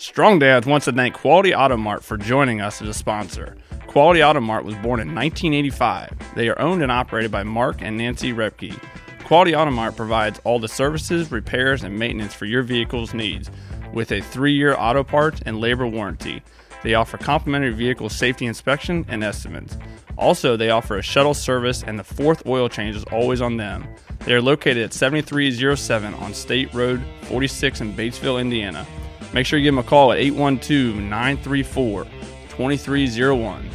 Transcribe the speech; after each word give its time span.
Strong 0.00 0.38
Dads 0.38 0.66
wants 0.66 0.86
to 0.86 0.92
thank 0.92 1.14
Quality 1.14 1.54
Auto 1.54 1.76
Mart 1.76 2.02
for 2.02 2.16
joining 2.16 2.62
us 2.62 2.80
as 2.80 2.88
a 2.88 2.94
sponsor. 2.94 3.54
Quality 3.86 4.24
Auto 4.24 4.40
Mart 4.40 4.64
was 4.64 4.74
born 4.76 4.98
in 4.98 5.14
1985. 5.14 6.16
They 6.34 6.48
are 6.48 6.58
owned 6.58 6.82
and 6.82 6.90
operated 6.90 7.30
by 7.30 7.42
Mark 7.42 7.82
and 7.82 7.98
Nancy 7.98 8.32
Repke. 8.32 8.82
Quality 9.24 9.54
Auto 9.54 9.70
Mart 9.70 9.96
provides 9.96 10.40
all 10.42 10.58
the 10.58 10.68
services, 10.68 11.30
repairs, 11.30 11.84
and 11.84 11.98
maintenance 11.98 12.32
for 12.32 12.46
your 12.46 12.62
vehicle's 12.62 13.12
needs 13.12 13.50
with 13.92 14.10
a 14.10 14.22
three 14.22 14.54
year 14.54 14.74
auto 14.78 15.04
parts 15.04 15.42
and 15.44 15.60
labor 15.60 15.86
warranty. 15.86 16.42
They 16.82 16.94
offer 16.94 17.18
complimentary 17.18 17.74
vehicle 17.74 18.08
safety 18.08 18.46
inspection 18.46 19.04
and 19.06 19.22
estimates. 19.22 19.76
Also, 20.16 20.56
they 20.56 20.70
offer 20.70 20.96
a 20.96 21.02
shuttle 21.02 21.34
service, 21.34 21.82
and 21.82 21.98
the 21.98 22.04
fourth 22.04 22.46
oil 22.46 22.70
change 22.70 22.96
is 22.96 23.04
always 23.12 23.42
on 23.42 23.58
them. 23.58 23.86
They 24.20 24.32
are 24.32 24.40
located 24.40 24.78
at 24.78 24.94
7307 24.94 26.14
on 26.14 26.32
State 26.32 26.72
Road 26.72 27.04
46 27.24 27.82
in 27.82 27.92
Batesville, 27.92 28.40
Indiana. 28.40 28.86
Make 29.32 29.46
sure 29.46 29.60
you 29.60 29.64
give 29.64 29.74
them 29.74 29.84
a 29.84 29.88
call 29.88 30.10
at 30.10 30.18
812 30.18 30.96
934 30.96 32.04
2301. 32.48 33.70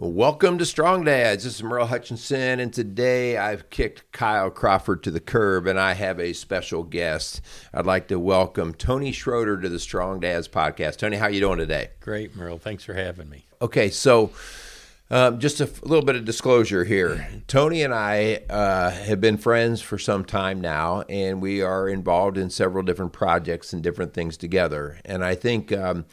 Welcome 0.00 0.56
to 0.58 0.64
Strong 0.64 1.04
Dads. 1.04 1.44
This 1.44 1.56
is 1.56 1.62
Merle 1.62 1.86
Hutchinson, 1.86 2.58
and 2.58 2.72
today 2.72 3.36
I've 3.36 3.68
kicked 3.68 4.10
Kyle 4.12 4.50
Crawford 4.50 5.02
to 5.02 5.10
the 5.10 5.20
curb, 5.20 5.66
and 5.66 5.78
I 5.78 5.92
have 5.92 6.18
a 6.18 6.32
special 6.32 6.84
guest. 6.84 7.42
I'd 7.74 7.84
like 7.84 8.08
to 8.08 8.18
welcome 8.18 8.72
Tony 8.72 9.12
Schroeder 9.12 9.60
to 9.60 9.68
the 9.68 9.78
Strong 9.78 10.20
Dads 10.20 10.48
podcast. 10.48 10.96
Tony, 10.96 11.18
how 11.18 11.26
are 11.26 11.30
you 11.30 11.40
doing 11.40 11.58
today? 11.58 11.90
Great, 12.00 12.34
Merle. 12.34 12.58
Thanks 12.58 12.82
for 12.82 12.94
having 12.94 13.28
me. 13.28 13.44
Okay, 13.60 13.90
so 13.90 14.30
um, 15.10 15.38
just 15.38 15.60
a 15.60 15.64
f- 15.64 15.82
little 15.82 16.04
bit 16.04 16.16
of 16.16 16.24
disclosure 16.24 16.84
here. 16.84 17.26
Tony 17.46 17.82
and 17.82 17.94
I 17.94 18.42
uh, 18.50 18.90
have 18.90 19.20
been 19.20 19.38
friends 19.38 19.80
for 19.80 19.98
some 19.98 20.24
time 20.24 20.60
now, 20.60 21.02
and 21.08 21.40
we 21.40 21.62
are 21.62 21.88
involved 21.88 22.36
in 22.36 22.50
several 22.50 22.82
different 22.84 23.12
projects 23.12 23.72
and 23.72 23.82
different 23.82 24.12
things 24.12 24.36
together. 24.36 24.98
And 25.04 25.24
I 25.24 25.34
think, 25.34 25.72
um, 25.72 26.04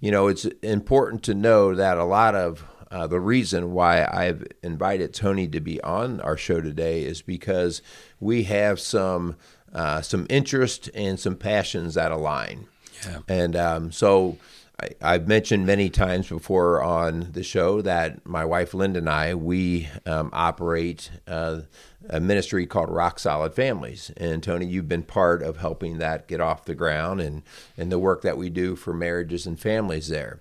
you 0.00 0.10
know, 0.10 0.28
it's 0.28 0.44
important 0.62 1.22
to 1.24 1.34
know 1.34 1.74
that 1.74 1.96
a 1.96 2.04
lot 2.04 2.34
of 2.34 2.64
uh, 2.90 3.06
the 3.06 3.20
reason 3.20 3.72
why 3.72 4.04
I've 4.04 4.46
invited 4.62 5.14
Tony 5.14 5.48
to 5.48 5.60
be 5.60 5.80
on 5.80 6.20
our 6.20 6.36
show 6.36 6.60
today 6.60 7.04
is 7.04 7.22
because 7.22 7.80
we 8.20 8.42
have 8.44 8.78
some 8.78 9.36
uh, 9.72 10.02
some 10.02 10.26
interest 10.28 10.90
and 10.94 11.18
some 11.18 11.36
passions 11.36 11.94
that 11.94 12.12
align. 12.12 12.66
Yeah. 13.06 13.18
And 13.28 13.56
um, 13.56 13.92
so 13.92 14.36
I, 14.80 15.12
have 15.12 15.28
mentioned 15.28 15.66
many 15.66 15.90
times 15.90 16.28
before 16.28 16.82
on 16.82 17.28
the 17.32 17.42
show 17.42 17.82
that 17.82 18.26
my 18.26 18.44
wife 18.44 18.74
Linda 18.74 18.98
and 18.98 19.08
I 19.08 19.34
we 19.34 19.88
um, 20.06 20.30
operate 20.32 21.10
uh, 21.26 21.60
a 22.08 22.20
ministry 22.20 22.66
called 22.66 22.90
Rock 22.90 23.18
Solid 23.18 23.54
Families. 23.54 24.10
And 24.16 24.42
Tony, 24.42 24.66
you've 24.66 24.88
been 24.88 25.02
part 25.02 25.42
of 25.42 25.58
helping 25.58 25.98
that 25.98 26.26
get 26.26 26.40
off 26.40 26.64
the 26.64 26.74
ground 26.74 27.20
and 27.20 27.42
and 27.76 27.92
the 27.92 27.98
work 27.98 28.22
that 28.22 28.36
we 28.36 28.50
do 28.50 28.76
for 28.76 28.92
marriages 28.92 29.46
and 29.46 29.58
families 29.58 30.08
there. 30.08 30.40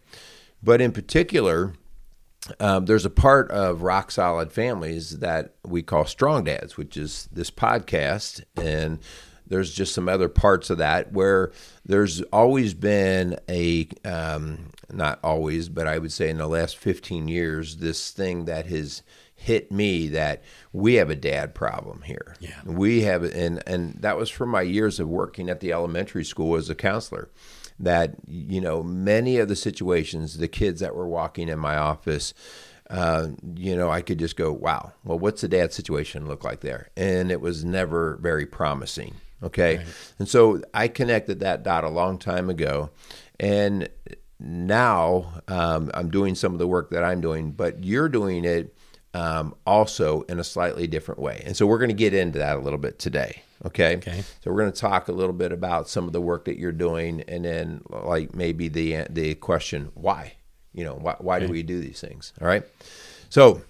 But 0.64 0.82
in 0.82 0.92
particular, 0.92 1.74
um, 2.60 2.86
there's 2.86 3.06
a 3.06 3.12
part 3.12 3.52
of 3.52 3.84
Rock 3.84 4.12
Solid 4.12 4.52
Families 4.52 5.20
that 5.20 5.54
we 5.66 5.84
call 5.84 6.06
Strong 6.06 6.46
Dads, 6.46 6.78
which 6.78 6.98
is 6.98 7.30
this 7.32 7.52
podcast. 7.52 8.44
And 8.56 9.00
there's 9.52 9.74
just 9.74 9.94
some 9.94 10.08
other 10.08 10.30
parts 10.30 10.70
of 10.70 10.78
that 10.78 11.12
where 11.12 11.52
there's 11.86 12.22
always 12.34 12.74
been 12.74 13.38
a, 13.50 13.88
um, 14.06 14.70
not 14.92 15.20
always, 15.24 15.68
but 15.68 15.88
I 15.88 15.98
would 16.00 16.14
say 16.14 16.30
in 16.30 16.38
the 16.38 16.48
last 16.48 16.78
15 16.78 17.28
years, 17.28 17.78
this 17.78 18.12
thing 18.12 18.46
that 18.46 18.68
has 18.68 19.04
hit 19.36 19.70
me 19.70 20.08
that 20.08 20.42
we 20.72 20.96
have 20.96 21.10
a 21.10 21.16
dad 21.16 21.54
problem 21.54 22.04
here. 22.04 22.36
Yeah. 22.40 22.62
We 22.64 23.02
have, 23.02 23.24
and, 23.24 23.62
and 23.68 23.96
that 23.96 24.16
was 24.16 24.30
from 24.30 24.50
my 24.50 24.62
years 24.62 25.02
of 25.02 25.10
working 25.10 25.50
at 25.50 25.60
the 25.60 25.74
elementary 25.74 26.24
school 26.24 26.56
as 26.56 26.70
a 26.70 26.76
counselor 26.76 27.30
that 27.80 28.16
you 28.28 28.62
know 28.62 28.84
many 28.84 29.38
of 29.38 29.48
the 29.48 29.56
situations 29.56 30.38
the 30.38 30.48
kids 30.48 30.82
that 30.82 30.96
were 30.96 31.08
walking 31.08 31.50
in 31.50 31.58
my 31.58 31.76
office 31.76 32.34
uh, 32.92 33.30
you 33.56 33.76
know 33.76 33.90
i 33.90 34.02
could 34.02 34.20
just 34.20 34.36
go 34.36 34.52
wow 34.52 34.92
well 35.04 35.18
what's 35.18 35.42
the 35.42 35.48
dad 35.48 35.74
situation 35.74 36.28
look 36.28 36.44
like 36.44 36.60
there 36.60 36.90
and 36.96 37.32
it 37.32 37.42
was 37.42 37.66
never 37.66 38.18
very 38.22 38.46
promising 38.46 39.16
okay 39.44 39.78
right. 39.78 39.88
and 40.20 40.28
so 40.28 40.62
i 40.74 40.88
connected 40.88 41.40
that 41.40 41.64
dot 41.64 41.84
a 41.84 41.90
long 41.90 42.18
time 42.18 42.50
ago 42.50 42.90
and 43.40 43.88
now 44.40 45.42
um, 45.48 45.90
i'm 45.94 46.10
doing 46.10 46.36
some 46.36 46.54
of 46.54 46.60
the 46.60 46.68
work 46.68 46.90
that 46.90 47.04
i'm 47.04 47.22
doing 47.22 47.52
but 47.52 47.84
you're 47.84 48.10
doing 48.10 48.46
it 48.46 48.76
um, 49.14 49.54
also 49.66 50.22
in 50.24 50.40
a 50.40 50.44
slightly 50.44 50.88
different 50.88 51.20
way 51.20 51.44
and 51.46 51.56
so 51.58 51.66
we're 51.66 51.80
going 51.80 51.90
to 51.90 51.96
get 51.96 52.14
into 52.14 52.40
that 52.40 52.56
a 52.56 52.60
little 52.60 52.80
bit 52.80 52.98
today 52.98 53.44
Okay. 53.66 53.98
Okay. 53.98 54.24
So 54.42 54.52
we're 54.52 54.60
going 54.60 54.72
to 54.72 54.80
talk 54.80 55.08
a 55.08 55.12
little 55.12 55.34
bit 55.34 55.52
about 55.52 55.88
some 55.88 56.08
of 56.08 56.14
the 56.14 56.22
work 56.22 56.46
that 56.46 56.58
you're 56.58 56.72
doing, 56.72 57.22
and 57.28 57.46
then 57.46 57.82
like 57.90 58.34
maybe 58.36 58.68
the 58.68 59.06
the 59.10 59.36
question 59.36 59.92
why, 59.94 60.34
you 60.74 60.84
know, 60.84 60.96
why 60.96 61.16
why 61.20 61.38
okay. 61.38 61.48
do 61.48 61.52
we 61.52 61.64
do 61.64 61.80
these 61.80 62.02
things? 62.02 62.34
All 62.42 62.48
right. 62.48 62.64
So 63.30 63.62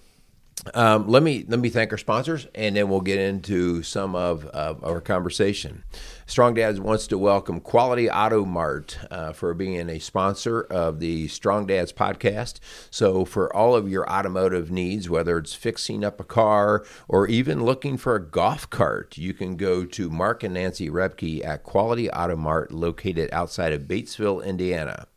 um, 0.74 1.08
let 1.08 1.24
me 1.24 1.44
let 1.48 1.58
me 1.58 1.70
thank 1.70 1.90
our 1.90 1.98
sponsors, 1.98 2.46
and 2.54 2.76
then 2.76 2.88
we'll 2.88 3.00
get 3.00 3.18
into 3.18 3.82
some 3.82 4.14
of, 4.14 4.46
of 4.46 4.82
our 4.84 5.00
conversation. 5.00 5.82
Strong 6.26 6.54
Dads 6.54 6.80
wants 6.80 7.08
to 7.08 7.18
welcome 7.18 7.60
Quality 7.60 8.08
Auto 8.08 8.44
Mart 8.44 8.98
uh, 9.10 9.32
for 9.32 9.54
being 9.54 9.90
a 9.90 9.98
sponsor 9.98 10.62
of 10.62 11.00
the 11.00 11.26
Strong 11.28 11.66
Dads 11.66 11.92
podcast. 11.92 12.60
So, 12.90 13.24
for 13.24 13.54
all 13.54 13.74
of 13.74 13.88
your 13.88 14.08
automotive 14.08 14.70
needs, 14.70 15.10
whether 15.10 15.36
it's 15.36 15.52
fixing 15.52 16.04
up 16.04 16.20
a 16.20 16.24
car 16.24 16.84
or 17.08 17.26
even 17.26 17.64
looking 17.64 17.96
for 17.96 18.14
a 18.14 18.24
golf 18.24 18.70
cart, 18.70 19.18
you 19.18 19.34
can 19.34 19.56
go 19.56 19.84
to 19.84 20.10
Mark 20.10 20.44
and 20.44 20.54
Nancy 20.54 20.88
Repke 20.88 21.44
at 21.44 21.64
Quality 21.64 22.08
Auto 22.10 22.36
Mart, 22.36 22.70
located 22.70 23.28
outside 23.32 23.72
of 23.72 23.82
Batesville, 23.82 24.44
Indiana. 24.44 25.08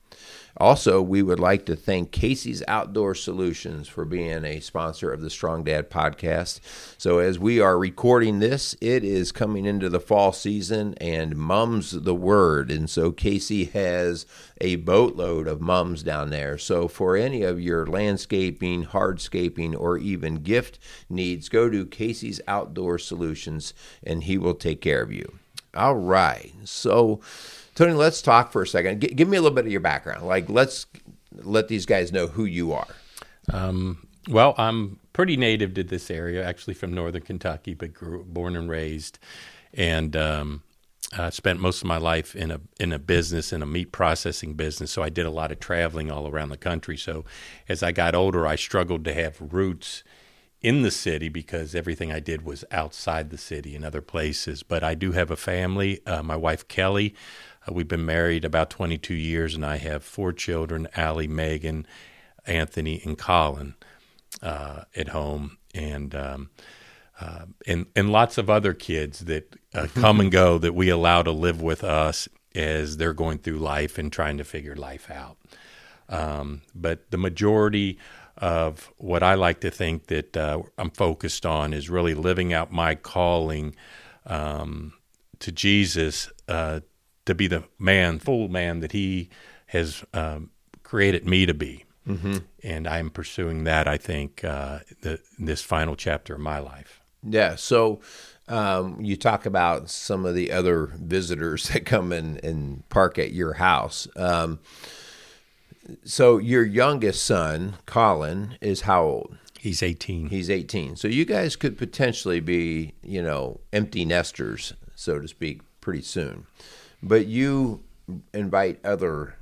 Also, 0.57 1.01
we 1.01 1.21
would 1.21 1.39
like 1.39 1.66
to 1.66 1.75
thank 1.75 2.11
Casey's 2.11 2.63
Outdoor 2.67 3.13
Solutions 3.13 3.89
for 3.89 4.05
being 4.05 4.45
a 4.45 4.61
sponsor 4.61 5.11
of 5.11 5.19
the 5.19 5.29
Strong 5.29 5.66
Dad 5.66 5.89
podcast. 5.89 6.61
So, 6.97 7.19
as 7.19 7.38
we 7.38 7.59
are 7.59 7.77
recording 7.77 8.39
this, 8.39 8.73
it 8.79 9.03
is 9.03 9.33
coming 9.33 9.66
into 9.66 9.89
the 9.89 9.99
fall 9.99 10.31
season 10.31 10.93
and 11.01 11.35
mum's 11.35 11.91
the 11.91 12.16
word. 12.16 12.71
And 12.71 12.89
so, 12.89 13.11
Casey 13.11 13.66
has 13.66 14.25
a 14.61 14.77
boatload 14.77 15.47
of 15.49 15.59
mums 15.59 16.03
down 16.03 16.29
there. 16.29 16.57
So, 16.57 16.87
for 16.87 17.17
any 17.17 17.43
of 17.43 17.59
your 17.59 17.85
landscaping, 17.85 18.85
hardscaping, 18.85 19.77
or 19.77 19.97
even 19.97 20.35
gift 20.35 20.79
needs, 21.09 21.49
go 21.49 21.69
to 21.69 21.85
Casey's 21.85 22.39
Outdoor 22.47 22.97
Solutions 22.97 23.73
and 24.01 24.23
he 24.23 24.37
will 24.37 24.55
take 24.55 24.79
care 24.79 25.01
of 25.01 25.11
you. 25.11 25.37
All 25.75 25.95
right. 25.95 26.53
So, 26.63 27.19
Tony, 27.75 27.93
let's 27.93 28.21
talk 28.21 28.51
for 28.51 28.61
a 28.61 28.67
second. 28.67 29.01
G- 29.01 29.09
give 29.09 29.27
me 29.27 29.37
a 29.37 29.41
little 29.41 29.55
bit 29.55 29.65
of 29.65 29.71
your 29.71 29.81
background. 29.81 30.25
Like, 30.25 30.49
let's 30.49 30.87
let 31.33 31.67
these 31.67 31.85
guys 31.85 32.11
know 32.11 32.27
who 32.27 32.45
you 32.45 32.71
are. 32.71 32.87
Um, 33.51 34.07
well, 34.29 34.55
I'm 34.57 34.99
pretty 35.13 35.37
native 35.37 35.73
to 35.75 35.83
this 35.83 36.09
area, 36.09 36.43
actually 36.43 36.73
from 36.73 36.93
northern 36.93 37.21
Kentucky, 37.21 37.73
but 37.73 37.93
grew, 37.93 38.23
born 38.23 38.55
and 38.55 38.69
raised, 38.69 39.19
and 39.73 40.15
um, 40.15 40.63
I 41.17 41.29
spent 41.29 41.59
most 41.59 41.81
of 41.81 41.87
my 41.87 41.97
life 41.97 42.35
in 42.35 42.49
a 42.49 42.61
in 42.79 42.91
a 42.91 42.99
business 42.99 43.53
in 43.53 43.61
a 43.61 43.65
meat 43.65 43.91
processing 43.91 44.53
business. 44.53 44.91
So 44.91 45.03
I 45.03 45.09
did 45.09 45.25
a 45.25 45.31
lot 45.31 45.51
of 45.51 45.59
traveling 45.59 46.11
all 46.11 46.27
around 46.27 46.49
the 46.49 46.57
country. 46.57 46.97
So 46.97 47.25
as 47.69 47.83
I 47.83 47.91
got 47.91 48.15
older, 48.15 48.47
I 48.47 48.55
struggled 48.55 49.03
to 49.05 49.13
have 49.13 49.37
roots 49.39 50.03
in 50.61 50.81
the 50.81 50.91
city 50.91 51.29
because 51.29 51.75
everything 51.75 52.11
I 52.11 52.19
did 52.19 52.43
was 52.43 52.65
outside 52.71 53.29
the 53.29 53.37
city 53.37 53.75
in 53.75 53.83
other 53.83 54.01
places. 54.01 54.63
But 54.63 54.83
I 54.83 54.95
do 54.95 55.11
have 55.11 55.29
a 55.29 55.35
family. 55.35 55.99
Uh, 56.07 56.23
my 56.23 56.35
wife 56.35 56.67
Kelly 56.67 57.13
uh, 57.67 57.73
we've 57.73 57.87
been 57.87 58.05
married 58.05 58.45
about 58.45 58.69
22 58.69 59.13
years, 59.13 59.55
and 59.55 59.65
I 59.65 59.77
have 59.77 60.03
four 60.03 60.33
children 60.33 60.87
Allie, 60.95 61.27
Megan, 61.27 61.85
Anthony, 62.45 63.01
and 63.03 63.17
Colin 63.17 63.75
uh, 64.41 64.84
at 64.95 65.09
home. 65.09 65.57
And, 65.73 66.16
um, 66.16 66.49
uh, 67.19 67.45
and, 67.67 67.87
and 67.95 68.11
lots 68.11 68.37
of 68.37 68.49
other 68.49 68.73
kids 68.73 69.19
that 69.22 69.55
uh, 69.73 69.87
come 69.95 70.19
and 70.19 70.31
go 70.31 70.57
that 70.57 70.75
we 70.75 70.90
allow 70.90 71.23
to 71.23 71.31
live 71.31 71.61
with 71.61 71.84
us 71.84 72.28
as 72.53 72.97
they're 72.97 73.13
going 73.13 73.40
through 73.40 73.57
life 73.57 73.97
and 73.97 74.11
trying 74.11 74.37
to 74.37 74.43
figure 74.43 74.75
life 74.75 75.11
out. 75.11 75.37
Um, 76.07 76.61
but 76.73 77.11
the 77.11 77.17
majority 77.17 77.97
of 78.37 78.91
what 78.97 79.23
I 79.23 79.34
like 79.35 79.61
to 79.61 79.72
think 79.72 80.07
that 80.07 80.35
uh, 80.37 80.61
I'm 80.78 80.91
focused 80.91 81.45
on 81.45 81.73
is 81.73 81.90
really 81.90 82.13
living 82.13 82.53
out 82.53 82.72
my 82.72 82.95
calling 82.95 83.75
um, 84.25 84.93
to 85.40 85.51
Jesus 85.51 86.31
uh, 86.47 86.81
to 87.25 87.35
be 87.35 87.47
the 87.47 87.63
man, 87.79 88.19
full 88.19 88.47
man 88.47 88.79
that 88.79 88.91
He 88.91 89.29
has 89.67 90.03
um, 90.13 90.51
created 90.83 91.25
me 91.25 91.45
to 91.45 91.53
be. 91.53 91.85
Mm-hmm. 92.07 92.37
And 92.63 92.87
I'm 92.87 93.09
pursuing 93.09 93.63
that, 93.63 93.87
I 93.87 93.97
think, 93.97 94.43
uh, 94.43 94.79
the, 95.01 95.19
this 95.39 95.61
final 95.61 95.95
chapter 95.95 96.35
of 96.35 96.41
my 96.41 96.59
life. 96.59 97.01
Yeah. 97.23 97.55
So 97.55 97.99
um, 98.47 99.01
you 99.01 99.17
talk 99.17 99.47
about 99.47 99.89
some 99.89 100.25
of 100.25 100.35
the 100.35 100.51
other 100.51 100.85
visitors 100.97 101.69
that 101.69 101.85
come 101.85 102.11
in 102.11 102.39
and 102.43 102.87
park 102.89 103.17
at 103.17 103.31
your 103.31 103.53
house. 103.53 104.07
Um, 104.16 104.59
so 106.03 106.37
your 106.37 106.63
youngest 106.63 107.25
son, 107.25 107.78
Colin, 107.85 108.57
is 108.61 108.81
how 108.81 109.03
old? 109.03 109.37
He's 109.59 109.81
18. 109.81 110.28
He's 110.28 110.49
18. 110.49 110.95
So 110.95 111.07
you 111.07 111.25
guys 111.25 111.55
could 111.55 111.75
potentially 111.75 112.39
be, 112.39 112.93
you 113.01 113.21
know, 113.21 113.61
empty 113.73 114.05
nesters 114.05 114.73
so 114.95 115.19
to 115.19 115.28
speak, 115.28 115.61
pretty 115.81 116.01
soon. 116.01 116.47
But 117.01 117.27
you 117.27 117.83
invite 118.33 118.83
other, 118.85 119.35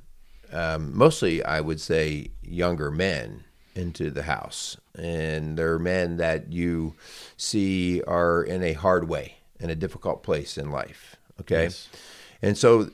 um, 0.52 0.96
mostly 0.96 1.42
I 1.44 1.60
would 1.60 1.80
say 1.80 2.30
younger 2.42 2.90
men 2.90 3.44
into 3.74 4.10
the 4.10 4.22
house. 4.22 4.76
And 4.96 5.56
they're 5.58 5.78
men 5.78 6.18
that 6.18 6.52
you 6.52 6.94
see 7.36 8.02
are 8.02 8.42
in 8.42 8.62
a 8.62 8.74
hard 8.74 9.08
way, 9.08 9.36
in 9.58 9.70
a 9.70 9.74
difficult 9.74 10.22
place 10.22 10.56
in 10.56 10.70
life. 10.70 11.16
Okay. 11.40 11.64
Yes. 11.64 11.88
And 12.42 12.58
so 12.58 12.90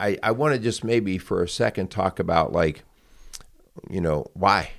I, 0.00 0.18
I 0.22 0.30
want 0.32 0.54
to 0.54 0.60
just 0.60 0.82
maybe 0.82 1.18
for 1.18 1.42
a 1.42 1.48
second 1.48 1.90
talk 1.90 2.18
about 2.18 2.52
like, 2.52 2.82
you 3.90 4.00
know, 4.00 4.26
why? 4.34 4.70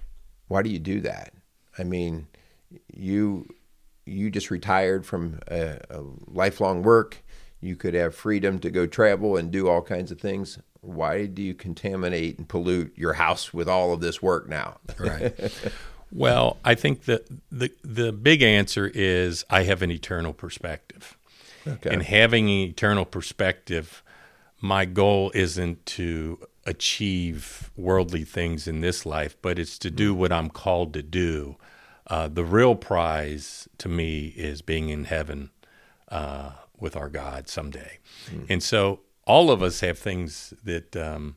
Why 0.47 0.61
do 0.63 0.69
you 0.69 0.79
do 0.79 0.99
that? 1.01 1.33
I 1.77 1.83
mean, 1.83 2.27
you 2.93 3.47
you 4.05 4.29
just 4.29 4.51
retired 4.51 5.05
from 5.05 5.39
a, 5.47 5.79
a 5.89 6.03
lifelong 6.27 6.83
work. 6.83 7.23
You 7.62 7.75
could 7.75 7.94
have 7.94 8.16
freedom 8.16 8.60
to 8.60 8.69
go 8.69 8.86
travel 8.86 9.38
and 9.38 9.52
do 9.52 9.68
all 9.68 9.81
kinds 9.81 10.12
of 10.12 10.19
things. 10.19 10.60
Why 10.81 11.25
do 11.25 11.42
you 11.42 11.54
contaminate 11.54 12.38
and 12.38 12.48
pollute 12.48 12.96
your 12.96 13.13
house 13.13 13.54
with 13.54 13.68
all 13.68 13.94
of 13.94 14.02
this 14.02 14.22
work 14.22 14.48
now? 14.48 14.78
Right. 15.00 15.34
well, 16.12 16.57
I 16.63 16.75
think 16.75 17.06
that 17.06 17.28
the 17.52 17.72
the 17.84 18.12
big 18.12 18.42
answer 18.42 18.92
is 18.94 19.44
I 19.50 19.63
have 19.63 19.81
an 19.81 19.92
eternal 19.92 20.34
perspective. 20.34 21.18
Okay. 21.68 21.90
And 21.90 22.04
having 22.04 22.46
an 22.46 22.69
eternal 22.69 23.06
perspective, 23.06 24.04
my 24.62 24.86
goal 24.86 25.31
isn't 25.34 25.84
to 25.88 26.40
achieve 26.66 27.72
worldly 27.75 28.24
things 28.24 28.68
in 28.68 28.81
this 28.81 29.06
life, 29.06 29.36
but 29.42 29.60
it's 29.60 29.78
to 29.80 29.92
do 29.92 30.13
what 30.13 30.31
I'm 30.31 30.50
called 30.50 30.94
to 30.94 31.04
do. 31.04 31.57
Uh, 32.07 32.28
the 32.28 32.44
real 32.44 32.75
prize 32.75 33.68
to 33.80 33.90
me 33.90 34.28
is 34.36 34.62
being 34.62 34.90
in 34.90 35.06
heaven 35.06 35.50
uh, 36.10 36.52
with 36.80 36.95
our 36.95 37.10
God 37.10 37.48
someday. 37.48 38.00
And 38.50 38.62
so 38.62 39.01
all 39.25 39.51
of 39.51 39.62
us 39.63 39.80
have 39.80 39.98
things 39.98 40.54
that 40.63 40.95
um, 40.95 41.36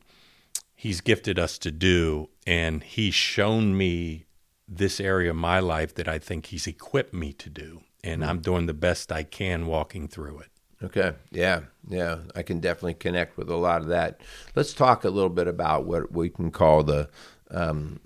He's 0.75 1.01
gifted 1.01 1.37
us 1.37 1.57
to 1.59 1.71
do, 1.71 2.29
and 2.47 2.83
He's 2.83 3.13
shown 3.15 3.75
me 3.75 4.25
this 4.67 4.99
area 4.99 5.31
of 5.31 5.35
my 5.35 5.59
life 5.59 5.95
that 5.95 6.07
I 6.07 6.19
think 6.19 6.47
He's 6.47 6.67
equipped 6.67 7.13
me 7.13 7.33
to 7.33 7.49
do. 7.49 7.81
And 8.03 8.23
I'm 8.23 8.39
doing 8.39 8.65
the 8.65 8.73
best 8.73 9.11
I 9.11 9.23
can 9.23 9.65
walking 9.65 10.07
through 10.07 10.39
it. 10.39 10.47
Okay. 10.81 11.13
Yeah. 11.31 11.61
Yeah. 11.89 12.19
I 12.35 12.43
can 12.43 12.59
definitely 12.59 12.93
connect 12.93 13.37
with 13.37 13.49
a 13.49 13.57
lot 13.57 13.81
of 13.81 13.87
that. 13.87 14.21
Let's 14.55 14.73
talk 14.73 15.03
a 15.03 15.09
little 15.09 15.29
bit 15.29 15.47
about 15.47 15.85
what 15.85 16.11
we 16.13 16.29
can 16.29 16.51
call 16.51 16.83
the. 16.83 17.09
Um, 17.51 17.99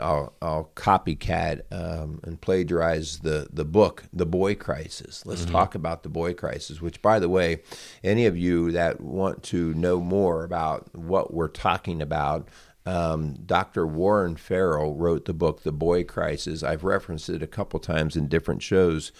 I'll, 0.00 0.34
I'll 0.40 0.70
copycat 0.76 1.62
um, 1.72 2.20
and 2.22 2.40
plagiarize 2.40 3.18
the, 3.20 3.48
the 3.52 3.64
book, 3.64 4.04
The 4.12 4.26
Boy 4.26 4.54
Crisis. 4.54 5.26
Let's 5.26 5.44
talk 5.44 5.74
about 5.74 6.04
the 6.04 6.08
boy 6.08 6.34
crisis, 6.34 6.80
which, 6.80 7.02
by 7.02 7.18
the 7.18 7.28
way, 7.28 7.62
any 8.04 8.26
of 8.26 8.36
you 8.36 8.70
that 8.72 9.00
want 9.00 9.42
to 9.44 9.74
know 9.74 10.00
more 10.00 10.44
about 10.44 10.94
what 10.94 11.34
we're 11.34 11.48
talking 11.48 12.00
about, 12.00 12.48
um, 12.86 13.34
Dr. 13.46 13.86
Warren 13.86 14.36
Farrell 14.36 14.94
wrote 14.94 15.24
the 15.24 15.32
book, 15.32 15.62
The 15.62 15.72
Boy 15.72 16.04
Crisis. 16.04 16.62
I've 16.62 16.84
referenced 16.84 17.30
it 17.30 17.42
a 17.42 17.46
couple 17.46 17.80
times 17.80 18.14
in 18.14 18.28
different 18.28 18.62
shows. 18.62 19.10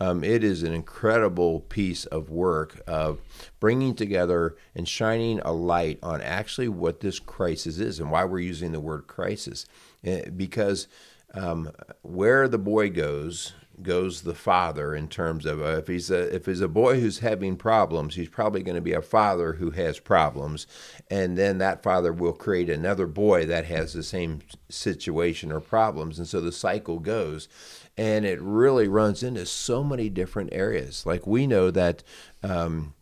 Um, 0.00 0.24
it 0.24 0.42
is 0.42 0.62
an 0.62 0.72
incredible 0.72 1.60
piece 1.60 2.06
of 2.06 2.28
work 2.28 2.80
of 2.86 3.20
bringing 3.60 3.94
together 3.94 4.56
and 4.74 4.88
shining 4.88 5.40
a 5.44 5.52
light 5.52 5.98
on 6.02 6.20
actually 6.20 6.68
what 6.68 7.00
this 7.00 7.20
crisis 7.20 7.78
is 7.78 8.00
and 8.00 8.10
why 8.10 8.24
we're 8.24 8.40
using 8.40 8.72
the 8.72 8.80
word 8.80 9.06
crisis. 9.06 9.64
Eh, 10.02 10.28
Because 10.30 10.88
um, 11.34 11.70
where 12.02 12.48
the 12.48 12.58
boy 12.58 12.90
goes, 12.90 13.52
goes 13.82 14.22
the 14.22 14.34
father 14.34 14.94
in 14.94 15.08
terms 15.08 15.46
of 15.46 15.60
uh, 15.60 15.78
if 15.78 15.86
he's 15.86 16.10
a 16.10 16.34
if 16.34 16.46
he's 16.46 16.60
a 16.60 16.68
boy 16.68 17.00
who's 17.00 17.20
having 17.20 17.56
problems, 17.56 18.14
he's 18.14 18.28
probably 18.28 18.62
going 18.62 18.74
to 18.74 18.80
be 18.80 18.92
a 18.92 19.02
father 19.02 19.54
who 19.54 19.70
has 19.70 19.98
problems, 19.98 20.66
and 21.10 21.36
then 21.38 21.58
that 21.58 21.82
father 21.82 22.12
will 22.12 22.32
create 22.32 22.68
another 22.68 23.06
boy 23.06 23.46
that 23.46 23.64
has 23.64 23.92
the 23.92 24.02
same 24.02 24.40
situation 24.68 25.50
or 25.50 25.60
problems, 25.60 26.18
and 26.18 26.28
so 26.28 26.40
the 26.40 26.52
cycle 26.52 26.98
goes, 26.98 27.48
and 27.96 28.24
it 28.24 28.40
really 28.40 28.88
runs 28.88 29.22
into 29.22 29.46
so 29.46 29.84
many 29.84 30.08
different 30.08 30.50
areas. 30.52 31.06
Like 31.06 31.26
we 31.26 31.46
know 31.46 31.70
that. 31.70 32.02
Um, 32.42 32.94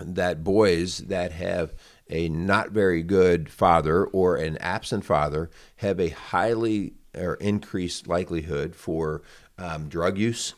that 0.00 0.42
boys 0.42 0.98
that 0.98 1.30
have 1.30 1.72
a 2.10 2.28
not 2.28 2.70
very 2.70 3.02
good 3.02 3.48
father 3.48 4.04
or 4.06 4.36
an 4.36 4.56
absent 4.58 5.04
father 5.04 5.50
have 5.76 6.00
a 6.00 6.08
highly 6.08 6.94
or 7.16 7.34
increased 7.34 8.08
likelihood 8.08 8.74
for 8.74 9.22
um, 9.58 9.88
drug 9.88 10.18
use, 10.18 10.54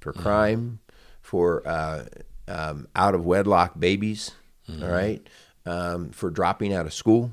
for 0.00 0.12
crime, 0.12 0.78
for 1.22 1.66
uh, 1.66 2.04
um, 2.48 2.86
out 2.94 3.14
of 3.14 3.24
wedlock 3.24 3.78
babies, 3.78 4.32
all 4.82 4.88
right, 4.88 5.26
um, 5.64 6.10
for 6.10 6.30
dropping 6.30 6.72
out 6.74 6.86
of 6.86 6.92
school. 6.92 7.32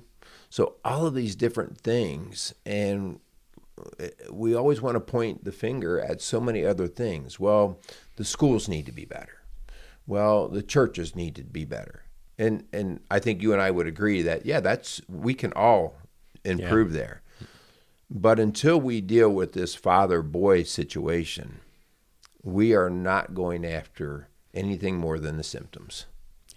So 0.50 0.76
all 0.86 1.06
of 1.06 1.14
these 1.14 1.36
different 1.36 1.82
things, 1.82 2.54
and 2.66 3.20
we 4.32 4.56
always 4.56 4.82
want 4.82 4.96
to 4.96 5.00
point 5.00 5.44
the 5.44 5.52
finger 5.52 6.00
at 6.00 6.22
so 6.22 6.40
many 6.40 6.66
other 6.66 6.88
things. 6.88 7.40
Well, 7.40 7.80
the 8.16 8.26
schools 8.26 8.68
need 8.68 8.86
to 8.86 8.92
be 8.92 9.06
better. 9.06 9.42
Well, 10.06 10.48
the 10.48 10.64
churches 10.64 11.16
need 11.16 11.36
to 11.36 11.44
be 11.44 11.66
better. 11.66 12.04
And 12.38 12.66
and 12.74 13.00
I 13.10 13.20
think 13.20 13.42
you 13.42 13.54
and 13.54 13.62
I 13.62 13.72
would 13.72 13.88
agree 13.88 14.22
that 14.24 14.46
yeah, 14.46 14.60
that's 14.60 15.02
we 15.08 15.34
can 15.34 15.54
all 15.54 15.96
improve 16.44 16.94
there. 16.94 17.22
But 18.10 18.40
until 18.40 18.80
we 18.80 19.02
deal 19.02 19.30
with 19.30 19.54
this 19.54 19.76
father 19.76 20.22
boy 20.22 20.64
situation, 20.64 21.60
we 22.44 22.76
are 22.76 22.90
not 22.90 23.34
going 23.34 23.66
after 23.66 24.28
anything 24.54 24.98
more 24.98 25.18
than 25.18 25.38
the 25.38 25.44
symptoms. 25.44 26.06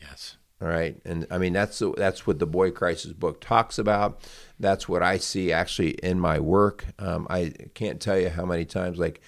Yes. 0.00 0.35
All 0.60 0.68
right, 0.68 0.96
and 1.04 1.26
I 1.30 1.36
mean 1.36 1.52
that's 1.52 1.82
that's 1.98 2.26
what 2.26 2.38
the 2.38 2.46
Boy 2.46 2.70
Crisis 2.70 3.12
book 3.12 3.42
talks 3.42 3.78
about. 3.78 4.20
That's 4.58 4.88
what 4.88 5.02
I 5.02 5.18
see 5.18 5.52
actually 5.52 5.90
in 5.90 6.18
my 6.18 6.40
work. 6.40 6.86
Um, 6.98 7.26
I 7.28 7.52
can't 7.74 8.00
tell 8.00 8.18
you 8.18 8.30
how 8.30 8.46
many 8.46 8.64
times, 8.64 8.98
like 8.98 9.20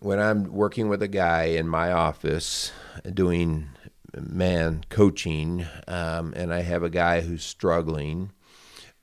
when 0.00 0.18
I'm 0.18 0.52
working 0.52 0.90
with 0.90 1.02
a 1.02 1.08
guy 1.08 1.44
in 1.44 1.66
my 1.66 1.92
office 1.92 2.72
doing 3.14 3.68
man 4.14 4.84
coaching, 4.90 5.64
um, 5.88 6.34
and 6.36 6.52
I 6.52 6.60
have 6.60 6.82
a 6.82 6.90
guy 6.90 7.22
who's 7.22 7.42
struggling, 7.42 8.32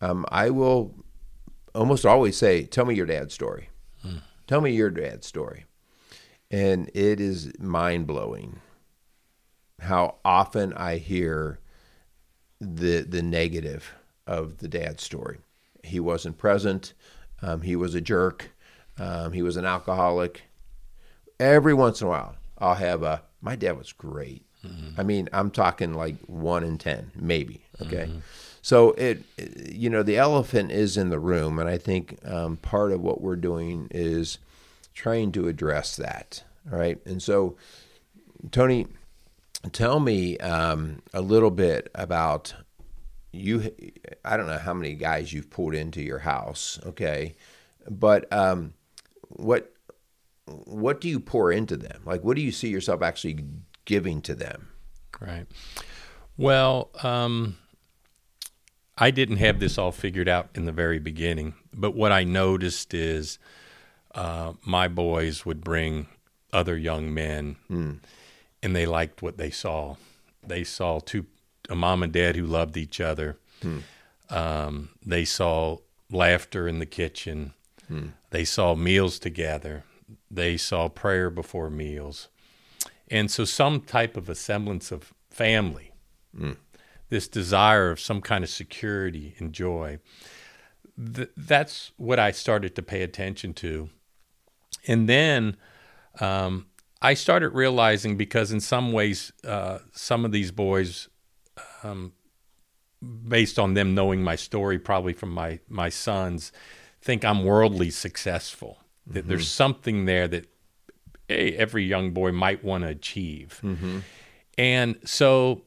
um, 0.02 0.28
I 0.30 0.52
will 0.52 0.94
almost 1.74 2.06
always 2.06 2.38
say, 2.38 2.66
"Tell 2.66 2.86
me 2.86 2.94
your 2.94 3.08
dad's 3.08 3.34
story. 3.34 3.70
Tell 4.46 4.62
me 4.62 4.72
your 4.74 4.92
dad's 4.92 5.26
story," 5.26 5.66
and 6.52 6.92
it 6.94 7.20
is 7.20 7.52
mind 7.60 8.06
blowing 8.06 8.62
how 9.82 10.16
often 10.26 10.74
I 10.74 10.98
hear 10.98 11.60
the 12.62 13.02
the 13.02 13.22
negative 13.22 13.94
of 14.28 14.58
the 14.58 14.68
dad 14.68 15.00
story. 15.00 15.40
He 15.84 16.00
wasn't 16.00 16.38
present. 16.38 16.94
Um, 17.42 17.62
he 17.62 17.76
was 17.76 17.96
a 17.96 18.02
jerk. 18.02 18.52
Um, 18.98 19.32
he 19.32 19.42
was 19.42 19.56
an 19.58 19.66
alcoholic. 19.66 20.44
Every 21.40 21.74
once 21.74 22.02
in 22.02 22.08
a 22.08 22.10
while, 22.10 22.36
I'll 22.58 22.76
have 22.76 23.02
a. 23.04 23.24
My 23.42 23.56
dad 23.56 23.78
was 23.78 23.94
great. 23.94 24.44
I 24.98 25.04
mean, 25.04 25.30
I'm 25.32 25.52
talking 25.52 25.94
like 25.94 26.18
one 26.28 26.66
in 26.66 26.78
ten, 26.78 27.12
maybe. 27.16 27.62
Okay, 27.82 28.12
so 28.62 28.92
it, 28.92 29.24
it- 29.38 29.72
you 29.74 29.90
know, 29.90 30.04
the 30.04 30.18
elephant 30.18 30.70
is 30.72 30.98
in 30.98 31.10
the 31.10 31.20
room, 31.20 31.60
and 31.60 31.70
I 31.70 31.78
think 31.78 32.20
um, 32.26 32.58
part 32.58 32.92
of 32.92 33.00
what 33.00 33.22
we're 33.22 33.38
doing 33.38 33.88
is 33.92 34.38
trying 34.94 35.32
to 35.32 35.48
address 35.48 35.96
that. 35.96 36.44
All 36.70 36.78
right, 36.78 37.00
and 37.06 37.24
so 37.24 37.56
Tony, 38.52 38.88
tell 39.72 40.00
me 40.00 40.38
um, 40.38 41.02
a 41.14 41.22
little 41.22 41.52
bit 41.52 41.90
about 41.96 42.54
you. 43.32 43.72
I 44.24 44.38
don't 44.38 44.48
know 44.48 44.58
how 44.58 44.74
many 44.74 44.94
guys 44.94 45.34
you've 45.34 45.50
pulled 45.50 45.76
into 45.76 46.02
your 46.02 46.20
house, 46.20 46.80
okay, 46.86 47.36
but 47.90 48.32
um, 48.32 48.74
what 49.30 49.74
what 50.46 51.00
do 51.02 51.10
you 51.10 51.20
pour 51.20 51.52
into 51.52 51.78
them? 51.78 52.02
Like, 52.06 52.24
what 52.24 52.36
do 52.36 52.42
you 52.42 52.52
see 52.52 52.70
yourself 52.70 53.02
actually 53.02 53.46
giving 53.86 54.22
to 54.24 54.36
them? 54.36 54.70
Right. 55.20 55.46
Well, 56.38 56.90
um, 57.04 57.58
I 58.98 59.12
didn't 59.12 59.38
have 59.38 59.60
this 59.60 59.78
all 59.78 59.92
figured 59.92 60.30
out 60.30 60.50
in 60.56 60.66
the 60.66 60.72
very 60.72 61.00
beginning, 61.00 61.54
but 61.74 61.96
what 61.96 62.12
I 62.12 62.24
noticed 62.24 62.94
is 62.94 63.38
uh, 64.16 64.54
my 64.66 64.88
boys 64.88 65.46
would 65.46 65.62
bring 65.62 66.08
other 66.52 66.78
young 66.78 67.14
men, 67.14 67.58
and 68.62 68.76
they 68.76 68.86
liked 68.86 69.22
what 69.22 69.38
they 69.38 69.50
saw. 69.50 69.96
They 70.46 70.64
saw 70.64 71.00
two 71.00 71.26
a 71.70 71.76
mom 71.76 72.02
and 72.04 72.12
dad 72.12 72.36
who 72.36 72.46
loved 72.46 72.78
each 72.78 73.00
other. 73.00 73.38
Um, 74.30 74.90
they 75.06 75.26
saw 75.26 75.78
laughter 76.12 76.68
in 76.68 76.80
the 76.80 76.86
kitchen. 76.86 77.54
They 78.32 78.46
saw 78.46 78.76
meals 78.76 79.20
together. 79.20 79.84
They 80.30 80.58
saw 80.58 80.90
prayer 80.90 81.30
before 81.30 81.70
meals. 81.70 82.28
And 83.10 83.32
so, 83.32 83.46
some 83.46 83.82
type 83.82 84.16
of 84.18 84.30
a 84.30 84.36
semblance 84.36 84.92
of 84.92 85.14
family, 85.32 85.92
this 87.10 87.28
desire 87.28 87.90
of 87.92 88.00
some 88.00 88.22
kind 88.22 88.44
of 88.44 88.50
security 88.52 89.34
and 89.40 89.52
joy. 89.54 90.00
Th- 91.16 91.30
that's 91.36 91.92
what 91.98 92.20
I 92.20 92.30
started 92.32 92.76
to 92.76 92.84
pay 92.84 93.02
attention 93.02 93.54
to. 93.56 93.90
And 94.88 95.10
then 95.10 95.58
um, 96.20 96.68
I 97.02 97.14
started 97.14 97.50
realizing 97.50 98.18
because 98.18 98.52
in 98.52 98.60
some 98.60 98.92
ways, 98.92 99.32
uh, 99.46 99.80
some 99.94 100.26
of 100.26 100.32
these 100.32 100.52
boys, 100.52 101.08
um, 101.84 102.12
based 103.28 103.58
on 103.58 103.74
them 103.74 103.96
knowing 103.96 104.22
my 104.22 104.36
story, 104.36 104.78
probably 104.80 105.14
from 105.14 105.32
my 105.32 105.60
my 105.70 105.90
sons, 105.90 106.52
think 107.02 107.24
I'm 107.24 107.44
worldly 107.46 107.90
successful. 107.90 108.80
That 109.08 109.28
there's 109.28 109.48
something 109.50 110.06
there 110.06 110.28
that 110.28 110.46
hey, 111.28 111.54
every 111.56 111.86
young 111.86 112.12
boy 112.12 112.32
might 112.32 112.64
want 112.64 112.84
to 112.84 112.90
achieve. 112.90 113.60
And 114.58 114.98
so, 115.06 115.64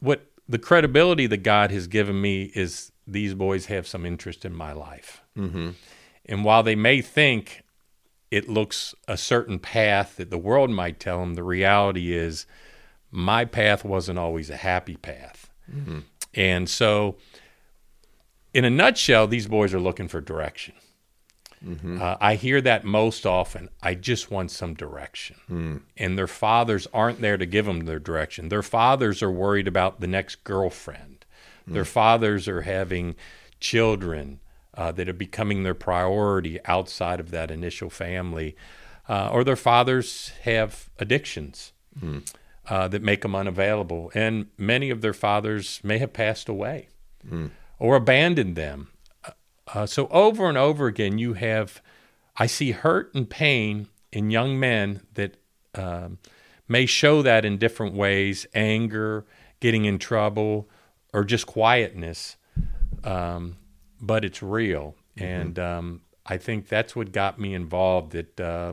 what 0.00 0.26
the 0.48 0.58
credibility 0.58 1.26
that 1.28 1.38
God 1.42 1.70
has 1.70 1.86
given 1.86 2.20
me 2.20 2.52
is 2.54 2.92
these 3.06 3.32
boys 3.34 3.66
have 3.66 3.86
some 3.86 4.04
interest 4.04 4.44
in 4.44 4.54
my 4.54 4.72
life. 4.72 5.22
And 6.26 6.44
while 6.44 6.62
they 6.62 6.76
may 6.76 7.00
think 7.00 7.61
it 8.32 8.48
looks 8.48 8.94
a 9.06 9.18
certain 9.18 9.58
path 9.58 10.16
that 10.16 10.30
the 10.30 10.38
world 10.38 10.70
might 10.70 10.98
tell 10.98 11.20
them, 11.20 11.34
the 11.34 11.42
reality 11.42 12.14
is 12.14 12.46
my 13.10 13.44
path 13.44 13.84
wasn't 13.84 14.18
always 14.18 14.48
a 14.48 14.56
happy 14.56 14.96
path. 14.96 15.50
Mm-hmm. 15.70 15.98
And 16.32 16.66
so, 16.66 17.16
in 18.54 18.64
a 18.64 18.70
nutshell, 18.70 19.26
these 19.26 19.46
boys 19.46 19.74
are 19.74 19.80
looking 19.80 20.08
for 20.08 20.22
direction. 20.22 20.74
Mm-hmm. 21.62 22.00
Uh, 22.00 22.16
I 22.22 22.36
hear 22.36 22.62
that 22.62 22.84
most 22.84 23.26
often. 23.26 23.68
I 23.82 23.94
just 23.94 24.30
want 24.30 24.50
some 24.50 24.72
direction. 24.72 25.36
Hmm. 25.46 25.76
And 25.98 26.16
their 26.16 26.26
fathers 26.26 26.88
aren't 26.94 27.20
there 27.20 27.36
to 27.36 27.44
give 27.44 27.66
them 27.66 27.80
their 27.80 28.00
direction. 28.00 28.48
Their 28.48 28.62
fathers 28.62 29.22
are 29.22 29.30
worried 29.30 29.68
about 29.68 30.00
the 30.00 30.06
next 30.06 30.42
girlfriend. 30.42 31.26
Their 31.66 31.84
hmm. 31.84 31.90
fathers 31.90 32.48
are 32.48 32.62
having 32.62 33.14
children 33.60 34.40
uh, 34.74 34.92
that 34.92 35.08
are 35.08 35.12
becoming 35.14 35.62
their 35.62 35.74
priority 35.74 36.58
outside 36.64 37.20
of 37.20 37.30
that 37.30 37.50
initial 37.50 37.90
family. 37.90 38.56
Uh, 39.08 39.28
or 39.32 39.44
their 39.44 39.56
fathers 39.56 40.32
have 40.42 40.88
addictions 40.98 41.72
uh, 42.68 42.88
that 42.88 43.02
make 43.02 43.22
them 43.22 43.34
unavailable. 43.34 44.10
And 44.14 44.46
many 44.56 44.90
of 44.90 45.00
their 45.00 45.12
fathers 45.12 45.80
may 45.82 45.98
have 45.98 46.12
passed 46.12 46.48
away 46.48 46.88
or 47.78 47.96
abandoned 47.96 48.56
them. 48.56 48.88
Uh, 49.74 49.86
so 49.86 50.06
over 50.08 50.48
and 50.48 50.56
over 50.56 50.86
again, 50.86 51.18
you 51.18 51.34
have, 51.34 51.82
I 52.36 52.46
see 52.46 52.70
hurt 52.72 53.14
and 53.14 53.28
pain 53.28 53.88
in 54.12 54.30
young 54.30 54.58
men 54.58 55.02
that 55.14 55.36
um, 55.74 56.18
may 56.68 56.86
show 56.86 57.22
that 57.22 57.44
in 57.44 57.58
different 57.58 57.94
ways 57.94 58.46
anger, 58.54 59.24
getting 59.60 59.84
in 59.84 59.98
trouble, 59.98 60.68
or 61.12 61.24
just 61.24 61.46
quietness. 61.46 62.36
Um, 63.04 63.56
but 64.02 64.24
it's 64.24 64.42
real. 64.42 64.96
And 65.16 65.58
um, 65.58 66.00
I 66.26 66.36
think 66.36 66.68
that's 66.68 66.96
what 66.96 67.12
got 67.12 67.38
me 67.38 67.54
involved, 67.54 68.12
that 68.12 68.40
uh, 68.40 68.72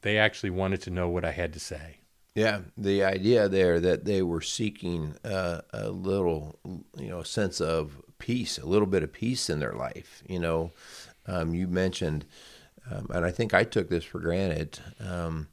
they 0.00 0.18
actually 0.18 0.50
wanted 0.50 0.82
to 0.82 0.90
know 0.90 1.08
what 1.08 1.24
I 1.24 1.32
had 1.32 1.52
to 1.52 1.60
say. 1.60 1.98
Yeah, 2.34 2.60
the 2.78 3.04
idea 3.04 3.46
there 3.48 3.78
that 3.80 4.06
they 4.06 4.22
were 4.22 4.40
seeking 4.40 5.16
uh, 5.22 5.60
a 5.72 5.90
little, 5.90 6.58
you 6.96 7.10
know, 7.10 7.22
sense 7.22 7.60
of 7.60 8.00
peace, 8.18 8.56
a 8.56 8.64
little 8.64 8.86
bit 8.86 9.02
of 9.02 9.12
peace 9.12 9.50
in 9.50 9.60
their 9.60 9.74
life. 9.74 10.22
You 10.26 10.38
know, 10.38 10.70
um, 11.26 11.54
you 11.54 11.66
mentioned, 11.66 12.24
um, 12.90 13.08
and 13.12 13.26
I 13.26 13.30
think 13.30 13.52
I 13.52 13.64
took 13.64 13.90
this 13.90 14.04
for 14.04 14.18
granted, 14.18 14.78
um, 14.98 15.48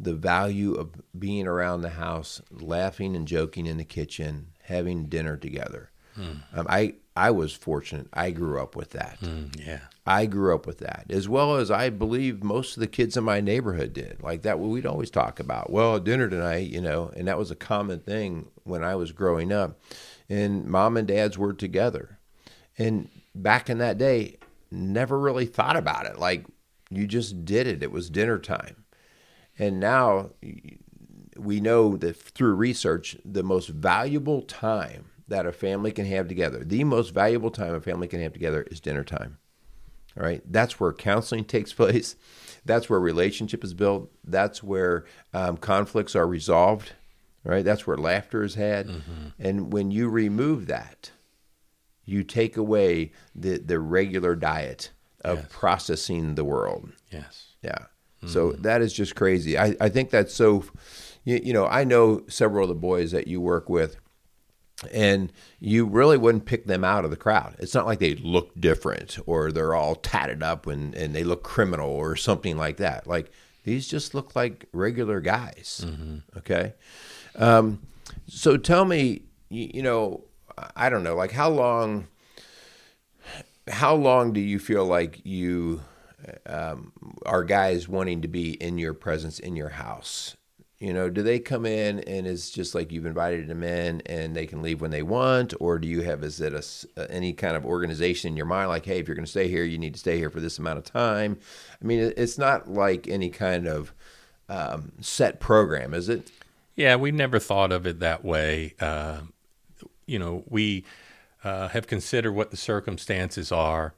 the 0.00 0.14
value 0.14 0.74
of 0.74 0.90
being 1.16 1.46
around 1.46 1.82
the 1.82 1.90
house, 1.90 2.40
laughing 2.50 3.14
and 3.14 3.28
joking 3.28 3.66
in 3.66 3.76
the 3.76 3.84
kitchen, 3.84 4.48
having 4.64 5.04
dinner 5.04 5.36
together. 5.36 5.90
Um, 6.18 6.66
I 6.68 6.94
I 7.20 7.30
was 7.30 7.52
fortunate. 7.52 8.08
I 8.14 8.30
grew 8.30 8.58
up 8.58 8.74
with 8.74 8.92
that. 8.92 9.20
Mm, 9.20 9.66
yeah. 9.66 9.80
I 10.06 10.24
grew 10.24 10.54
up 10.54 10.66
with 10.66 10.78
that, 10.78 11.04
as 11.10 11.28
well 11.28 11.56
as 11.56 11.70
I 11.70 11.90
believe 11.90 12.42
most 12.42 12.78
of 12.78 12.80
the 12.80 12.86
kids 12.86 13.14
in 13.14 13.24
my 13.24 13.42
neighborhood 13.42 13.92
did. 13.92 14.22
Like 14.22 14.40
that, 14.40 14.58
we'd 14.58 14.86
always 14.86 15.10
talk 15.10 15.38
about, 15.38 15.68
well, 15.68 16.00
dinner 16.00 16.30
tonight, 16.30 16.70
you 16.70 16.80
know, 16.80 17.12
and 17.14 17.28
that 17.28 17.36
was 17.36 17.50
a 17.50 17.56
common 17.56 18.00
thing 18.00 18.48
when 18.64 18.82
I 18.82 18.94
was 18.94 19.12
growing 19.12 19.52
up. 19.52 19.78
And 20.30 20.64
mom 20.64 20.96
and 20.96 21.06
dads 21.06 21.36
were 21.36 21.52
together. 21.52 22.18
And 22.78 23.10
back 23.34 23.68
in 23.68 23.76
that 23.78 23.98
day, 23.98 24.38
never 24.70 25.18
really 25.18 25.46
thought 25.46 25.76
about 25.76 26.06
it. 26.06 26.18
Like 26.18 26.46
you 26.88 27.06
just 27.06 27.44
did 27.44 27.66
it, 27.66 27.82
it 27.82 27.92
was 27.92 28.08
dinner 28.08 28.38
time. 28.38 28.84
And 29.58 29.78
now 29.78 30.30
we 31.36 31.60
know 31.60 31.98
that 31.98 32.16
through 32.16 32.54
research, 32.54 33.18
the 33.26 33.42
most 33.42 33.68
valuable 33.68 34.40
time 34.40 35.10
that 35.30 35.46
a 35.46 35.52
family 35.52 35.90
can 35.92 36.04
have 36.06 36.28
together, 36.28 36.62
the 36.64 36.84
most 36.84 37.14
valuable 37.14 37.50
time 37.50 37.74
a 37.74 37.80
family 37.80 38.06
can 38.08 38.20
have 38.20 38.32
together 38.34 38.62
is 38.70 38.78
dinner 38.80 39.04
time. 39.04 39.38
All 40.16 40.22
right. 40.24 40.42
That's 40.44 40.78
where 40.78 40.92
counseling 40.92 41.44
takes 41.56 41.72
place. 41.72 42.16
That's 42.64 42.90
where 42.90 43.00
relationship 43.00 43.64
is 43.64 43.72
built. 43.72 44.10
That's 44.24 44.62
where 44.62 45.04
um, 45.32 45.56
conflicts 45.56 46.14
are 46.14 46.26
resolved. 46.26 46.92
Right. 47.44 47.64
That's 47.64 47.86
where 47.86 47.96
laughter 47.96 48.42
is 48.42 48.54
had. 48.56 48.90
And 49.38 49.72
when 49.72 49.90
you 49.90 50.10
remove 50.10 50.66
that, 50.66 51.10
you 52.04 52.22
take 52.24 52.56
away 52.56 53.12
the, 53.34 53.56
the 53.58 53.78
regular 53.78 54.34
diet 54.36 54.90
of 55.22 55.38
Yes. 55.38 55.46
processing 55.50 56.34
the 56.34 56.44
world. 56.44 56.90
Yes. 57.10 57.54
Yeah. 57.62 57.86
So 58.26 58.52
that 58.52 58.82
is 58.82 58.92
just 58.92 59.14
crazy. 59.14 59.56
I, 59.56 59.74
I 59.80 59.88
think 59.88 60.10
that's 60.10 60.34
so, 60.34 60.64
you, 61.24 61.40
you 61.42 61.52
know, 61.54 61.66
I 61.66 61.84
know 61.84 62.22
several 62.28 62.64
of 62.64 62.68
the 62.68 62.74
boys 62.74 63.12
that 63.12 63.26
you 63.28 63.40
work 63.40 63.70
with, 63.70 63.96
and 64.92 65.32
you 65.58 65.84
really 65.84 66.16
wouldn't 66.16 66.46
pick 66.46 66.66
them 66.66 66.84
out 66.84 67.04
of 67.04 67.10
the 67.10 67.16
crowd. 67.16 67.54
It's 67.58 67.74
not 67.74 67.86
like 67.86 67.98
they 67.98 68.14
look 68.16 68.58
different 68.58 69.18
or 69.26 69.52
they're 69.52 69.74
all 69.74 69.94
tatted 69.94 70.42
up 70.42 70.66
and, 70.66 70.94
and 70.94 71.14
they 71.14 71.24
look 71.24 71.42
criminal 71.42 71.90
or 71.90 72.16
something 72.16 72.56
like 72.56 72.78
that. 72.78 73.06
Like 73.06 73.30
these 73.64 73.88
just 73.88 74.14
look 74.14 74.34
like 74.34 74.66
regular 74.72 75.20
guys. 75.20 75.84
Okay. 76.38 76.74
Um, 77.36 77.82
so 78.26 78.56
tell 78.56 78.84
me, 78.84 79.22
you, 79.50 79.70
you 79.74 79.82
know, 79.82 80.24
I 80.74 80.88
don't 80.88 81.04
know, 81.04 81.14
like 81.14 81.32
how 81.32 81.50
long, 81.50 82.08
how 83.68 83.94
long 83.94 84.32
do 84.32 84.40
you 84.40 84.58
feel 84.58 84.84
like 84.84 85.20
you 85.24 85.82
um, 86.46 86.92
are 87.26 87.44
guys 87.44 87.88
wanting 87.88 88.22
to 88.22 88.28
be 88.28 88.52
in 88.52 88.78
your 88.78 88.94
presence 88.94 89.38
in 89.38 89.56
your 89.56 89.70
house? 89.70 90.36
You 90.80 90.94
know, 90.94 91.10
do 91.10 91.22
they 91.22 91.38
come 91.38 91.66
in 91.66 92.00
and 92.00 92.26
it's 92.26 92.48
just 92.48 92.74
like 92.74 92.90
you've 92.90 93.04
invited 93.04 93.48
them 93.48 93.62
in 93.62 94.00
and 94.06 94.34
they 94.34 94.46
can 94.46 94.62
leave 94.62 94.80
when 94.80 94.90
they 94.90 95.02
want, 95.02 95.52
or 95.60 95.78
do 95.78 95.86
you 95.86 96.00
have 96.00 96.24
is 96.24 96.40
it 96.40 96.54
a 96.54 96.58
s 96.58 96.86
any 97.10 97.34
kind 97.34 97.54
of 97.54 97.66
organization 97.66 98.28
in 98.28 98.36
your 98.36 98.46
mind 98.46 98.70
like, 98.70 98.86
hey, 98.86 98.98
if 98.98 99.06
you're 99.06 99.14
going 99.14 99.26
to 99.26 99.30
stay 99.30 99.46
here, 99.46 99.62
you 99.62 99.76
need 99.76 99.92
to 99.92 100.00
stay 100.00 100.16
here 100.16 100.30
for 100.30 100.40
this 100.40 100.58
amount 100.58 100.78
of 100.78 100.84
time? 100.84 101.38
I 101.82 101.84
mean, 101.84 102.14
it's 102.16 102.38
not 102.38 102.66
like 102.66 103.06
any 103.06 103.28
kind 103.28 103.68
of 103.68 103.92
um, 104.48 104.92
set 105.02 105.38
program, 105.38 105.92
is 105.92 106.08
it? 106.08 106.30
Yeah, 106.76 106.96
we 106.96 107.12
never 107.12 107.38
thought 107.38 107.72
of 107.72 107.86
it 107.86 108.00
that 108.00 108.24
way. 108.24 108.74
Uh, 108.80 109.20
you 110.06 110.18
know, 110.18 110.44
we 110.48 110.86
uh, 111.44 111.68
have 111.68 111.86
considered 111.86 112.32
what 112.32 112.50
the 112.50 112.56
circumstances 112.56 113.52
are, 113.52 113.92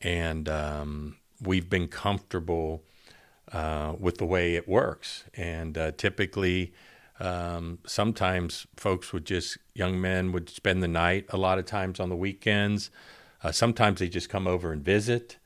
and 0.00 0.48
um, 0.48 1.16
we've 1.40 1.70
been 1.70 1.86
comfortable 1.86 2.82
uh, 3.52 3.94
with 3.98 4.18
the 4.18 4.26
way 4.26 4.54
it 4.54 4.68
works. 4.68 5.24
And 5.34 5.76
uh, 5.76 5.92
typically, 5.92 6.72
um, 7.20 7.78
sometimes 7.86 8.66
folks 8.76 9.12
would 9.12 9.24
just, 9.26 9.58
young 9.74 10.00
men 10.00 10.32
would 10.32 10.48
spend 10.48 10.82
the 10.82 10.88
night, 10.88 11.26
a 11.28 11.36
lot 11.36 11.58
of 11.58 11.66
times 11.66 12.00
on 12.00 12.08
the 12.08 12.16
weekends. 12.16 12.90
Uh, 13.42 13.52
sometimes 13.52 14.00
they 14.00 14.08
just 14.08 14.28
come 14.28 14.46
over 14.46 14.72
and 14.72 14.84
visit. 14.84 15.36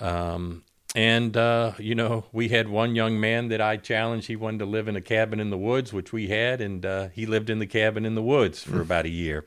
Um, 0.00 0.64
and, 0.94 1.36
uh, 1.36 1.72
you 1.78 1.94
know, 1.94 2.24
we 2.32 2.48
had 2.48 2.68
one 2.68 2.94
young 2.94 3.18
man 3.18 3.48
that 3.48 3.60
I 3.60 3.76
challenged. 3.76 4.26
He 4.26 4.36
wanted 4.36 4.58
to 4.58 4.66
live 4.66 4.88
in 4.88 4.96
a 4.96 5.00
cabin 5.00 5.40
in 5.40 5.50
the 5.50 5.58
woods, 5.58 5.92
which 5.92 6.12
we 6.12 6.28
had, 6.28 6.60
and 6.60 6.84
uh, 6.84 7.08
he 7.08 7.26
lived 7.26 7.48
in 7.48 7.60
the 7.60 7.66
cabin 7.66 8.04
in 8.04 8.14
the 8.14 8.22
woods 8.22 8.62
for 8.62 8.80
about 8.80 9.06
a 9.06 9.10
year. 9.10 9.44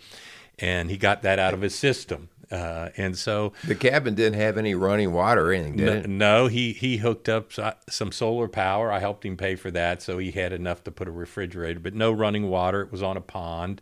And 0.57 0.89
he 0.89 0.97
got 0.97 1.21
that 1.23 1.37
out 1.37 1.53
of 1.53 1.61
his 1.61 1.75
system. 1.75 2.29
Uh, 2.51 2.89
and 2.97 3.17
so, 3.17 3.53
The 3.65 3.75
cabin 3.75 4.15
didn't 4.15 4.39
have 4.39 4.57
any 4.57 4.75
running 4.75 5.11
water 5.13 5.49
or 5.49 5.53
anything, 5.53 5.77
did 5.77 6.05
it? 6.05 6.09
no, 6.09 6.47
he, 6.47 6.73
he 6.73 6.97
hooked 6.97 7.27
up 7.29 7.51
some 7.89 8.11
solar 8.11 8.47
power. 8.47 8.91
I 8.91 8.99
helped 8.99 9.25
him 9.25 9.37
pay 9.37 9.55
for 9.55 9.71
that. 9.71 10.01
So 10.01 10.17
he 10.17 10.31
had 10.31 10.53
enough 10.53 10.83
to 10.85 10.91
put 10.91 11.07
a 11.07 11.11
refrigerator, 11.11 11.79
but 11.79 11.93
no 11.93 12.11
running 12.11 12.49
water. 12.49 12.81
It 12.81 12.91
was 12.91 13.01
on 13.03 13.17
a 13.17 13.21
pond. 13.21 13.81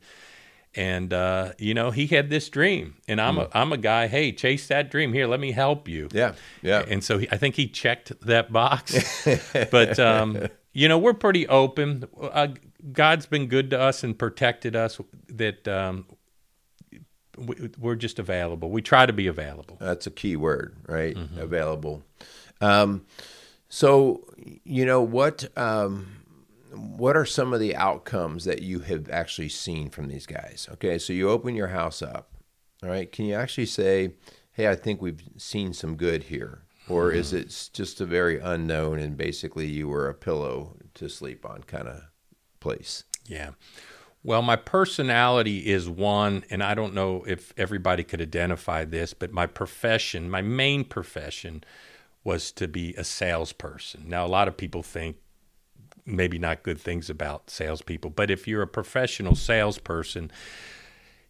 And, 0.76 1.14
uh, 1.14 1.54
you 1.60 1.76
know, 1.76 1.92
he 1.92 2.08
had 2.08 2.30
this 2.32 2.50
dream. 2.50 2.96
And 3.08 3.22
I'm, 3.22 3.38
a, 3.38 3.48
I'm 3.54 3.72
a 3.72 3.78
guy, 3.78 4.08
hey, 4.08 4.32
chase 4.32 4.68
that 4.70 4.90
dream. 4.90 5.14
Here, 5.14 5.28
let 5.28 5.40
me 5.40 5.52
help 5.52 5.88
you. 5.88 6.10
Yeah, 6.12 6.34
yeah. 6.64 6.84
And 6.88 7.04
so 7.04 7.20
he, 7.20 7.30
I 7.32 7.38
think 7.38 7.56
he 7.56 7.68
checked 7.68 8.12
that 8.22 8.52
box. 8.52 9.24
but, 9.72 10.00
um, 10.00 10.48
you 10.72 10.88
know, 10.88 10.98
we're 10.98 11.14
pretty 11.14 11.48
open. 11.48 12.06
Uh, 12.20 12.48
God's 12.92 13.28
been 13.28 13.48
good 13.48 13.70
to 13.70 13.80
us 13.80 14.04
and 14.04 14.18
protected 14.18 14.76
us 14.76 15.00
that 15.28 15.68
um, 15.68 16.06
we're 17.38 17.96
just 17.96 18.20
available. 18.20 18.70
We 18.70 18.82
try 18.82 19.06
to 19.06 19.14
be 19.14 19.28
available. 19.28 19.78
That's 19.80 20.08
a 20.08 20.12
key 20.12 20.36
word, 20.36 20.76
right? 20.88 21.16
Available. 21.38 22.04
Um, 22.62 23.06
so, 23.70 24.24
you 24.64 24.86
know 24.86 25.02
what? 25.02 25.46
Um, 25.58 26.24
what 26.72 27.16
are 27.16 27.26
some 27.26 27.54
of 27.54 27.60
the 27.60 27.76
outcomes 27.76 28.46
that 28.46 28.62
you 28.62 28.80
have 28.80 29.10
actually 29.10 29.50
seen 29.50 29.90
from 29.90 30.08
these 30.08 30.26
guys? 30.26 30.68
Okay, 30.74 30.98
so 30.98 31.14
you 31.14 31.30
open 31.30 31.56
your 31.56 31.68
house 31.68 32.02
up. 32.02 32.30
All 32.82 32.90
right, 32.90 33.12
can 33.12 33.26
you 33.26 33.36
actually 33.36 33.68
say, 33.68 34.14
"Hey, 34.52 34.68
I 34.68 34.76
think 34.76 35.02
we've 35.02 35.22
seen 35.38 35.74
some 35.74 35.96
good 35.96 36.24
here"? 36.24 36.64
or 36.90 37.12
is 37.12 37.34
it 37.34 37.70
just 37.74 38.02
a 38.02 38.06
very 38.06 38.40
unknown 38.40 39.00
and 39.00 39.16
basically 39.18 39.66
you 39.66 39.88
were 39.88 40.10
a 40.10 40.14
pillow 40.14 40.76
to 40.96 41.08
sleep 41.10 41.46
on 41.46 41.64
kind 41.64 41.88
of 41.88 42.04
place? 42.60 43.06
Yeah. 43.26 43.52
Well, 44.24 44.42
my 44.42 44.56
personality 44.56 45.68
is 45.70 45.90
one, 45.90 46.46
and 46.50 46.64
I 46.64 46.74
don't 46.74 46.94
know 46.94 47.26
if 47.28 47.54
everybody 47.58 48.04
could 48.04 48.22
identify 48.22 48.86
this, 48.86 49.14
but 49.14 49.34
my 49.34 49.46
profession, 49.46 50.30
my 50.30 50.42
main 50.42 50.86
profession, 50.86 51.64
was 52.24 52.52
to 52.54 52.68
be 52.70 52.94
a 52.96 53.04
salesperson. 53.04 54.06
Now, 54.08 54.26
a 54.26 54.28
lot 54.28 54.48
of 54.48 54.56
people 54.56 54.82
think 54.82 55.18
maybe 56.06 56.38
not 56.38 56.64
good 56.64 56.80
things 56.80 57.10
about 57.10 57.50
salespeople, 57.50 58.12
but 58.12 58.32
if 58.32 58.48
you're 58.48 58.62
a 58.62 58.68
professional 58.68 59.36
salesperson, 59.36 60.32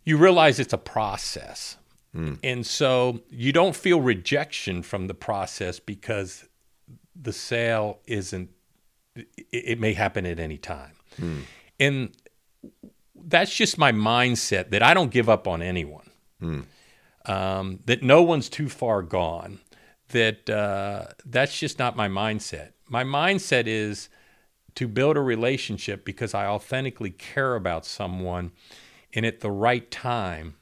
you 0.04 0.18
realize 0.18 0.60
it's 0.60 0.74
a 0.74 0.78
process. 0.78 1.78
Hmm. 2.12 2.34
And 2.44 2.66
so 2.66 3.22
you 3.30 3.52
don't 3.52 3.76
feel 3.76 4.02
rejection 4.02 4.84
from 4.84 5.08
the 5.08 5.14
process 5.16 5.80
because 5.80 6.46
the 7.16 7.34
sale 7.34 8.00
isn't, 8.06 8.52
it, 9.16 9.28
it 9.52 9.80
may 9.80 9.94
happen 9.94 10.26
at 10.26 10.40
any 10.40 10.58
time. 10.58 10.94
Hmm. 11.18 11.40
And 11.80 12.16
that's 13.16 13.56
just 13.56 13.78
my 13.78 13.92
mindset 13.92 14.70
that 14.72 14.84
I 14.84 14.94
don't 14.94 15.12
give 15.12 15.30
up 15.30 15.48
on 15.48 15.62
anyone, 15.62 16.10
um, 17.26 17.80
that 17.86 18.04
no 18.04 18.22
one's 18.22 18.50
too 18.50 18.70
far 18.70 19.02
gone, 19.02 19.60
that 20.10 20.50
uh, 20.50 21.06
that's 21.26 21.58
just 21.58 21.80
not 21.80 21.96
my 21.96 22.08
mindset. 22.08 22.72
My 22.90 23.04
mindset 23.04 23.64
is 23.68 24.10
to 24.76 24.88
build 24.88 25.18
a 25.18 25.22
relationship 25.22 26.04
because 26.04 26.34
I 26.34 26.48
authentically 26.48 27.12
care 27.12 27.56
about 27.56 27.86
someone, 27.86 28.52
and 29.14 29.26
at 29.26 29.40
the 29.40 29.52
right 29.52 29.90
time, 29.90 30.56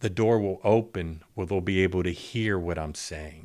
the 0.00 0.10
door 0.10 0.38
will 0.40 0.60
open 0.64 1.22
where 1.34 1.46
they'll 1.46 1.60
be 1.60 1.82
able 1.82 2.02
to 2.02 2.12
hear 2.12 2.58
what 2.58 2.78
I'm 2.78 2.94
saying. 2.94 3.44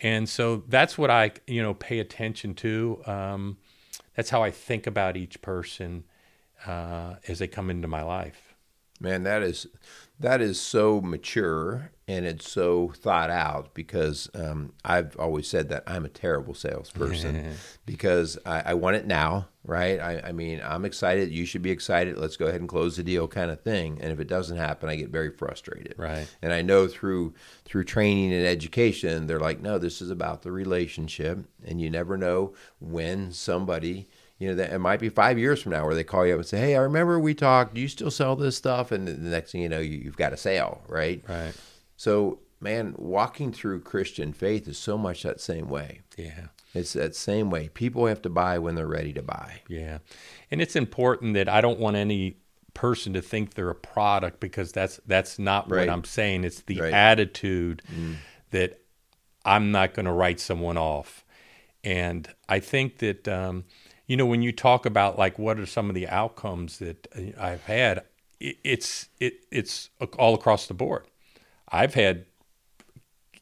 And 0.00 0.28
so 0.28 0.62
that's 0.68 0.98
what 0.98 1.10
I, 1.10 1.32
you 1.46 1.62
know, 1.62 1.72
pay 1.72 2.00
attention 2.00 2.54
to. 2.56 3.00
Um, 3.06 3.56
that's 4.14 4.30
how 4.30 4.42
I 4.42 4.50
think 4.50 4.86
about 4.86 5.16
each 5.16 5.40
person 5.42 6.04
uh, 6.66 7.16
as 7.28 7.38
they 7.38 7.46
come 7.48 7.70
into 7.70 7.88
my 7.88 8.02
life. 8.02 8.54
Man, 9.00 9.24
that 9.24 9.42
is 9.42 9.66
that 10.18 10.40
is 10.40 10.58
so 10.58 11.00
mature 11.02 11.90
and 12.08 12.24
it's 12.24 12.50
so 12.50 12.92
thought 12.96 13.30
out 13.30 13.74
because 13.74 14.30
um, 14.34 14.72
I've 14.84 15.16
always 15.18 15.48
said 15.48 15.68
that 15.70 15.82
I'm 15.86 16.04
a 16.04 16.08
terrible 16.08 16.54
salesperson 16.54 17.56
because 17.84 18.38
I, 18.46 18.62
I 18.66 18.74
want 18.74 18.96
it 18.96 19.06
now, 19.06 19.48
right? 19.64 20.00
I, 20.00 20.28
I 20.28 20.32
mean, 20.32 20.62
I'm 20.64 20.84
excited. 20.84 21.30
You 21.32 21.44
should 21.44 21.62
be 21.62 21.72
excited. 21.72 22.16
Let's 22.16 22.36
go 22.36 22.46
ahead 22.46 22.60
and 22.60 22.68
close 22.68 22.96
the 22.96 23.02
deal, 23.02 23.26
kind 23.26 23.50
of 23.50 23.60
thing. 23.60 23.98
And 24.00 24.12
if 24.12 24.20
it 24.20 24.28
doesn't 24.28 24.56
happen, 24.56 24.88
I 24.88 24.94
get 24.94 25.10
very 25.10 25.30
frustrated. 25.30 25.94
Right. 25.98 26.28
And 26.40 26.52
I 26.52 26.62
know 26.62 26.86
through 26.86 27.34
through 27.64 27.84
training 27.84 28.32
and 28.32 28.46
education, 28.46 29.26
they're 29.26 29.40
like, 29.40 29.60
no, 29.60 29.78
this 29.78 30.00
is 30.00 30.10
about 30.10 30.42
the 30.42 30.52
relationship, 30.52 31.40
and 31.66 31.80
you 31.80 31.90
never 31.90 32.16
know 32.16 32.54
when 32.78 33.32
somebody 33.32 34.06
you 34.38 34.48
know, 34.48 34.54
that 34.56 34.72
it 34.72 34.78
might 34.78 35.00
be 35.00 35.08
five 35.08 35.38
years 35.38 35.62
from 35.62 35.72
now 35.72 35.84
where 35.86 35.94
they 35.94 36.04
call 36.04 36.26
you 36.26 36.32
up 36.34 36.38
and 36.40 36.46
say, 36.46 36.58
"Hey, 36.58 36.76
I 36.76 36.80
remember 36.80 37.18
we 37.18 37.34
talked. 37.34 37.74
Do 37.74 37.80
you 37.80 37.88
still 37.88 38.10
sell 38.10 38.36
this 38.36 38.56
stuff?" 38.56 38.92
And 38.92 39.06
the 39.08 39.14
next 39.14 39.52
thing 39.52 39.62
you 39.62 39.68
know, 39.68 39.80
you, 39.80 39.98
you've 39.98 40.16
got 40.16 40.32
a 40.32 40.36
sale, 40.36 40.82
right? 40.88 41.22
Right. 41.28 41.54
So, 41.96 42.40
man, 42.60 42.94
walking 42.98 43.52
through 43.52 43.80
Christian 43.80 44.32
faith 44.32 44.68
is 44.68 44.76
so 44.78 44.98
much 44.98 45.22
that 45.22 45.40
same 45.40 45.68
way. 45.68 46.00
Yeah. 46.18 46.48
It's 46.74 46.92
that 46.92 47.16
same 47.16 47.48
way. 47.50 47.68
People 47.68 48.06
have 48.06 48.20
to 48.22 48.28
buy 48.28 48.58
when 48.58 48.74
they're 48.74 48.86
ready 48.86 49.14
to 49.14 49.22
buy. 49.22 49.62
Yeah. 49.68 49.98
And 50.50 50.60
it's 50.60 50.76
important 50.76 51.32
that 51.34 51.48
I 51.48 51.62
don't 51.62 51.78
want 51.80 51.96
any 51.96 52.36
person 52.74 53.14
to 53.14 53.22
think 53.22 53.54
they're 53.54 53.70
a 53.70 53.74
product 53.74 54.38
because 54.40 54.72
that's 54.72 55.00
that's 55.06 55.38
not 55.38 55.70
Right. 55.70 55.86
what 55.86 55.88
I'm 55.88 56.04
saying. 56.04 56.44
It's 56.44 56.60
the 56.60 56.80
Right. 56.82 56.92
attitude 56.92 57.82
that 58.50 58.82
I'm 59.46 59.72
not 59.72 59.94
going 59.94 60.04
to 60.04 60.12
write 60.12 60.38
someone 60.40 60.76
off. 60.76 61.24
And 61.82 62.28
I 62.48 62.60
think 62.60 62.98
that 62.98 63.26
um, 63.28 63.64
you 64.06 64.16
know 64.16 64.26
when 64.26 64.42
you 64.42 64.52
talk 64.52 64.86
about 64.86 65.18
like 65.18 65.38
what 65.38 65.58
are 65.58 65.66
some 65.66 65.88
of 65.88 65.94
the 65.94 66.08
outcomes 66.08 66.78
that 66.78 67.08
uh, 67.16 67.40
I've 67.40 67.64
had, 67.64 68.04
it, 68.40 68.56
it's 68.64 69.08
it 69.20 69.44
it's 69.50 69.90
all 70.18 70.34
across 70.34 70.66
the 70.66 70.74
board. 70.74 71.04
I've 71.68 71.94
had 71.94 72.26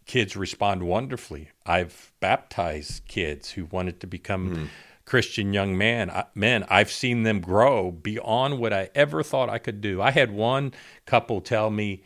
kids 0.07 0.37
respond 0.37 0.83
wonderfully. 0.83 1.51
I've 1.67 2.13
baptized 2.21 3.07
kids 3.09 3.51
who 3.51 3.67
wanted 3.67 4.01
to 4.01 4.07
become 4.07 4.71
Christian 5.05 5.53
young 5.53 5.77
man 5.77 6.11
I, 6.11 6.25
men. 6.35 6.65
I've 6.69 6.91
seen 6.91 7.23
them 7.23 7.41
grow 7.41 7.91
beyond 7.91 8.59
what 8.59 8.73
I 8.73 8.91
ever 8.95 9.23
thought 9.23 9.51
I 9.51 9.59
could 9.59 9.81
do. 9.81 10.01
I 10.01 10.11
had 10.11 10.31
one 10.31 10.73
couple 11.07 11.41
tell 11.41 11.71
me, 11.71 12.03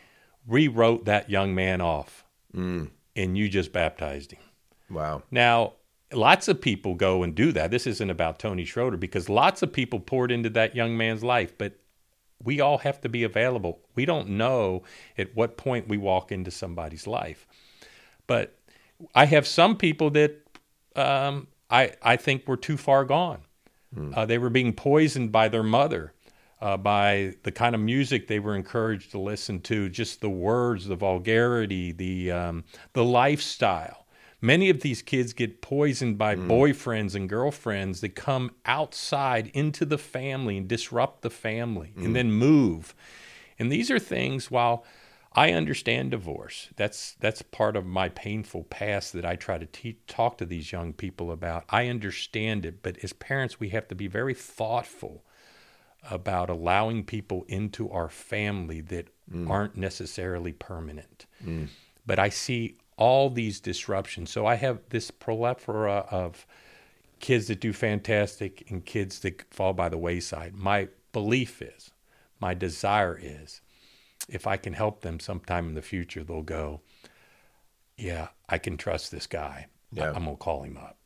rewrote 0.47 1.05
that 1.05 1.31
young 1.31 1.55
man 1.55 1.81
off, 1.81 2.25
and 3.14 3.38
you 3.38 3.49
just 3.49 3.73
baptized 3.73 4.33
him. 4.33 4.40
Wow. 4.90 5.23
Now, 5.31 5.75
lots 6.12 6.49
of 6.49 6.61
people 6.61 6.94
go 6.94 7.23
and 7.23 7.35
do 7.35 7.53
that. 7.53 7.71
This 7.71 7.87
isn't 7.87 8.11
about 8.11 8.38
Tony 8.38 8.64
Schroeder 8.64 8.97
because 8.97 9.29
lots 9.29 9.62
of 9.62 9.73
people 9.73 10.01
poured 10.01 10.31
into 10.33 10.51
that 10.51 10.75
young 10.75 10.97
man's 10.97 11.23
life, 11.23 11.57
but 11.59 11.79
we 12.42 12.61
all 12.61 12.79
have 12.79 13.01
to 13.01 13.09
be 13.09 13.25
available. 13.25 13.81
We 13.94 14.05
don't 14.05 14.31
know 14.31 14.85
at 15.16 15.35
what 15.35 15.57
point 15.57 15.88
we 15.88 15.99
walk 15.99 16.31
into 16.33 16.51
somebody's 16.51 17.07
life. 17.07 17.47
But 18.27 18.57
I 19.14 19.27
have 19.27 19.47
some 19.47 19.77
people 19.77 20.11
that 20.11 20.37
um, 20.97 21.49
I, 21.71 21.92
I 22.03 22.16
think 22.16 22.47
were 22.47 22.57
too 22.57 22.77
far 22.77 23.05
gone. 23.05 23.42
Uh, 24.14 24.27
they 24.27 24.38
were 24.38 24.51
being 24.51 24.73
poisoned 24.73 25.33
by 25.33 25.49
their 25.49 25.62
mother, 25.62 26.12
uh, 26.61 26.77
by 26.77 27.35
the 27.42 27.51
kind 27.51 27.75
of 27.75 27.81
music 27.81 28.27
they 28.27 28.38
were 28.38 28.55
encouraged 28.55 29.11
to 29.12 29.18
listen 29.18 29.61
to, 29.62 29.88
just 29.88 30.21
the 30.21 30.29
words, 30.29 30.87
the 30.87 30.97
vulgarity, 30.97 31.92
the 31.92 32.31
um, 32.31 32.64
the 32.92 33.05
lifestyle. 33.05 33.97
Many 34.40 34.70
of 34.70 34.81
these 34.81 35.03
kids 35.03 35.33
get 35.33 35.61
poisoned 35.61 36.16
by 36.16 36.37
mm. 36.37 36.46
boyfriends 36.46 37.14
and 37.14 37.29
girlfriends 37.29 38.01
that 38.03 38.14
come 38.14 38.53
outside 38.64 39.51
into 39.53 39.85
the 39.85 39.98
family 39.98 40.57
and 40.57 40.68
disrupt 40.68 41.22
the 41.22 41.31
family 41.31 41.92
and 41.96 42.09
mm. 42.09 42.14
then 42.14 42.31
move. 42.31 42.94
And 43.59 43.72
these 43.72 43.90
are 43.90 43.98
things, 43.98 44.48
while 44.48 44.85
I 45.33 45.53
understand 45.53 46.12
divorce, 46.12 46.68
that's, 46.77 47.16
that's 47.18 47.42
part 47.42 47.74
of 47.74 47.85
my 47.85 48.09
painful 48.11 48.64
past 48.64 49.12
that 49.14 49.24
I 49.24 49.35
try 49.35 49.59
to 49.59 49.66
te- 49.66 49.98
talk 50.07 50.38
to 50.38 50.46
these 50.46 50.70
young 50.70 50.92
people 50.92 51.33
about. 51.33 51.64
I 51.68 51.88
understand 51.88 52.64
it, 52.64 52.83
but 52.83 52.96
as 53.03 53.12
parents, 53.12 53.59
we 53.59 53.70
have 53.70 53.88
to 53.88 53.96
be 53.96 54.07
very 54.07 54.35
thoughtful 54.35 55.24
about 56.09 56.48
allowing 56.48 57.03
people 57.05 57.44
into 57.48 57.90
our 57.90 58.09
family 58.09 58.81
that 58.83 59.09
mm. 59.29 59.51
aren't 59.51 59.77
necessarily 59.77 60.53
permanent. 60.53 61.27
But 62.07 62.20
I 62.20 62.29
see 62.29 62.79
all 62.98 63.30
these 63.30 63.61
disruptions. 63.61 64.30
So 64.30 64.44
I 64.44 64.56
have 64.56 64.80
this 64.90 65.11
plethora 65.11 66.04
of 66.11 66.46
kids 67.20 67.46
that 67.46 67.61
do 67.61 67.72
fantastic 67.72 68.70
and 68.70 68.84
kids 68.84 69.20
that 69.20 69.42
fall 69.54 69.72
by 69.72 69.88
the 69.88 69.96
wayside. 69.96 70.54
My 70.54 70.88
belief 71.12 71.62
is, 71.62 71.92
my 72.40 72.54
desire 72.54 73.18
is, 73.20 73.62
if 74.28 74.46
I 74.46 74.56
can 74.58 74.74
help 74.74 75.00
them 75.00 75.20
sometime 75.20 75.68
in 75.68 75.74
the 75.74 75.82
future, 75.82 76.22
they'll 76.22 76.42
go, 76.42 76.82
yeah, 77.96 78.28
I 78.48 78.58
can 78.58 78.76
trust 78.76 79.11
this 79.11 79.26
guy. 79.26 79.68
Yeah. 79.92 80.12
I'm 80.12 80.24
going 80.24 80.37
to 80.37 80.42
call 80.42 80.62
him 80.62 80.76
up. 80.76 80.98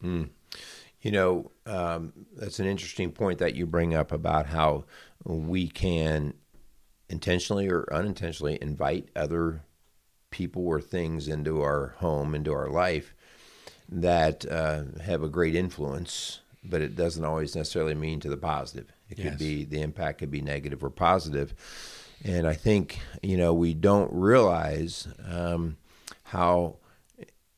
You 1.03 1.11
know, 1.11 1.51
um, 1.67 2.13
that's 2.37 2.59
an 2.59 2.67
interesting 2.67 3.13
point 3.13 3.39
that 3.39 3.55
you 3.55 3.67
bring 3.67 3.95
up 3.95 4.13
about 4.13 4.47
how 4.47 4.85
we 5.25 5.69
can 5.69 6.35
intentionally 7.09 7.69
or 7.69 7.87
unintentionally 7.93 8.59
invite 8.61 9.09
other 9.15 9.63
people 10.33 10.67
or 10.67 10.81
things 10.81 11.29
into 11.29 11.63
our 11.63 11.95
home, 11.99 12.35
into 12.35 12.53
our 12.53 12.69
life 12.69 13.15
that 13.89 14.45
uh, 14.51 14.83
have 15.05 15.23
a 15.23 15.29
great 15.29 15.55
influence, 15.55 16.41
but 16.65 16.81
it 16.81 16.97
doesn't 16.97 17.25
always 17.25 17.55
necessarily 17.55 17.95
mean 17.95 18.19
to 18.21 18.29
the 18.29 18.37
positive. 18.37 18.91
It 19.09 19.17
could 19.17 19.39
be 19.39 19.65
the 19.65 19.83
impact 19.83 20.19
could 20.19 20.31
be 20.31 20.41
negative 20.41 20.83
or 20.83 20.91
positive. 20.91 21.55
And 22.25 22.47
I 22.47 22.55
think, 22.55 23.01
you 23.23 23.37
know, 23.37 23.53
we 23.53 23.75
don't 23.75 24.11
realize 24.13 25.07
um, 25.29 25.77
how 26.25 26.77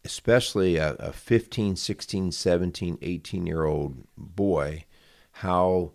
especially 0.05 0.77
a, 0.77 0.95
a 0.95 1.13
15 1.13 1.77
16 1.77 2.33
17 2.33 2.99
18 3.01 3.47
year 3.47 3.65
old 3.65 3.97
boy 4.17 4.85
how 5.33 5.93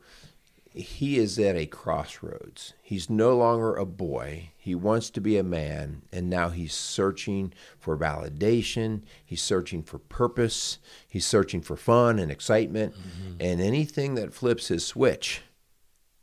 he 0.73 1.17
is 1.17 1.39
at 1.39 1.55
a 1.55 1.65
crossroads. 1.65 2.73
He's 2.81 3.09
no 3.09 3.35
longer 3.35 3.75
a 3.75 3.85
boy. 3.85 4.51
He 4.57 4.75
wants 4.75 5.09
to 5.11 5.21
be 5.21 5.37
a 5.37 5.43
man 5.43 6.03
and 6.11 6.29
now 6.29 6.49
he's 6.49 6.73
searching 6.73 7.53
for 7.79 7.97
validation. 7.97 9.01
He's 9.25 9.41
searching 9.41 9.81
for 9.81 9.97
purpose. 9.97 10.77
He's 11.07 11.25
searching 11.25 11.61
for 11.61 11.75
fun 11.75 12.19
and 12.19 12.31
excitement. 12.31 12.93
Mm-hmm. 12.93 13.37
And 13.39 13.61
anything 13.61 14.15
that 14.15 14.33
flips 14.33 14.67
his 14.67 14.85
switch 14.85 15.41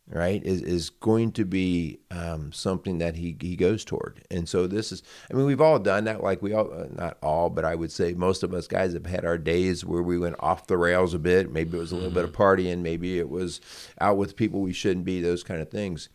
right 0.09 0.45
is, 0.45 0.63
is 0.63 0.91
going 0.91 1.33
to 1.33 1.45
be 1.45 1.99
um, 2.11 2.53
something 2.53 2.99
that 2.99 3.17
he, 3.17 3.37
he 3.41 3.57
goes 3.57 3.85
toward. 3.85 4.23
And 4.31 4.49
so 4.49 4.67
this 4.67 4.93
is 4.93 5.03
i 5.31 5.35
mean 5.35 5.47
we've 5.47 5.61
all 5.61 5.79
done 5.79 6.05
that 6.05 6.23
like 6.23 6.43
we 6.43 6.53
all 6.53 6.73
uh, 6.73 6.87
not 6.91 7.19
all 7.23 7.51
but 7.51 7.65
i 7.65 7.75
would 7.75 7.91
say 7.91 8.15
most 8.15 8.43
of 8.43 8.55
us 8.55 8.67
guys 8.67 8.93
have 8.93 9.07
had 9.07 9.25
our 9.25 9.39
days 9.39 9.85
where 9.85 10.03
we 10.03 10.19
went 10.19 10.37
off 10.41 10.67
the 10.67 10.77
rails 10.77 11.15
a 11.15 11.19
bit. 11.19 11.53
Maybe 11.53 11.77
it 11.77 11.81
was 11.81 11.93
a 11.93 11.97
little 11.97 12.11
bit 12.11 12.25
of 12.25 12.33
partying. 12.33 12.79
Maybe 12.79 13.19
it 13.19 13.29
was 13.29 13.61
out 14.01 14.17
with 14.17 14.37
people 14.37 14.61
we 14.61 14.73
shouldn't 14.73 15.05
be 15.05 15.21
those 15.21 15.43
kind 15.43 15.61
of 15.61 15.71
things. 15.71 16.09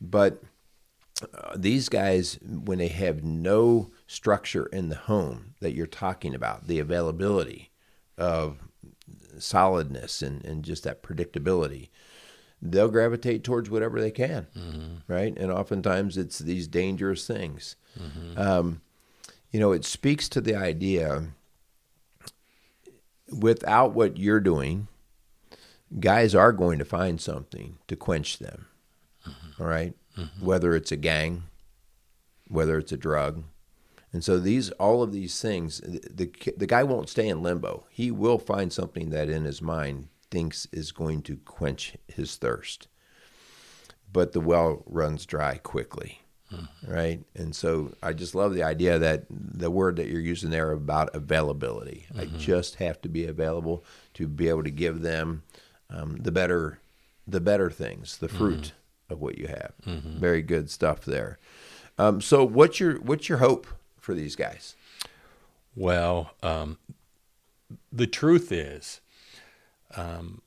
But 0.00 0.42
uh, 1.22 1.56
these 1.56 1.88
guys 1.88 2.38
when 2.42 2.78
they 2.78 2.88
have 2.88 3.22
no 3.22 3.90
structure 4.06 4.66
in 4.66 4.88
the 4.88 4.96
home 4.96 5.54
that 5.60 5.72
you're 5.74 5.86
talking 5.86 6.34
about, 6.34 6.66
the 6.66 6.78
availability 6.78 7.70
of 8.18 8.58
solidness 9.38 10.22
and, 10.22 10.44
and 10.44 10.64
just 10.64 10.84
that 10.84 11.02
predictability, 11.02 11.90
they'll 12.62 12.88
gravitate 12.88 13.42
towards 13.42 13.68
whatever 13.68 14.00
they 14.00 14.10
can, 14.10 14.46
mm-hmm. 14.56 15.12
right? 15.12 15.36
And 15.36 15.50
oftentimes 15.50 16.16
it's 16.16 16.38
these 16.38 16.68
dangerous 16.68 17.26
things. 17.26 17.76
Mm-hmm. 18.00 18.40
Um, 18.40 18.80
you 19.50 19.60
know, 19.60 19.72
it 19.72 19.84
speaks 19.84 20.28
to 20.30 20.40
the 20.40 20.54
idea 20.54 21.24
without 23.36 23.92
what 23.92 24.16
you're 24.16 24.40
doing, 24.40 24.88
guys 25.98 26.34
are 26.34 26.52
going 26.52 26.78
to 26.78 26.84
find 26.84 27.20
something 27.20 27.78
to 27.88 27.96
quench 27.96 28.38
them. 28.38 28.66
Mm-hmm. 29.26 29.62
All 29.62 29.68
right? 29.68 29.94
mm-hmm. 30.16 30.44
Whether 30.44 30.74
it's 30.74 30.92
a 30.92 30.96
gang, 30.96 31.44
whether 32.48 32.78
it's 32.78 32.92
a 32.92 32.96
drug. 32.96 33.44
And 34.12 34.22
so 34.22 34.38
these 34.38 34.70
all 34.72 35.02
of 35.02 35.12
these 35.12 35.40
things 35.40 35.80
the 35.80 36.30
the 36.56 36.66
guy 36.66 36.82
won't 36.82 37.08
stay 37.08 37.28
in 37.28 37.42
limbo. 37.42 37.86
He 37.90 38.10
will 38.10 38.38
find 38.38 38.72
something 38.72 39.10
that 39.10 39.30
in 39.30 39.44
his 39.44 39.62
mind 39.62 40.08
thinks 40.32 40.66
is 40.72 40.90
going 40.90 41.22
to 41.22 41.36
quench 41.44 41.94
his 42.08 42.34
thirst. 42.34 42.88
But 44.12 44.32
the 44.32 44.40
well 44.40 44.82
runs 44.86 45.24
dry 45.24 45.58
quickly. 45.58 46.18
Mm-hmm. 46.52 46.92
Right? 46.92 47.20
And 47.34 47.54
so 47.54 47.94
I 48.02 48.12
just 48.12 48.34
love 48.34 48.52
the 48.52 48.64
idea 48.64 48.98
that 48.98 49.24
the 49.30 49.70
word 49.70 49.96
that 49.96 50.08
you're 50.08 50.20
using 50.20 50.50
there 50.50 50.72
about 50.72 51.14
availability. 51.14 52.06
I 52.18 52.24
mm-hmm. 52.24 52.38
just 52.38 52.74
have 52.74 53.00
to 53.02 53.08
be 53.08 53.26
available 53.26 53.84
to 54.14 54.26
be 54.26 54.48
able 54.48 54.64
to 54.64 54.70
give 54.70 55.00
them 55.00 55.44
um, 55.88 56.18
the 56.18 56.32
better 56.32 56.80
the 57.26 57.40
better 57.40 57.70
things, 57.70 58.18
the 58.18 58.28
fruit 58.28 58.60
mm-hmm. 58.62 59.12
of 59.12 59.20
what 59.20 59.38
you 59.38 59.46
have. 59.46 59.72
Mm-hmm. 59.86 60.18
Very 60.18 60.42
good 60.42 60.68
stuff 60.70 61.04
there. 61.04 61.38
Um, 61.98 62.20
so 62.20 62.44
what's 62.44 62.80
your 62.80 62.98
what's 63.00 63.28
your 63.28 63.38
hope 63.38 63.66
for 63.98 64.14
these 64.14 64.36
guys? 64.36 64.74
Well, 65.74 66.32
um, 66.42 66.78
the 67.90 68.06
truth 68.06 68.52
is, 68.52 69.00
um, 69.96 70.42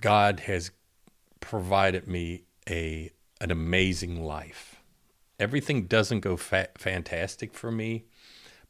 God 0.00 0.40
has 0.40 0.70
provided 1.40 2.06
me 2.06 2.44
a 2.68 3.10
an 3.40 3.50
amazing 3.50 4.22
life. 4.22 4.82
Everything 5.38 5.86
doesn't 5.86 6.20
go 6.20 6.36
fa- 6.36 6.68
fantastic 6.76 7.54
for 7.54 7.72
me, 7.72 8.04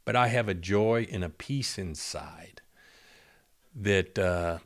but 0.04 0.14
I 0.14 0.28
have 0.28 0.48
a 0.48 0.54
joy 0.54 1.08
and 1.10 1.24
a 1.24 1.28
peace 1.28 1.76
inside 1.76 2.62
that 3.74 4.18
uh, 4.18 4.58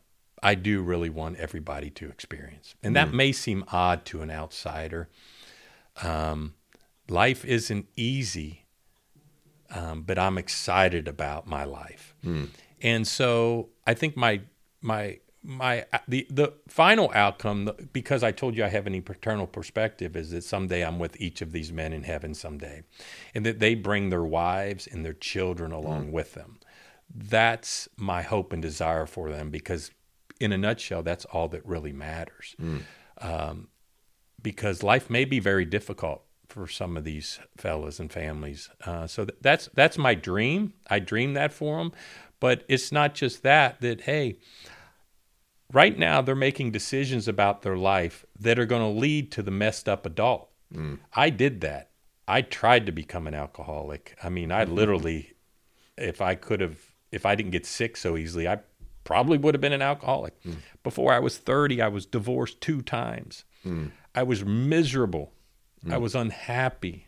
I 0.42 0.54
do 0.54 0.82
really 0.82 1.08
want 1.08 1.38
everybody 1.38 1.88
to 1.90 2.08
experience. 2.08 2.74
And 2.82 2.94
that 2.96 3.08
mm. 3.08 3.14
may 3.14 3.32
seem 3.32 3.64
odd 3.72 4.04
to 4.06 4.20
an 4.20 4.30
outsider. 4.30 5.08
Um, 6.02 6.54
life 7.08 7.46
isn't 7.46 7.86
easy, 7.96 8.66
um, 9.70 10.02
but 10.02 10.18
I'm 10.18 10.36
excited 10.36 11.08
about 11.08 11.46
my 11.46 11.64
life. 11.64 12.14
Mm. 12.22 12.48
And 12.82 13.06
so 13.06 13.70
I 13.86 13.94
think 13.94 14.16
my 14.16 14.42
my 14.82 15.20
my 15.44 15.84
the 16.08 16.26
the 16.30 16.54
final 16.68 17.10
outcome 17.14 17.70
because 17.92 18.22
I 18.22 18.32
told 18.32 18.56
you 18.56 18.64
I 18.64 18.68
have 18.68 18.86
any 18.86 19.00
paternal 19.00 19.46
perspective 19.46 20.16
is 20.16 20.30
that 20.30 20.42
someday 20.42 20.82
I'm 20.82 20.98
with 20.98 21.20
each 21.20 21.42
of 21.42 21.52
these 21.52 21.70
men 21.70 21.92
in 21.92 22.02
heaven 22.04 22.34
someday 22.34 22.82
and 23.34 23.44
that 23.44 23.58
they 23.58 23.74
bring 23.74 24.08
their 24.08 24.24
wives 24.24 24.86
and 24.86 25.04
their 25.04 25.12
children 25.12 25.70
along 25.70 26.08
mm. 26.08 26.12
with 26.12 26.32
them 26.32 26.58
that's 27.14 27.88
my 27.96 28.22
hope 28.22 28.52
and 28.52 28.62
desire 28.62 29.06
for 29.06 29.30
them 29.30 29.50
because 29.50 29.90
in 30.40 30.52
a 30.52 30.58
nutshell, 30.58 31.02
that's 31.02 31.24
all 31.26 31.48
that 31.48 31.64
really 31.66 31.92
matters. 31.92 32.54
Mm. 32.60 32.82
Um, 33.18 33.68
because 34.42 34.82
life 34.82 35.08
may 35.08 35.24
be 35.24 35.40
very 35.40 35.64
difficult 35.64 36.22
for 36.48 36.66
some 36.66 36.96
of 36.96 37.04
these 37.04 37.38
fellas 37.56 37.98
and 37.98 38.12
families. 38.12 38.68
Uh, 38.84 39.06
so 39.06 39.24
th- 39.24 39.38
that's 39.40 39.70
that's 39.74 39.96
my 39.96 40.14
dream. 40.14 40.74
I 40.88 40.98
dream 40.98 41.34
that 41.34 41.52
for 41.52 41.78
them, 41.78 41.92
but 42.40 42.64
it's 42.68 42.92
not 42.92 43.14
just 43.14 43.42
that. 43.42 43.80
That 43.80 44.02
hey, 44.02 44.38
right 45.72 45.98
now 45.98 46.20
they're 46.20 46.34
making 46.34 46.70
decisions 46.70 47.28
about 47.28 47.62
their 47.62 47.76
life 47.76 48.24
that 48.38 48.58
are 48.58 48.66
going 48.66 48.82
to 48.82 49.00
lead 49.00 49.32
to 49.32 49.42
the 49.42 49.50
messed 49.50 49.88
up 49.88 50.06
adult. 50.06 50.50
Mm. 50.72 50.98
I 51.12 51.30
did 51.30 51.60
that. 51.62 51.90
I 52.26 52.42
tried 52.42 52.86
to 52.86 52.92
become 52.92 53.26
an 53.26 53.34
alcoholic. 53.34 54.16
I 54.22 54.28
mean, 54.28 54.50
I 54.50 54.64
literally, 54.64 55.34
if 55.98 56.20
I 56.20 56.34
could 56.34 56.60
have, 56.60 56.78
if 57.12 57.26
I 57.26 57.34
didn't 57.34 57.52
get 57.52 57.66
sick 57.66 57.96
so 57.96 58.16
easily, 58.16 58.48
I 58.48 58.60
probably 59.04 59.36
would 59.38 59.54
have 59.54 59.60
been 59.60 59.72
an 59.72 59.82
alcoholic. 59.82 60.42
Mm. 60.42 60.56
Before 60.82 61.12
I 61.12 61.18
was 61.18 61.36
30, 61.36 61.82
I 61.82 61.88
was 61.88 62.06
divorced 62.06 62.60
two 62.60 62.80
times. 62.80 63.44
Mm. 63.64 63.92
I 64.14 64.22
was 64.22 64.44
miserable. 64.44 65.32
Mm. 65.84 65.92
I 65.92 65.98
was 65.98 66.14
unhappy. 66.14 67.06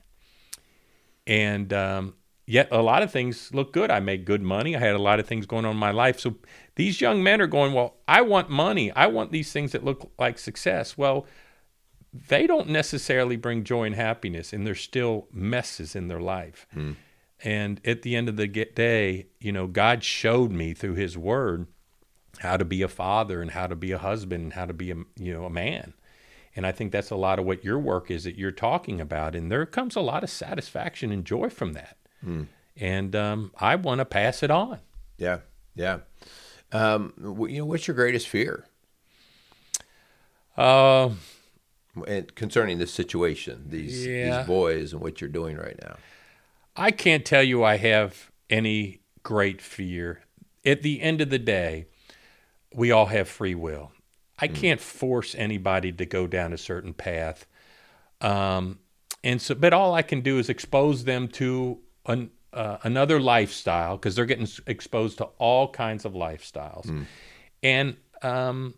And 1.27 1.73
um, 1.73 2.15
yet 2.47 2.69
a 2.71 2.83
lot 2.83 3.03
of 3.03 3.11
things 3.11 3.53
look 3.53 3.73
good. 3.73 3.91
I 3.91 4.01
made 4.01 4.25
good 4.25 4.43
money. 4.43 4.77
I 4.77 4.81
had 4.81 4.95
a 4.95 5.01
lot 5.01 5.19
of 5.19 5.27
things 5.27 5.47
going 5.47 5.65
on 5.65 5.73
in 5.73 5.77
my 5.79 5.91
life. 5.91 6.21
So 6.21 6.37
these 6.77 7.01
young 7.01 7.23
men 7.23 7.41
are 7.41 7.47
going, 7.47 7.73
Well, 7.73 7.97
I 8.07 8.23
want 8.23 8.49
money. 8.49 8.93
I 8.93 9.09
want 9.09 9.33
these 9.33 9.53
things 9.53 9.73
that 9.73 9.85
look 9.85 10.11
like 10.19 10.39
success. 10.39 10.97
Well, 10.97 11.27
they 12.29 12.47
don't 12.47 12.69
necessarily 12.69 13.37
bring 13.37 13.65
joy 13.65 13.85
and 13.85 13.95
happiness, 13.95 14.53
and 14.53 14.67
there's 14.67 14.81
still 14.81 15.27
messes 15.33 15.95
in 15.95 16.09
their 16.09 16.21
life. 16.21 16.67
Mm. 16.75 16.97
And 17.45 17.81
at 17.85 18.01
the 18.01 18.17
end 18.17 18.31
of 18.31 18.37
the 18.37 18.47
day, 18.47 19.27
you 19.39 19.53
know, 19.53 19.67
God 19.67 20.03
showed 20.03 20.51
me 20.53 20.73
through 20.73 20.95
His 20.95 21.19
Word 21.19 21.67
how 22.39 22.57
to 22.57 22.65
be 22.65 22.83
a 22.83 22.89
father 22.89 23.41
and 23.41 23.51
how 23.51 23.67
to 23.67 23.77
be 23.77 23.93
a 23.93 23.99
husband 23.99 24.45
and 24.45 24.53
how 24.53 24.67
to 24.67 24.73
be 24.73 24.91
a 24.91 24.97
you 25.17 25.33
know 25.33 25.45
a 25.45 25.51
man 25.51 25.95
and 26.55 26.67
i 26.67 26.73
think 26.73 26.93
that's 26.93 27.11
a 27.11 27.17
lot 27.17 27.39
of 27.39 27.45
what 27.45 27.65
your 27.65 27.79
work 27.79 28.11
is 28.11 28.25
that 28.25 28.37
you're 28.37 28.51
talking 28.51 29.01
about 29.01 29.35
and 29.35 29.51
there 29.51 29.65
comes 29.67 29.97
a 29.97 30.01
lot 30.01 30.23
of 30.23 30.31
satisfaction 30.31 31.11
and 31.11 31.25
joy 31.25 31.49
from 31.49 31.73
that 31.73 31.97
mm. 32.25 32.47
and 32.77 33.17
um, 33.17 33.51
i 33.59 33.75
want 33.75 34.01
to 34.01 34.05
pass 34.05 34.43
it 34.43 34.51
on 34.51 34.79
yeah 35.17 35.39
yeah 35.75 35.99
um, 36.73 37.13
you 37.49 37.59
know 37.59 37.65
what's 37.65 37.87
your 37.87 37.95
greatest 37.95 38.29
fear 38.29 38.67
uh, 40.57 41.11
and 42.07 42.35
concerning 42.35 42.79
this 42.79 42.93
situation 42.93 43.65
these 43.69 44.07
yeah. 44.07 44.39
these 44.39 44.47
boys 44.47 44.93
and 44.93 45.01
what 45.01 45.21
you're 45.21 45.31
doing 45.31 45.57
right 45.57 45.79
now 45.83 45.97
i 46.77 46.91
can't 46.91 47.25
tell 47.25 47.43
you 47.43 47.63
i 47.63 47.77
have 47.77 48.31
any 48.51 49.01
great 49.23 49.61
fear 49.61 50.23
at 50.65 50.83
the 50.83 51.01
end 51.01 51.21
of 51.21 51.31
the 51.31 51.39
day 51.39 51.87
we 52.77 52.91
all 52.91 53.07
have 53.07 53.29
free 53.29 53.55
will. 53.55 53.91
I 54.39 54.49
mm. 54.49 54.55
can't 54.55 54.81
force 54.81 55.35
anybody 55.35 55.91
to 55.93 56.07
go 56.07 56.27
down 56.27 56.53
a 56.53 56.59
certain 56.59 56.93
path. 56.93 57.47
Um, 58.21 58.79
and 59.25 59.41
so, 59.41 59.55
but 59.55 59.73
all 59.73 59.95
I 59.95 60.03
can 60.03 60.21
do 60.21 60.39
is 60.39 60.49
expose 60.49 61.05
them 61.05 61.27
to 61.29 61.79
an, 62.05 62.31
uh, 62.57 62.79
another 62.83 63.21
lifestyle 63.21 63.97
because 63.97 64.15
they're 64.15 64.27
getting 64.27 64.49
exposed 64.67 65.19
to 65.19 65.25
all 65.39 65.69
kinds 65.71 66.05
of 66.05 66.13
lifestyles. 66.13 66.87
Mm. 66.87 67.07
And, 67.63 67.97
um, 68.23 68.75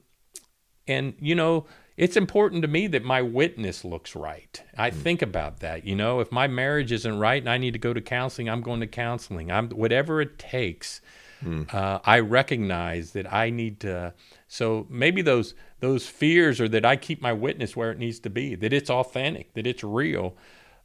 and, 0.86 1.14
you 1.20 1.34
know, 1.34 1.66
it's 1.96 2.16
important 2.16 2.62
to 2.62 2.68
me 2.68 2.86
that 2.88 3.04
my 3.04 3.22
witness 3.22 3.84
looks 3.84 4.14
right. 4.14 4.62
I 4.76 4.90
mm. 4.90 4.94
think 4.94 5.22
about 5.22 5.60
that. 5.60 5.84
You 5.84 5.96
know, 5.96 6.20
if 6.20 6.30
my 6.30 6.46
marriage 6.46 6.92
isn't 6.92 7.18
right 7.18 7.40
and 7.40 7.50
I 7.50 7.58
need 7.58 7.72
to 7.72 7.78
go 7.78 7.92
to 7.92 8.00
counseling, 8.00 8.50
I'm 8.50 8.62
going 8.62 8.80
to 8.80 8.86
counseling. 8.86 9.50
I'm 9.50 9.70
whatever 9.70 10.20
it 10.20 10.38
takes 10.38 11.00
Mm. 11.44 11.72
Uh, 11.72 12.00
I 12.04 12.20
recognize 12.20 13.12
that 13.12 13.32
I 13.32 13.50
need 13.50 13.80
to. 13.80 14.14
So 14.48 14.86
maybe 14.88 15.22
those 15.22 15.54
those 15.80 16.06
fears 16.06 16.60
are 16.60 16.68
that 16.68 16.84
I 16.84 16.96
keep 16.96 17.22
my 17.22 17.32
witness 17.32 17.76
where 17.76 17.92
it 17.92 17.98
needs 17.98 18.18
to 18.20 18.30
be, 18.30 18.54
that 18.56 18.72
it's 18.72 18.90
authentic, 18.90 19.54
that 19.54 19.66
it's 19.66 19.84
real. 19.84 20.36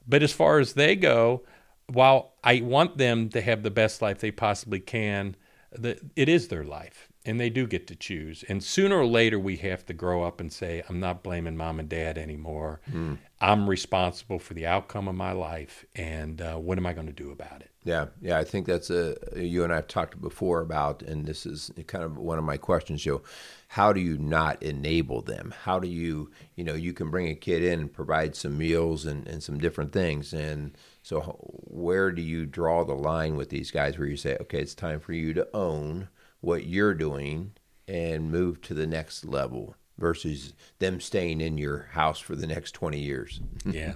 But 0.07 0.21
as 0.21 0.33
far 0.33 0.59
as 0.59 0.73
they 0.73 0.95
go, 0.95 1.43
while 1.87 2.33
I 2.43 2.61
want 2.61 2.97
them 2.97 3.29
to 3.29 3.41
have 3.41 3.63
the 3.63 3.71
best 3.71 4.01
life 4.01 4.19
they 4.19 4.31
possibly 4.31 4.79
can, 4.79 5.35
the, 5.71 5.99
it 6.15 6.29
is 6.29 6.47
their 6.47 6.63
life 6.63 7.09
and 7.25 7.39
they 7.39 7.49
do 7.49 7.65
get 7.65 7.87
to 7.87 7.95
choose. 7.95 8.43
And 8.49 8.63
sooner 8.63 8.97
or 8.97 9.05
later, 9.05 9.39
we 9.39 9.55
have 9.57 9.85
to 9.85 9.93
grow 9.93 10.23
up 10.23 10.41
and 10.41 10.51
say, 10.51 10.83
I'm 10.89 10.99
not 10.99 11.23
blaming 11.23 11.55
mom 11.55 11.79
and 11.79 11.87
dad 11.87 12.17
anymore. 12.17 12.81
Mm. 12.91 13.17
I'm 13.39 13.69
responsible 13.69 14.39
for 14.39 14.53
the 14.53 14.65
outcome 14.65 15.07
of 15.07 15.15
my 15.15 15.31
life. 15.31 15.85
And 15.95 16.41
uh, 16.41 16.55
what 16.55 16.77
am 16.77 16.85
I 16.85 16.93
going 16.93 17.07
to 17.07 17.13
do 17.13 17.31
about 17.31 17.61
it? 17.61 17.69
Yeah, 17.85 18.07
yeah, 18.21 18.37
I 18.37 18.45
think 18.45 18.65
that's 18.65 18.89
a 18.89 19.17
you 19.35 19.63
and 19.63 19.73
I 19.73 19.77
have 19.77 19.89
talked 19.89 20.21
before 20.21 20.61
about, 20.61 21.01
and 21.01 21.25
this 21.25 21.45
is 21.45 21.69
kind 21.87 22.03
of 22.03 22.17
one 22.17 22.37
of 22.37 22.45
my 22.45 22.55
questions, 22.55 23.03
Joe. 23.03 23.21
How 23.67 23.91
do 23.91 23.99
you 23.99 24.17
not 24.17 24.63
enable 24.63 25.21
them? 25.21 25.53
How 25.63 25.79
do 25.79 25.87
you, 25.89 26.31
you 26.55 26.63
know, 26.63 26.75
you 26.75 26.93
can 26.93 27.09
bring 27.09 27.27
a 27.27 27.35
kid 27.35 27.61
in 27.61 27.81
and 27.81 27.93
provide 27.93 28.37
some 28.37 28.57
meals 28.57 29.05
and, 29.05 29.27
and 29.27 29.43
some 29.43 29.57
different 29.57 29.91
things, 29.91 30.33
and 30.33 30.77
so 31.03 31.37
where 31.67 32.11
do 32.11 32.21
you 32.21 32.45
draw 32.45 32.83
the 32.83 32.95
line 32.95 33.35
with 33.35 33.49
these 33.49 33.69
guys 33.69 33.97
where 33.97 34.07
you 34.07 34.17
say, 34.17 34.37
okay, 34.41 34.59
it's 34.59 34.73
time 34.73 34.99
for 34.99 35.13
you 35.13 35.33
to 35.33 35.47
own 35.53 36.07
what 36.41 36.65
you're 36.65 36.93
doing 36.93 37.51
and 37.87 38.31
move 38.31 38.61
to 38.61 38.73
the 38.73 38.87
next 38.87 39.25
level 39.25 39.75
versus 39.97 40.53
them 40.79 40.99
staying 40.99 41.41
in 41.41 41.57
your 41.57 41.89
house 41.91 42.19
for 42.19 42.35
the 42.35 42.47
next 42.47 42.71
20 42.71 42.99
years? 42.99 43.41
yeah. 43.65 43.93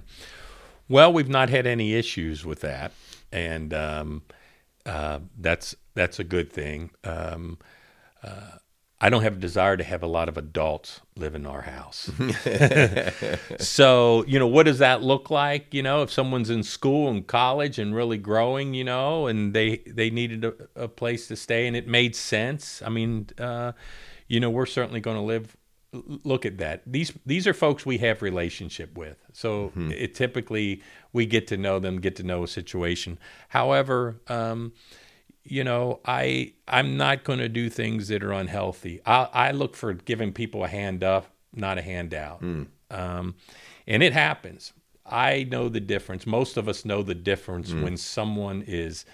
Well, 0.88 1.12
we've 1.12 1.28
not 1.28 1.48
had 1.48 1.66
any 1.66 1.94
issues 1.94 2.44
with 2.44 2.60
that 2.60 2.92
and 3.32 3.74
um, 3.74 4.22
uh, 4.86 5.20
that's 5.38 5.74
that's 5.94 6.18
a 6.18 6.24
good 6.24 6.52
thing. 6.52 6.90
Um, 7.04 7.58
uh, 8.22 8.58
I 9.00 9.10
don't 9.10 9.22
have 9.22 9.34
a 9.34 9.40
desire 9.40 9.76
to 9.76 9.84
have 9.84 10.02
a 10.02 10.08
lot 10.08 10.28
of 10.28 10.36
adults 10.36 11.00
live 11.14 11.36
in 11.36 11.46
our 11.46 11.62
house. 11.62 12.10
so, 13.58 14.24
you 14.26 14.40
know, 14.40 14.46
what 14.48 14.64
does 14.64 14.78
that 14.78 15.02
look 15.02 15.30
like? 15.30 15.72
You 15.72 15.84
know, 15.84 16.02
if 16.02 16.10
someone's 16.10 16.50
in 16.50 16.64
school 16.64 17.08
and 17.08 17.24
college 17.24 17.78
and 17.78 17.94
really 17.94 18.18
growing, 18.18 18.74
you 18.74 18.84
know, 18.84 19.28
and 19.28 19.54
they 19.54 19.78
they 19.86 20.10
needed 20.10 20.44
a, 20.44 20.54
a 20.74 20.88
place 20.88 21.28
to 21.28 21.36
stay 21.36 21.68
and 21.68 21.76
it 21.76 21.86
made 21.86 22.16
sense. 22.16 22.82
I 22.82 22.88
mean, 22.88 23.28
uh, 23.38 23.72
you 24.26 24.40
know, 24.40 24.50
we're 24.50 24.66
certainly 24.66 25.00
going 25.00 25.16
to 25.16 25.22
live 25.22 25.56
look 25.92 26.44
at 26.44 26.58
that. 26.58 26.82
These 26.86 27.12
these 27.24 27.46
are 27.46 27.54
folks 27.54 27.86
we 27.86 27.98
have 27.98 28.20
relationship 28.20 28.96
with. 28.96 29.16
So 29.32 29.68
mm-hmm. 29.68 29.92
it 29.92 30.14
typically 30.14 30.82
we 31.12 31.26
get 31.26 31.46
to 31.48 31.56
know 31.56 31.78
them, 31.78 32.00
get 32.00 32.16
to 32.16 32.22
know 32.22 32.42
a 32.42 32.48
situation. 32.48 33.18
However, 33.48 34.20
um, 34.28 34.72
you 35.50 35.64
know, 35.64 36.00
I 36.04 36.52
I'm 36.66 36.96
not 36.96 37.24
going 37.24 37.38
to 37.38 37.48
do 37.48 37.70
things 37.70 38.08
that 38.08 38.22
are 38.22 38.32
unhealthy. 38.32 39.00
I, 39.06 39.28
I 39.32 39.50
look 39.52 39.74
for 39.74 39.94
giving 39.94 40.32
people 40.32 40.64
a 40.64 40.68
hand 40.68 41.02
up, 41.02 41.26
not 41.54 41.78
a 41.78 41.82
handout. 41.82 42.42
Mm. 42.42 42.66
Um, 42.90 43.34
and 43.86 44.02
it 44.02 44.12
happens. 44.12 44.72
I 45.04 45.46
know 45.50 45.68
the 45.68 45.80
difference. 45.80 46.26
Most 46.26 46.56
of 46.56 46.68
us 46.68 46.84
know 46.84 47.02
the 47.02 47.14
difference 47.14 47.70
mm. 47.70 47.82
when 47.82 47.96
someone 47.96 48.62
is 48.66 49.04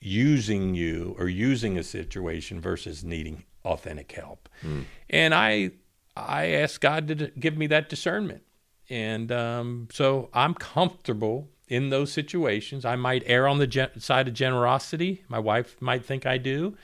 using 0.00 0.74
you 0.74 1.14
or 1.18 1.28
using 1.28 1.78
a 1.78 1.82
situation 1.82 2.60
versus 2.60 3.04
needing 3.04 3.44
authentic 3.64 4.10
help. 4.12 4.48
Mm. 4.64 4.84
And 5.08 5.34
I 5.34 5.70
I 6.16 6.46
ask 6.46 6.80
God 6.80 7.08
to 7.08 7.14
give 7.38 7.56
me 7.56 7.66
that 7.68 7.88
discernment. 7.88 8.42
And 8.88 9.30
um, 9.30 9.88
so 9.92 10.30
I'm 10.34 10.54
comfortable 10.54 11.48
in 11.70 11.88
those 11.88 12.12
situations. 12.12 12.84
I 12.84 12.96
might 12.96 13.22
err 13.24 13.48
on 13.48 13.58
the 13.58 13.66
gen- 13.66 13.98
side 14.00 14.28
of 14.28 14.34
generosity. 14.34 15.22
My 15.28 15.38
wife 15.38 15.80
might 15.80 16.04
think 16.04 16.26
I 16.26 16.36
do. 16.36 16.76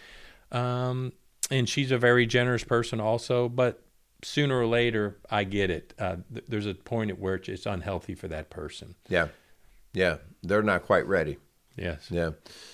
Um, 0.52 1.12
and 1.50 1.68
she's 1.68 1.90
a 1.90 1.98
very 1.98 2.24
generous 2.24 2.64
person 2.64 3.00
also. 3.00 3.48
But 3.48 3.82
sooner 4.22 4.58
or 4.58 4.66
later, 4.66 5.18
I 5.28 5.44
get 5.44 5.70
it. 5.70 5.92
Uh, 5.98 6.16
th- 6.32 6.46
there's 6.48 6.66
a 6.66 6.74
point 6.74 7.10
at 7.10 7.18
which 7.18 7.48
it's 7.48 7.66
unhealthy 7.66 8.14
for 8.14 8.28
that 8.28 8.48
person. 8.48 8.94
Yeah. 9.08 9.28
Yeah. 9.92 10.18
They're 10.42 10.62
not 10.62 10.84
quite 10.84 11.06
ready. 11.06 11.36
Yes. 11.76 12.06
Yeah. 12.08 12.30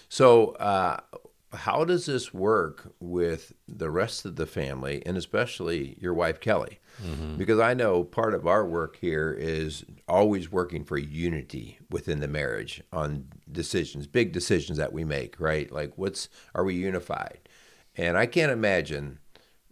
So, 0.08 0.50
uh, 0.52 1.00
how 1.54 1.84
does 1.84 2.06
this 2.06 2.32
work 2.32 2.94
with 3.00 3.52
the 3.68 3.90
rest 3.90 4.24
of 4.24 4.36
the 4.36 4.46
family 4.46 5.02
and 5.04 5.16
especially 5.16 5.96
your 6.00 6.14
wife 6.14 6.40
Kelly? 6.40 6.78
Mm-hmm. 7.02 7.36
Because 7.36 7.60
I 7.60 7.74
know 7.74 8.04
part 8.04 8.34
of 8.34 8.46
our 8.46 8.64
work 8.64 8.96
here 8.96 9.32
is 9.32 9.84
always 10.08 10.50
working 10.50 10.84
for 10.84 10.96
unity 10.98 11.78
within 11.90 12.20
the 12.20 12.28
marriage 12.28 12.82
on 12.92 13.28
decisions, 13.50 14.06
big 14.06 14.32
decisions 14.32 14.78
that 14.78 14.92
we 14.92 15.04
make, 15.04 15.38
right? 15.40 15.70
Like 15.70 15.96
what's 15.96 16.28
are 16.54 16.64
we 16.64 16.74
unified? 16.74 17.48
And 17.96 18.16
I 18.16 18.26
can't 18.26 18.52
imagine 18.52 19.18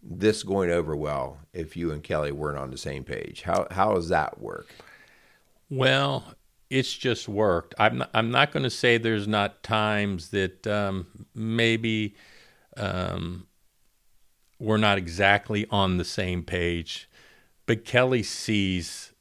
this 0.03 0.43
going 0.43 0.71
over 0.71 0.97
well 0.97 1.39
if 1.53 1.77
you 1.77 1.93
and 1.93 2.03
Kelly 2.03 2.33
weren't 2.33 2.59
on 2.59 2.71
the 2.71 2.79
same 2.79 3.05
page. 3.05 3.43
How 3.43 3.67
how 3.71 3.95
does 3.95 4.09
that 4.09 4.41
work? 4.41 4.69
Well, 5.71 6.35
it's 6.71 6.97
just 6.97 7.29
worked. 7.29 7.75
I'm 7.79 7.99
not, 7.99 8.11
I'm 8.15 8.31
not 8.31 8.53
going 8.53 8.63
to 8.63 8.71
say 8.71 8.97
there's 8.97 9.29
not 9.29 9.63
times 9.63 10.31
that 10.31 10.67
um, 10.69 11.27
maybe 11.35 12.15
um, 12.77 13.49
we're 14.61 14.77
not 14.77 14.97
exactly 14.97 15.67
on 15.71 15.97
the 15.97 16.05
same 16.05 16.45
page, 16.45 17.11
but 17.67 17.85
Kelly 17.85 18.23
sees 18.23 19.13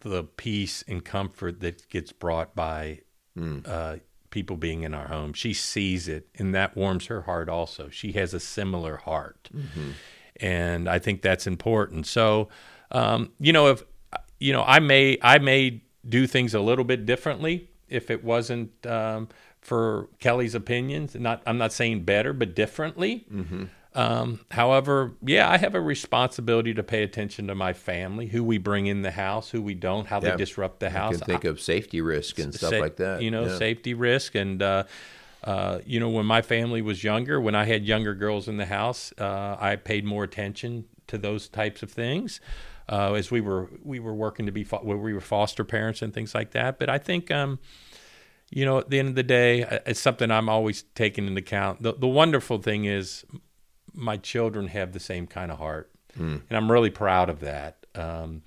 the 0.00 0.24
peace 0.24 0.82
and 0.88 1.04
comfort 1.04 1.60
that 1.60 1.88
gets 1.88 2.10
brought 2.10 2.56
by 2.56 3.00
mm. 3.38 3.66
uh, 3.68 3.96
people 4.30 4.56
being 4.56 4.82
in 4.82 4.92
our 4.92 5.06
home. 5.06 5.32
She 5.32 5.54
sees 5.54 6.08
it, 6.08 6.28
and 6.36 6.54
that 6.54 6.76
warms 6.76 7.06
her 7.06 7.22
heart 7.22 7.48
also. 7.48 7.88
She 7.88 8.12
has 8.12 8.34
a 8.34 8.40
similar 8.40 8.96
heart, 8.96 9.48
mm-hmm. 9.54 9.90
and 10.36 10.88
I 10.88 10.98
think 10.98 11.22
that's 11.22 11.46
important. 11.46 12.06
So, 12.06 12.48
um, 12.90 13.32
you 13.38 13.52
know, 13.52 13.68
if 13.68 13.84
you 14.40 14.52
know, 14.52 14.64
I 14.66 14.80
may 14.80 15.18
I 15.22 15.38
may 15.38 15.82
do 16.08 16.26
things 16.26 16.54
a 16.54 16.60
little 16.60 16.84
bit 16.84 17.06
differently 17.06 17.68
if 17.88 18.10
it 18.10 18.24
wasn't 18.24 18.70
um, 18.86 19.28
for 19.60 20.08
Kelly's 20.18 20.54
opinions. 20.54 21.14
Not, 21.14 21.42
I'm 21.46 21.58
not 21.58 21.72
saying 21.72 22.04
better, 22.04 22.32
but 22.32 22.54
differently. 22.54 23.26
Mm-hmm. 23.30 23.64
Um, 23.92 24.40
however, 24.52 25.12
yeah, 25.20 25.50
I 25.50 25.58
have 25.58 25.74
a 25.74 25.80
responsibility 25.80 26.72
to 26.74 26.82
pay 26.82 27.02
attention 27.02 27.48
to 27.48 27.56
my 27.56 27.72
family, 27.72 28.28
who 28.28 28.44
we 28.44 28.58
bring 28.58 28.86
in 28.86 29.02
the 29.02 29.10
house, 29.10 29.50
who 29.50 29.60
we 29.60 29.74
don't, 29.74 30.06
how 30.06 30.20
yeah. 30.20 30.30
they 30.30 30.36
disrupt 30.36 30.78
the 30.78 30.90
house. 30.90 31.14
You 31.14 31.18
can 31.18 31.26
think 31.26 31.44
I, 31.44 31.48
of 31.48 31.60
safety 31.60 32.00
risk 32.00 32.38
and 32.38 32.54
stuff 32.54 32.70
sa- 32.70 32.78
like 32.78 32.96
that. 32.96 33.20
You 33.20 33.32
know, 33.32 33.46
yeah. 33.46 33.58
safety 33.58 33.94
risk 33.94 34.34
and. 34.34 34.62
Uh, 34.62 34.84
uh, 35.42 35.78
you 35.86 35.98
know, 35.98 36.10
when 36.10 36.26
my 36.26 36.42
family 36.42 36.82
was 36.82 37.02
younger, 37.02 37.40
when 37.40 37.54
I 37.54 37.64
had 37.64 37.86
younger 37.86 38.14
girls 38.14 38.46
in 38.46 38.58
the 38.58 38.66
house, 38.66 39.10
uh, 39.18 39.56
I 39.58 39.76
paid 39.76 40.04
more 40.04 40.22
attention 40.22 40.84
to 41.06 41.16
those 41.16 41.48
types 41.48 41.82
of 41.82 41.90
things 41.90 42.42
uh, 42.90 43.14
as 43.14 43.30
we 43.30 43.40
were 43.40 43.70
we 43.82 44.00
were 44.00 44.14
working 44.14 44.46
to 44.46 44.52
be 44.52 44.64
fo- 44.64 44.82
we 44.82 45.14
were 45.14 45.20
foster 45.20 45.64
parents 45.64 46.02
and 46.02 46.12
things 46.12 46.34
like 46.34 46.50
that. 46.50 46.78
But 46.78 46.90
I 46.90 46.98
think. 46.98 47.30
Um, 47.30 47.58
you 48.52 48.64
know, 48.64 48.78
at 48.78 48.90
the 48.90 48.98
end 48.98 49.08
of 49.08 49.14
the 49.14 49.22
day, 49.22 49.62
uh, 49.62 49.78
it's 49.86 50.00
something 50.00 50.28
I'm 50.28 50.48
always 50.48 50.82
taking 50.96 51.28
into 51.28 51.38
account. 51.38 51.82
The, 51.82 51.94
the 51.94 52.08
wonderful 52.08 52.58
thing 52.58 52.84
is, 52.84 53.24
my 53.94 54.16
children 54.16 54.66
have 54.66 54.92
the 54.92 54.98
same 54.98 55.28
kind 55.28 55.52
of 55.52 55.58
heart, 55.58 55.92
mm. 56.18 56.42
and 56.48 56.56
I'm 56.56 56.70
really 56.70 56.90
proud 56.90 57.28
of 57.30 57.38
that. 57.40 57.86
Um, 57.94 58.42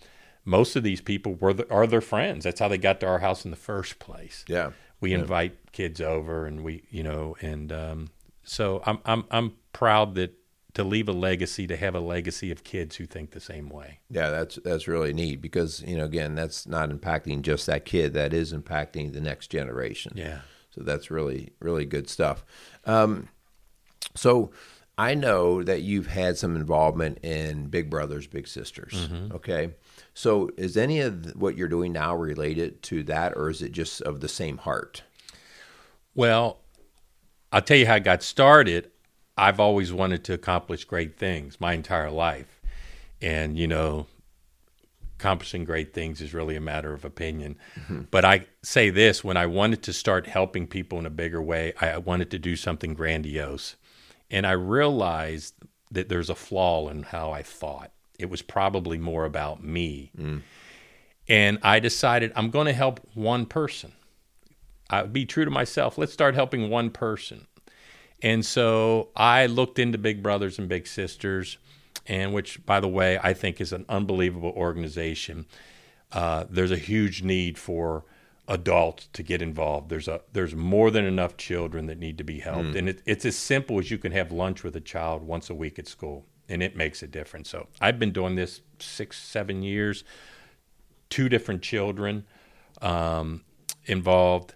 most 0.46 0.76
of 0.76 0.84
these 0.84 1.00
people 1.00 1.36
were 1.36 1.54
the, 1.54 1.72
are 1.72 1.88
their 1.88 2.02
friends. 2.02 2.44
That's 2.44 2.60
how 2.60 2.68
they 2.68 2.78
got 2.78 3.00
to 3.00 3.08
our 3.08 3.20
house 3.20 3.46
in 3.46 3.52
the 3.52 3.58
first 3.58 4.00
place. 4.00 4.44
Yeah, 4.48 4.72
we 5.00 5.12
yeah. 5.12 5.20
invite 5.20 5.72
kids 5.72 6.02
over, 6.02 6.46
and 6.46 6.64
we, 6.64 6.84
you 6.90 7.04
know, 7.04 7.38
and 7.42 7.72
um, 7.72 8.10
so 8.44 8.84
I'm 8.86 9.00
I'm 9.06 9.24
I'm 9.32 9.54
proud 9.72 10.16
that 10.16 10.38
to 10.74 10.84
leave 10.84 11.08
a 11.08 11.14
legacy 11.14 11.68
to 11.68 11.78
have 11.78 11.94
a 11.96 12.00
legacy 12.00 12.52
of 12.52 12.64
kids 12.64 12.96
who 12.96 13.06
think 13.06 13.32
the 13.32 13.40
same 13.40 13.70
way. 13.70 14.00
Yeah, 14.10 14.30
that's 14.30 14.56
that's 14.64 14.88
really 14.88 15.14
neat 15.14 15.42
because 15.42 15.82
you 15.82 15.98
know 15.98 16.06
again 16.06 16.36
that's 16.36 16.68
not 16.68 16.90
impacting 16.90 17.42
just 17.42 17.66
that 17.68 17.86
kid 17.86 18.14
that 18.14 18.34
is 18.34 18.54
impacting 18.54 19.14
the 19.14 19.22
next 19.22 19.48
generation. 19.48 20.14
Yeah. 20.16 20.40
So 20.72 20.82
that's 20.82 21.12
really 21.12 21.54
really 21.60 21.86
good 21.86 22.10
stuff. 22.10 22.44
Um, 22.86 23.30
so 24.16 24.52
I 24.98 25.16
know 25.16 25.64
that 25.64 25.82
you've 25.82 26.08
had 26.08 26.38
some 26.38 26.56
involvement 26.56 27.20
in 27.24 27.68
Big 27.68 27.90
Brothers 27.90 28.28
Big 28.28 28.48
Sisters. 28.48 28.94
Mm-hmm. 28.94 29.36
Okay. 29.36 29.72
So 30.14 30.50
is 30.58 30.78
any 30.78 31.00
of 31.00 31.36
what 31.36 31.58
you're 31.58 31.68
doing 31.68 31.94
now 31.94 32.16
related 32.16 32.82
to 32.84 33.04
that 33.04 33.34
or 33.36 33.50
is 33.50 33.62
it 33.62 33.72
just 33.72 34.02
of 34.02 34.22
the 34.22 34.28
same 34.28 34.58
heart? 34.58 35.04
Well, 36.16 36.60
I'll 37.52 37.62
tell 37.62 37.78
you 37.78 37.88
how 37.88 37.96
I 37.96 38.00
got 38.00 38.22
started. 38.22 38.92
I've 39.38 39.60
always 39.60 39.92
wanted 39.92 40.24
to 40.26 40.34
accomplish 40.34 40.86
great 40.86 41.18
things 41.18 41.60
my 41.60 41.74
entire 41.74 42.12
life. 42.12 42.62
And, 43.22 43.58
you 43.58 43.68
know, 43.68 44.08
accomplishing 45.18 45.64
great 45.64 45.94
things 45.94 46.20
is 46.22 46.34
really 46.34 46.56
a 46.56 46.62
matter 46.62 46.94
of 46.94 47.06
opinion. 47.06 47.56
Mm-hmm. 47.80 48.02
But 48.12 48.26
I 48.26 48.46
say 48.62 48.90
this 48.90 49.24
when 49.24 49.38
I 49.38 49.46
wanted 49.46 49.82
to 49.84 49.94
start 49.94 50.28
helping 50.28 50.68
people 50.68 51.00
in 51.00 51.06
a 51.06 51.10
bigger 51.10 51.42
way, 51.42 51.74
I 51.80 51.98
wanted 51.98 52.30
to 52.32 52.40
do 52.40 52.56
something 52.56 52.94
grandiose. 52.94 53.76
And 54.30 54.46
I 54.46 54.52
realized 54.52 55.56
that 55.92 56.10
there's 56.10 56.30
a 56.30 56.36
flaw 56.36 56.90
in 56.90 57.04
how 57.04 57.32
I 57.32 57.42
thought. 57.42 57.92
It 58.20 58.30
was 58.30 58.42
probably 58.42 58.98
more 58.98 59.26
about 59.26 59.64
me. 59.64 60.12
Mm. 60.18 60.42
And 61.28 61.60
I 61.64 61.80
decided 61.80 62.34
I'm 62.36 62.50
going 62.50 62.68
to 62.68 62.74
help 62.74 63.00
one 63.14 63.46
person. 63.46 63.94
I 64.90 65.02
would 65.04 65.14
be 65.14 65.26
true 65.26 65.46
to 65.46 65.52
myself. 65.52 65.98
Let's 65.98 66.14
start 66.14 66.36
helping 66.36 66.70
one 66.70 66.90
person. 66.90 67.48
And 68.24 68.46
so 68.46 69.10
I 69.16 69.48
looked 69.48 69.78
into 69.78 69.98
Big 69.98 70.24
Brothers 70.24 70.58
and 70.58 70.70
Big 70.70 70.88
Sisters, 70.88 71.58
and 72.08 72.34
which, 72.34 72.66
by 72.66 72.80
the 72.80 72.88
way, 72.88 73.20
I 73.22 73.34
think 73.34 73.60
is 73.60 73.74
an 73.74 73.86
unbelievable 73.90 74.54
organization. 74.56 75.46
Uh, 76.12 76.46
there's 76.50 76.72
a 76.72 76.78
huge 76.78 77.22
need 77.22 77.58
for 77.58 78.06
adults 78.48 79.10
to 79.14 79.24
get 79.24 79.42
involved. 79.42 79.90
There's 79.90 80.08
a 80.08 80.22
there's 80.32 80.56
more 80.56 80.90
than 80.90 81.06
enough 81.06 81.38
children 81.38 81.88
that 81.88 82.00
need 82.00 82.18
to 82.18 82.24
be 82.24 82.40
helped, 82.40 82.70
mm. 82.70 82.78
and 82.78 82.90
it, 82.90 83.02
it's 83.06 83.26
as 83.26 83.36
simple 83.36 83.80
as 83.80 83.92
you 83.92 83.98
can 83.98 84.14
have 84.14 84.32
lunch 84.32 84.64
with 84.64 84.76
a 84.76 84.82
child 84.82 85.24
once 85.24 85.50
a 85.50 85.56
week 85.56 85.78
at 85.78 85.88
school, 85.88 86.26
and 86.48 86.64
it 86.64 86.76
makes 86.76 87.04
a 87.04 87.08
difference. 87.08 87.50
So 87.50 87.68
I've 87.82 88.00
been 88.00 88.12
doing 88.12 88.36
this 88.36 88.62
six 88.80 89.20
seven 89.20 89.64
years, 89.64 90.04
two 91.10 91.28
different 91.30 91.62
children 91.62 92.26
um, 92.82 93.44
involved, 93.86 94.56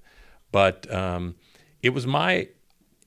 but 0.52 0.92
um, 0.94 1.36
it 1.82 1.90
was 1.90 2.06
my 2.06 2.50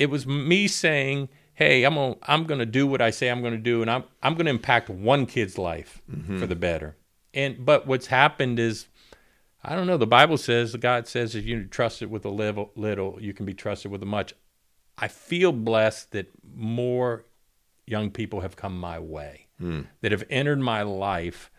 it 0.00 0.08
was 0.08 0.26
me 0.26 0.66
saying, 0.66 1.28
"Hey, 1.54 1.84
I'm 1.84 1.94
gonna 1.94 2.16
I'm 2.22 2.44
gonna 2.44 2.66
do 2.66 2.86
what 2.86 3.00
I 3.00 3.10
say 3.10 3.28
I'm 3.28 3.42
gonna 3.42 3.58
do, 3.58 3.82
and 3.82 3.90
I'm 3.90 4.04
I'm 4.22 4.34
gonna 4.34 4.50
impact 4.50 4.88
one 4.88 5.26
kid's 5.26 5.58
life 5.58 6.02
mm-hmm. 6.10 6.40
for 6.40 6.46
the 6.46 6.56
better." 6.56 6.96
And 7.34 7.64
but 7.64 7.86
what's 7.86 8.06
happened 8.06 8.58
is, 8.58 8.88
I 9.62 9.76
don't 9.76 9.86
know. 9.86 9.98
The 9.98 10.06
Bible 10.06 10.38
says, 10.38 10.74
God 10.76 11.06
says, 11.06 11.34
if 11.36 11.44
you 11.44 11.64
trust 11.64 12.02
it 12.02 12.10
with 12.10 12.24
a 12.24 12.30
little, 12.30 12.72
little, 12.74 13.18
you 13.20 13.32
can 13.34 13.46
be 13.46 13.54
trusted 13.54 13.90
with 13.92 14.02
a 14.02 14.06
much. 14.06 14.34
I 14.98 15.06
feel 15.06 15.52
blessed 15.52 16.10
that 16.12 16.30
more 16.56 17.24
young 17.86 18.10
people 18.10 18.40
have 18.40 18.56
come 18.56 18.78
my 18.78 18.98
way 18.98 19.46
mm. 19.60 19.86
that 20.00 20.12
have 20.12 20.24
entered 20.30 20.60
my 20.60 20.82
life. 20.82 21.50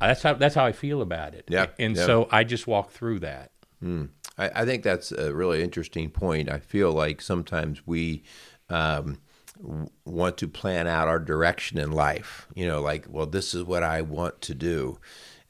That's 0.00 0.22
how 0.22 0.34
that's 0.34 0.54
how 0.54 0.64
I 0.64 0.72
feel 0.72 1.00
about 1.00 1.34
it. 1.34 1.44
Yeah, 1.48 1.66
and 1.78 1.96
yeah. 1.96 2.06
so 2.06 2.28
I 2.30 2.42
just 2.42 2.66
walk 2.66 2.90
through 2.90 3.20
that. 3.20 3.52
Mm. 3.82 4.08
I, 4.40 4.62
I, 4.62 4.64
think 4.64 4.82
that's 4.82 5.12
a 5.12 5.34
really 5.34 5.62
interesting 5.62 6.10
point. 6.10 6.48
I 6.48 6.58
feel 6.58 6.92
like 6.92 7.20
sometimes 7.20 7.86
we, 7.86 8.22
um, 8.68 9.18
w- 9.62 9.88
want 10.04 10.38
to 10.38 10.48
plan 10.48 10.86
out 10.86 11.08
our 11.08 11.18
direction 11.18 11.78
in 11.78 11.92
life. 11.92 12.48
You 12.54 12.66
know, 12.66 12.80
like, 12.80 13.06
well, 13.08 13.26
this 13.26 13.54
is 13.54 13.64
what 13.64 13.82
I 13.82 14.02
want 14.02 14.40
to 14.42 14.54
do. 14.54 14.98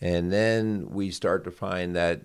And 0.00 0.32
then 0.32 0.88
we 0.90 1.10
start 1.10 1.44
to 1.44 1.50
find 1.50 1.94
that 1.94 2.22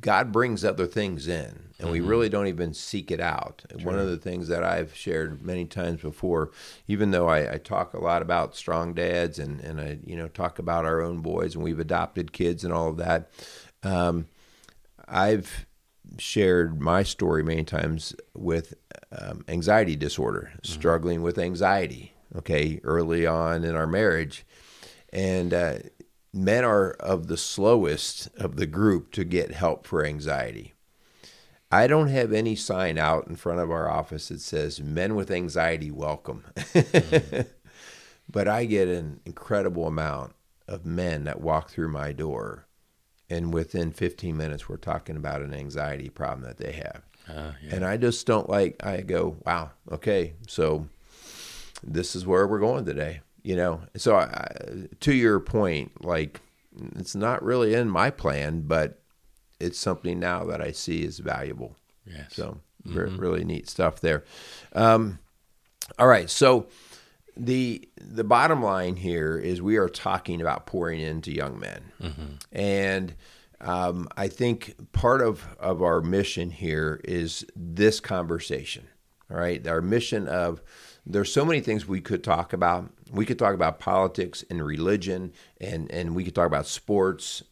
God 0.00 0.32
brings 0.32 0.64
other 0.64 0.86
things 0.86 1.26
in, 1.26 1.70
and 1.80 1.90
we 1.90 2.00
really 2.00 2.28
don't 2.28 2.46
even 2.46 2.74
seek 2.74 3.10
it 3.10 3.20
out. 3.20 3.64
One 3.82 3.98
of 3.98 4.06
the 4.06 4.18
things 4.18 4.48
that 4.48 4.62
I've 4.62 4.94
shared 4.94 5.42
many 5.42 5.64
times 5.64 6.02
before, 6.02 6.52
even 6.86 7.10
though 7.10 7.28
I, 7.28 7.54
I 7.54 7.58
talk 7.58 7.92
a 7.94 7.98
lot 7.98 8.22
about 8.22 8.54
strong 8.54 8.92
dads 8.92 9.38
and, 9.38 9.60
and 9.60 9.80
I 9.80 9.98
you 10.04 10.14
know 10.14 10.28
talk 10.28 10.58
about 10.58 10.84
our 10.84 11.00
own 11.00 11.20
boys 11.20 11.54
and 11.54 11.64
we've 11.64 11.80
adopted 11.80 12.32
kids 12.32 12.64
and 12.64 12.72
all 12.72 12.88
of 12.88 12.98
that, 12.98 13.30
um, 13.82 14.26
I've 15.08 15.66
shared 16.18 16.80
my 16.80 17.02
story 17.02 17.42
many 17.42 17.64
times 17.64 18.14
with 18.34 18.74
um, 19.12 19.44
anxiety 19.48 19.96
disorder, 19.96 20.52
struggling 20.62 21.22
with 21.22 21.38
anxiety. 21.38 22.12
Okay, 22.34 22.80
early 22.82 23.24
on 23.24 23.64
in 23.64 23.76
our 23.76 23.86
marriage, 23.86 24.44
and 25.10 25.54
uh, 25.54 25.78
men 26.32 26.64
are 26.64 26.90
of 26.92 27.28
the 27.28 27.36
slowest 27.36 28.28
of 28.36 28.56
the 28.56 28.66
group 28.66 29.12
to 29.12 29.24
get 29.24 29.52
help 29.52 29.86
for 29.86 30.04
anxiety. 30.04 30.74
I 31.70 31.86
don't 31.86 32.08
have 32.08 32.32
any 32.32 32.54
sign 32.54 32.98
out 32.98 33.26
in 33.26 33.36
front 33.36 33.60
of 33.60 33.70
our 33.70 33.88
office 33.88 34.28
that 34.28 34.40
says 34.40 34.80
men 34.80 35.14
with 35.14 35.30
anxiety 35.30 35.90
welcome. 35.90 36.44
but 38.30 38.48
I 38.48 38.66
get 38.66 38.88
an 38.88 39.20
incredible 39.24 39.86
amount 39.86 40.34
of 40.68 40.84
men 40.84 41.24
that 41.24 41.40
walk 41.40 41.70
through 41.70 41.88
my 41.88 42.12
door 42.12 42.65
and 43.28 43.52
within 43.52 43.90
15 43.90 44.36
minutes 44.36 44.68
we're 44.68 44.76
talking 44.76 45.16
about 45.16 45.42
an 45.42 45.54
anxiety 45.54 46.08
problem 46.08 46.46
that 46.46 46.58
they 46.58 46.72
have. 46.72 47.02
Uh, 47.28 47.52
yeah. 47.62 47.74
And 47.74 47.84
I 47.84 47.96
just 47.96 48.26
don't 48.26 48.48
like 48.48 48.84
I 48.84 49.00
go, 49.00 49.36
wow, 49.44 49.70
okay, 49.90 50.34
so 50.46 50.86
this 51.82 52.14
is 52.14 52.26
where 52.26 52.46
we're 52.46 52.60
going 52.60 52.84
today, 52.84 53.20
you 53.42 53.56
know. 53.56 53.80
So 53.96 54.16
I, 54.16 54.88
to 55.00 55.12
your 55.12 55.40
point, 55.40 56.04
like 56.04 56.40
it's 56.96 57.14
not 57.14 57.42
really 57.42 57.74
in 57.74 57.88
my 57.88 58.10
plan, 58.10 58.62
but 58.62 59.00
it's 59.58 59.78
something 59.78 60.20
now 60.20 60.44
that 60.44 60.60
I 60.60 60.72
see 60.72 61.02
is 61.02 61.18
valuable. 61.18 61.76
Yes. 62.06 62.34
So 62.34 62.60
re- 62.84 63.10
really 63.10 63.44
neat 63.44 63.68
stuff 63.68 64.00
there. 64.00 64.24
Um, 64.72 65.18
all 65.98 66.06
right, 66.06 66.28
so 66.28 66.66
the 67.36 67.88
the 68.00 68.24
bottom 68.24 68.62
line 68.62 68.96
here 68.96 69.38
is 69.38 69.60
we 69.60 69.76
are 69.76 69.88
talking 69.88 70.40
about 70.40 70.66
pouring 70.66 71.00
into 71.00 71.32
young 71.32 71.58
men, 71.58 71.82
and 72.52 73.14
um, 73.60 74.08
I 74.16 74.28
think 74.28 74.74
part 74.92 75.20
of 75.22 75.46
of 75.58 75.82
our 75.82 76.00
mission 76.00 76.50
here 76.50 77.00
is 77.04 77.44
this 77.54 78.00
conversation. 78.00 78.88
All 79.30 79.36
right, 79.36 79.66
our 79.66 79.82
mission 79.82 80.28
of 80.28 80.62
there's 81.04 81.32
so 81.32 81.44
many 81.44 81.60
things 81.60 81.86
we 81.86 82.00
could 82.00 82.24
talk 82.24 82.52
about. 82.52 82.90
We 83.10 83.26
could 83.26 83.38
talk 83.38 83.54
about 83.54 83.78
politics 83.78 84.44
and 84.50 84.64
religion, 84.64 85.32
and 85.60 85.90
and 85.90 86.14
we 86.14 86.24
could 86.24 86.34
talk 86.34 86.46
about 86.46 86.66
sports, 86.66 87.42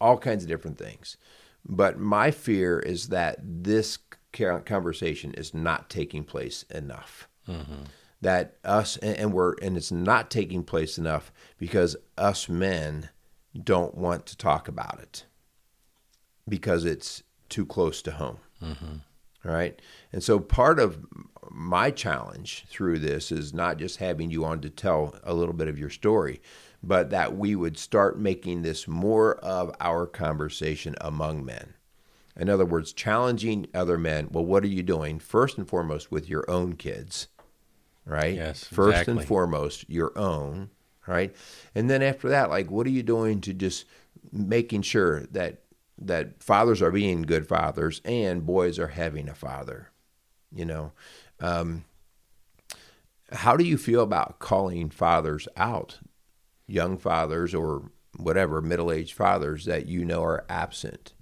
all 0.00 0.18
kinds 0.18 0.44
of 0.44 0.48
different 0.48 0.78
things. 0.78 1.16
But 1.66 1.98
my 1.98 2.30
fear 2.30 2.78
is 2.78 3.08
that 3.08 3.38
this 3.40 3.98
conversation 4.32 5.32
is 5.34 5.54
not 5.54 5.88
taking 5.88 6.24
place 6.24 6.64
enough. 6.70 7.28
That 8.24 8.56
us 8.64 8.96
and, 8.96 9.16
and 9.16 9.32
we're 9.32 9.54
and 9.62 9.76
it's 9.76 9.92
not 9.92 10.30
taking 10.30 10.64
place 10.64 10.98
enough 10.98 11.32
because 11.58 11.96
us 12.18 12.48
men 12.48 13.10
don't 13.62 13.94
want 13.94 14.26
to 14.26 14.36
talk 14.36 14.66
about 14.66 14.98
it 15.00 15.26
because 16.48 16.84
it's 16.84 17.22
too 17.48 17.64
close 17.64 18.02
to 18.02 18.12
home. 18.12 18.38
Mm-hmm. 18.62 19.48
right? 19.48 19.80
And 20.12 20.22
so 20.22 20.38
part 20.38 20.80
of 20.80 21.04
my 21.50 21.90
challenge 21.90 22.64
through 22.68 22.98
this 22.98 23.30
is 23.30 23.52
not 23.52 23.76
just 23.76 23.98
having 23.98 24.30
you 24.30 24.44
on 24.44 24.60
to 24.60 24.70
tell 24.70 25.18
a 25.22 25.34
little 25.34 25.52
bit 25.52 25.68
of 25.68 25.78
your 25.78 25.90
story, 25.90 26.40
but 26.82 27.10
that 27.10 27.36
we 27.36 27.54
would 27.54 27.78
start 27.78 28.18
making 28.18 28.62
this 28.62 28.88
more 28.88 29.36
of 29.36 29.74
our 29.80 30.06
conversation 30.06 30.94
among 31.00 31.44
men. 31.44 31.74
In 32.36 32.48
other 32.48 32.64
words, 32.64 32.92
challenging 32.92 33.66
other 33.74 33.98
men. 33.98 34.28
Well, 34.30 34.44
what 34.44 34.64
are 34.64 34.68
you 34.68 34.82
doing? 34.82 35.18
First 35.18 35.58
and 35.58 35.68
foremost, 35.68 36.10
with 36.10 36.28
your 36.28 36.48
own 36.50 36.74
kids, 36.74 37.28
right? 38.06 38.34
Yes, 38.34 38.64
First 38.64 39.00
exactly. 39.00 39.18
and 39.18 39.26
foremost, 39.26 39.88
your 39.88 40.16
own, 40.16 40.70
right? 41.06 41.34
And 41.74 41.88
then 41.88 42.02
after 42.02 42.28
that, 42.28 42.50
like, 42.50 42.70
what 42.70 42.86
are 42.86 42.90
you 42.90 43.02
doing 43.02 43.40
to 43.42 43.54
just 43.54 43.86
making 44.32 44.82
sure 44.82 45.24
that 45.26 45.60
that 45.96 46.42
fathers 46.42 46.82
are 46.82 46.90
being 46.90 47.22
good 47.22 47.46
fathers 47.46 48.00
and 48.04 48.44
boys 48.44 48.78
are 48.78 48.88
having 48.88 49.28
a 49.28 49.34
father? 49.34 49.90
You 50.52 50.64
know, 50.64 50.92
um, 51.40 51.84
how 53.32 53.56
do 53.56 53.64
you 53.64 53.78
feel 53.78 54.02
about 54.02 54.38
calling 54.38 54.90
fathers 54.90 55.48
out, 55.56 55.98
young 56.66 56.96
fathers 56.98 57.54
or 57.54 57.90
whatever 58.16 58.60
middle-aged 58.60 59.12
fathers 59.12 59.64
that 59.64 59.86
you 59.86 60.04
know 60.04 60.22
are 60.22 60.44
absent? 60.48 61.14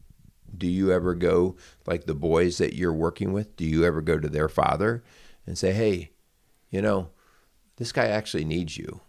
Do 0.54 0.66
you 0.66 0.92
ever 0.92 1.14
go 1.14 1.56
like 1.86 2.04
the 2.04 2.14
boys 2.14 2.58
that 2.58 2.74
you're 2.74 2.92
working 2.92 3.32
with? 3.32 3.56
Do 3.56 3.64
you 3.64 3.84
ever 3.84 4.02
go 4.02 4.18
to 4.18 4.28
their 4.28 4.50
father 4.50 5.02
and 5.46 5.56
say, 5.56 5.72
"Hey, 5.72 6.11
you 6.72 6.82
know, 6.82 7.10
this 7.76 7.92
guy 7.92 8.06
actually 8.08 8.44
needs 8.44 8.76
you"? 8.76 9.00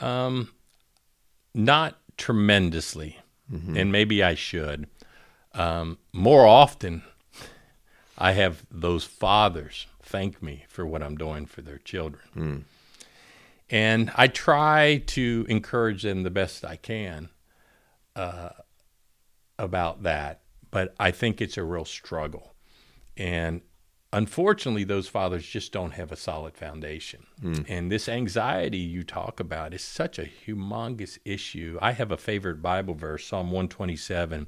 Um, 0.00 0.50
not 1.54 1.98
tremendously, 2.16 3.18
and 3.76 3.90
maybe 3.92 4.22
I 4.22 4.34
should. 4.34 4.86
Um, 5.54 5.98
more 6.12 6.46
often, 6.46 7.02
I 8.16 8.32
have 8.32 8.64
those 8.70 9.04
fathers 9.04 9.86
thank 10.02 10.42
me 10.42 10.64
for 10.68 10.86
what 10.86 11.02
I'm 11.02 11.16
doing 11.16 11.46
for 11.46 11.60
their 11.62 11.78
children. 11.78 12.64
And 13.70 14.12
I 14.14 14.28
try 14.28 15.02
to 15.06 15.46
encourage 15.48 16.02
them 16.02 16.22
the 16.22 16.30
best 16.30 16.64
I 16.64 16.76
can 16.76 17.30
uh, 18.14 18.50
about 19.58 20.02
that, 20.02 20.40
but 20.70 20.94
I 21.00 21.10
think 21.10 21.40
it's 21.40 21.56
a 21.56 21.62
real 21.64 21.84
struggle. 21.86 22.54
And 23.16 23.62
unfortunately, 24.12 24.84
those 24.84 25.08
fathers 25.08 25.46
just 25.46 25.72
don't 25.72 25.92
have 25.92 26.12
a 26.12 26.16
solid 26.16 26.56
foundation. 26.56 27.26
Hmm. 27.40 27.62
And 27.68 27.90
this 27.90 28.08
anxiety 28.08 28.78
you 28.78 29.02
talk 29.04 29.40
about 29.40 29.72
is 29.72 29.82
such 29.82 30.18
a 30.18 30.28
humongous 30.46 31.18
issue. 31.24 31.78
I 31.80 31.92
have 31.92 32.10
a 32.10 32.16
favorite 32.16 32.60
Bible 32.60 32.94
verse, 32.94 33.26
Psalm 33.26 33.46
127. 33.46 34.46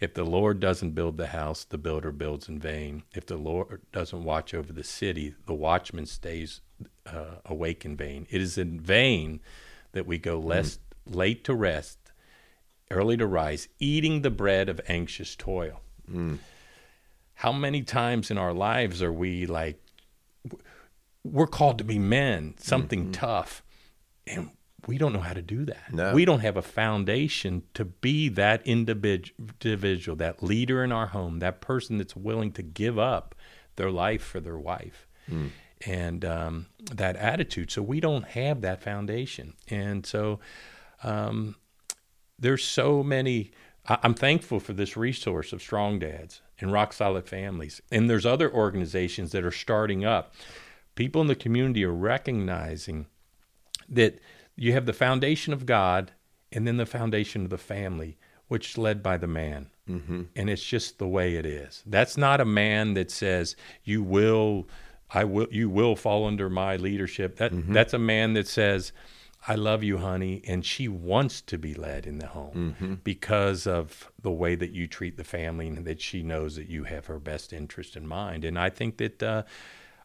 If 0.00 0.14
the 0.14 0.24
Lord 0.24 0.60
doesn't 0.60 0.92
build 0.92 1.16
the 1.16 1.28
house, 1.28 1.64
the 1.64 1.78
builder 1.78 2.12
builds 2.12 2.48
in 2.48 2.58
vain. 2.58 3.02
If 3.14 3.26
the 3.26 3.36
Lord 3.36 3.80
doesn't 3.92 4.24
watch 4.24 4.54
over 4.54 4.72
the 4.72 4.84
city, 4.84 5.34
the 5.46 5.54
watchman 5.54 6.06
stays 6.06 6.60
uh, 7.06 7.36
awake 7.46 7.84
in 7.84 7.96
vain. 7.96 8.26
It 8.30 8.40
is 8.40 8.58
in 8.58 8.78
vain 8.78 9.40
that 9.92 10.06
we 10.06 10.18
go 10.18 10.40
hmm. 10.40 10.48
less, 10.48 10.78
late 11.06 11.44
to 11.44 11.54
rest, 11.54 11.98
early 12.90 13.16
to 13.16 13.26
rise, 13.26 13.68
eating 13.78 14.22
the 14.22 14.30
bread 14.30 14.68
of 14.68 14.80
anxious 14.86 15.34
toil. 15.34 15.80
Hmm. 16.10 16.36
How 17.38 17.52
many 17.52 17.82
times 17.82 18.32
in 18.32 18.36
our 18.38 18.52
lives 18.52 19.00
are 19.00 19.12
we 19.12 19.46
like, 19.46 19.80
we're 21.22 21.46
called 21.46 21.78
to 21.78 21.84
be 21.84 21.96
men, 21.96 22.54
something 22.58 23.12
tough, 23.12 23.62
and 24.26 24.50
we 24.88 24.98
don't 24.98 25.12
know 25.12 25.20
how 25.20 25.34
to 25.34 25.42
do 25.42 25.64
that. 25.66 25.92
No. 25.92 26.14
We 26.14 26.24
don't 26.24 26.40
have 26.40 26.56
a 26.56 26.62
foundation 26.62 27.62
to 27.74 27.84
be 27.84 28.28
that 28.30 28.64
individ- 28.64 29.30
individual, 29.62 30.16
that 30.16 30.42
leader 30.42 30.82
in 30.82 30.90
our 30.90 31.06
home, 31.06 31.38
that 31.38 31.60
person 31.60 31.96
that's 31.96 32.16
willing 32.16 32.50
to 32.54 32.62
give 32.62 32.98
up 32.98 33.36
their 33.76 33.92
life 33.92 34.22
for 34.24 34.40
their 34.40 34.58
wife. 34.58 35.06
And 35.86 36.24
um, 36.24 36.66
that 36.90 37.14
attitude. 37.14 37.70
So 37.70 37.82
we 37.82 38.00
don't 38.00 38.24
have 38.24 38.62
that 38.62 38.82
foundation. 38.82 39.54
And 39.68 40.04
so 40.04 40.40
um, 41.04 41.54
there's 42.36 42.64
so 42.64 43.04
many. 43.04 43.52
I- 43.88 43.98
I'm 44.02 44.14
thankful 44.14 44.58
for 44.58 44.72
this 44.72 44.96
resource 44.96 45.52
of 45.52 45.62
Strong 45.62 46.00
Dads 46.00 46.40
and 46.60 46.72
Rock 46.72 46.92
Solid 46.92 47.28
Families. 47.28 47.80
And 47.90 48.08
there's 48.08 48.26
other 48.26 48.52
organizations 48.52 49.32
that 49.32 49.44
are 49.44 49.50
starting 49.50 50.04
up. 50.04 50.34
People 50.94 51.20
in 51.20 51.28
the 51.28 51.34
community 51.34 51.84
are 51.84 51.92
recognizing 51.92 53.06
that 53.88 54.18
you 54.56 54.72
have 54.72 54.86
the 54.86 54.92
foundation 54.92 55.52
of 55.52 55.66
God 55.66 56.12
and 56.52 56.66
then 56.66 56.76
the 56.76 56.86
foundation 56.86 57.44
of 57.44 57.50
the 57.50 57.58
family, 57.58 58.16
which 58.48 58.70
is 58.70 58.78
led 58.78 59.02
by 59.02 59.16
the 59.16 59.26
man. 59.26 59.70
Mm-hmm. 59.88 60.22
And 60.36 60.50
it's 60.50 60.64
just 60.64 60.98
the 60.98 61.08
way 61.08 61.36
it 61.36 61.46
is. 61.46 61.82
That's 61.86 62.16
not 62.16 62.40
a 62.40 62.44
man 62.44 62.94
that 62.94 63.10
says, 63.10 63.56
You 63.84 64.02
will. 64.02 64.68
I 65.10 65.24
will. 65.24 65.46
You 65.50 65.70
will 65.70 65.96
fall 65.96 66.26
under 66.26 66.50
my 66.50 66.76
leadership. 66.76 67.36
That 67.36 67.52
that's 67.72 67.94
a 67.94 67.98
man 67.98 68.34
that 68.34 68.46
says, 68.46 68.92
"I 69.48 69.54
love 69.54 69.82
you, 69.82 69.98
honey," 69.98 70.42
and 70.46 70.64
she 70.64 70.86
wants 70.88 71.40
to 71.42 71.58
be 71.58 71.74
led 71.74 72.06
in 72.06 72.18
the 72.18 72.28
home 72.28 73.00
because 73.02 73.66
of 73.66 74.12
the 74.20 74.30
way 74.30 74.54
that 74.54 74.70
you 74.70 74.86
treat 74.86 75.16
the 75.16 75.24
family 75.24 75.68
and 75.68 75.84
that 75.86 76.00
she 76.00 76.22
knows 76.22 76.56
that 76.56 76.68
you 76.68 76.84
have 76.84 77.06
her 77.06 77.18
best 77.18 77.52
interest 77.52 77.96
in 77.96 78.06
mind. 78.06 78.44
And 78.44 78.58
I 78.58 78.70
think 78.70 78.98
that 78.98 79.22
uh, 79.22 79.42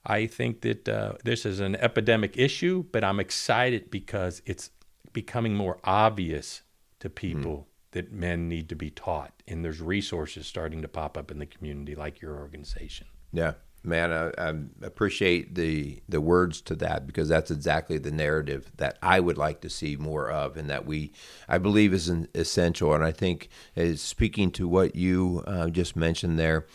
I 0.06 0.28
think 0.28 0.62
that 0.62 0.90
uh, 0.90 1.14
this 1.24 1.46
is 1.46 1.60
an 1.60 1.76
epidemic 1.76 2.38
issue, 2.38 2.86
but 2.92 3.04
I'm 3.04 3.20
excited 3.20 3.90
because 3.90 4.42
it's 4.46 4.70
becoming 5.14 5.56
more 5.56 5.78
obvious 5.84 6.64
to 7.00 7.10
people 7.10 7.68
that 7.92 8.12
men 8.12 8.50
need 8.50 8.70
to 8.70 8.76
be 8.76 8.90
taught, 8.90 9.44
and 9.48 9.64
there's 9.64 9.82
resources 9.82 10.48
starting 10.48 10.82
to 10.82 10.88
pop 10.88 11.18
up 11.18 11.30
in 11.32 11.40
the 11.40 11.46
community, 11.46 11.96
like 11.96 12.22
your 12.22 12.38
organization. 12.40 13.08
Yeah, 13.32 13.54
man, 13.84 14.12
I, 14.12 14.32
I, 14.38 14.54
appreciate 14.86 15.56
the 15.56 16.02
the 16.08 16.22
words 16.22 16.62
to 16.62 16.76
that 16.76 17.06
because 17.06 17.28
that's 17.28 17.52
exactly 17.52 17.98
the 17.98 18.12
narrative 18.12 18.72
that 18.78 18.98
I 19.02 19.20
would 19.20 19.38
like 19.38 19.62
to 19.62 19.70
see 19.70 19.96
more 19.96 20.30
of, 20.32 20.58
and 20.58 20.70
that 20.70 20.86
we, 20.86 21.12
I 21.48 21.58
believe, 21.58 21.94
is 21.94 22.10
essential. 22.34 22.94
And 22.94 23.04
I 23.04 23.12
think, 23.12 23.50
is 23.76 24.02
speaking 24.02 24.52
to 24.52 24.68
what 24.68 24.96
you 24.96 25.44
uh, 25.46 25.70
just 25.70 25.96
mentioned 25.96 26.40
there, 26.40 26.66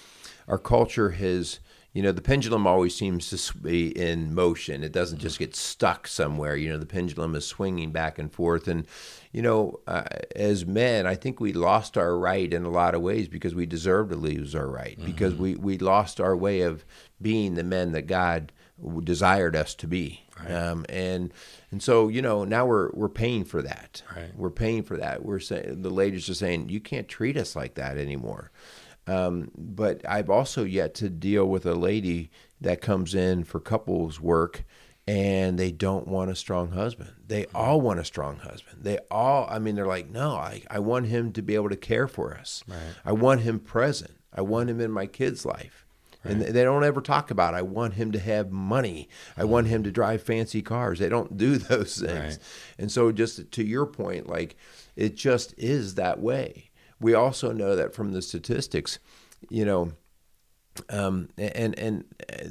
our 0.46 0.58
culture 0.58 1.10
has 1.10 1.60
you 1.92 2.02
know 2.02 2.12
the 2.12 2.22
pendulum 2.22 2.66
always 2.66 2.94
seems 2.94 3.30
to 3.30 3.58
be 3.58 3.88
in 3.98 4.34
motion. 4.34 4.84
It 4.84 4.92
doesn't 4.92 5.18
just 5.18 5.38
get 5.38 5.56
stuck 5.56 6.06
somewhere. 6.06 6.56
You 6.56 6.68
know 6.70 6.78
the 6.78 6.86
pendulum 6.86 7.34
is 7.34 7.46
swinging 7.46 7.90
back 7.90 8.18
and 8.18 8.32
forth. 8.32 8.68
And 8.68 8.86
you 9.32 9.42
know 9.42 9.80
uh, 9.86 10.04
as 10.34 10.64
men 10.64 11.06
i 11.06 11.14
think 11.14 11.38
we 11.38 11.52
lost 11.52 11.98
our 11.98 12.16
right 12.16 12.52
in 12.52 12.64
a 12.64 12.70
lot 12.70 12.94
of 12.94 13.02
ways 13.02 13.28
because 13.28 13.54
we 13.54 13.66
deserve 13.66 14.08
to 14.08 14.16
lose 14.16 14.54
our 14.54 14.66
right 14.66 14.96
mm-hmm. 14.96 15.04
because 15.04 15.34
we 15.34 15.54
we 15.54 15.76
lost 15.76 16.18
our 16.18 16.34
way 16.34 16.62
of 16.62 16.82
being 17.20 17.54
the 17.54 17.62
men 17.62 17.92
that 17.92 18.06
god 18.06 18.52
desired 19.02 19.56
us 19.56 19.74
to 19.74 19.86
be. 19.86 20.24
Right. 20.38 20.52
um, 20.52 20.86
and 20.88 21.32
and 21.72 21.82
so 21.82 22.06
you 22.06 22.22
know 22.22 22.44
now 22.44 22.64
we're 22.64 22.90
we're 22.92 23.08
paying 23.08 23.44
for 23.44 23.60
that. 23.62 24.02
Right. 24.14 24.30
we're 24.36 24.50
paying 24.50 24.84
for 24.84 24.96
that. 24.96 25.24
We're 25.24 25.40
saying 25.40 25.82
the 25.82 25.90
ladies 25.90 26.28
are 26.28 26.34
saying 26.34 26.68
you 26.68 26.80
can't 26.80 27.08
treat 27.08 27.36
us 27.36 27.56
like 27.56 27.74
that 27.74 27.98
anymore 27.98 28.52
um, 29.08 29.50
but 29.56 30.06
I've 30.08 30.30
also 30.30 30.64
yet 30.64 30.94
to 30.96 31.08
deal 31.08 31.46
with 31.46 31.64
a 31.66 31.74
lady 31.74 32.30
that 32.60 32.80
comes 32.80 33.14
in 33.14 33.44
for 33.44 33.58
couples 33.58 34.20
work 34.20 34.64
and 35.06 35.58
they 35.58 35.72
don't 35.72 36.06
want 36.06 36.30
a 36.30 36.36
strong 36.36 36.72
husband. 36.72 37.12
They 37.26 37.46
all 37.54 37.80
want 37.80 37.98
a 37.98 38.04
strong 38.04 38.36
husband. 38.36 38.80
They 38.82 38.98
all, 39.10 39.46
I 39.48 39.58
mean, 39.58 39.74
they're 39.74 39.86
like, 39.86 40.10
no, 40.10 40.32
I, 40.32 40.62
I 40.70 40.80
want 40.80 41.06
him 41.06 41.32
to 41.32 41.42
be 41.42 41.54
able 41.54 41.70
to 41.70 41.76
care 41.76 42.06
for 42.06 42.34
us. 42.34 42.62
Right. 42.68 42.78
I 43.06 43.12
want 43.12 43.40
him 43.40 43.58
present. 43.58 44.14
I 44.34 44.42
want 44.42 44.68
him 44.68 44.80
in 44.80 44.90
my 44.90 45.06
kid's 45.06 45.46
life. 45.46 45.86
Right. 46.24 46.34
And 46.34 46.42
they 46.42 46.62
don't 46.62 46.84
ever 46.84 47.00
talk 47.00 47.30
about, 47.30 47.54
I 47.54 47.62
want 47.62 47.94
him 47.94 48.12
to 48.12 48.18
have 48.18 48.50
money. 48.50 49.08
I 49.36 49.44
want 49.44 49.68
him 49.68 49.82
to 49.84 49.90
drive 49.90 50.22
fancy 50.22 50.60
cars. 50.60 50.98
They 50.98 51.08
don't 51.08 51.38
do 51.38 51.56
those 51.58 51.98
things. 51.98 52.36
Right. 52.36 52.38
And 52.76 52.92
so, 52.92 53.10
just 53.12 53.50
to 53.52 53.64
your 53.64 53.86
point, 53.86 54.28
like, 54.28 54.56
it 54.94 55.16
just 55.16 55.54
is 55.56 55.94
that 55.94 56.20
way 56.20 56.67
we 57.00 57.14
also 57.14 57.52
know 57.52 57.76
that 57.76 57.94
from 57.94 58.12
the 58.12 58.22
statistics, 58.22 58.98
you 59.48 59.64
know, 59.64 59.92
um, 60.90 61.28
and 61.36 61.78
and 61.78 62.04
uh, 62.32 62.48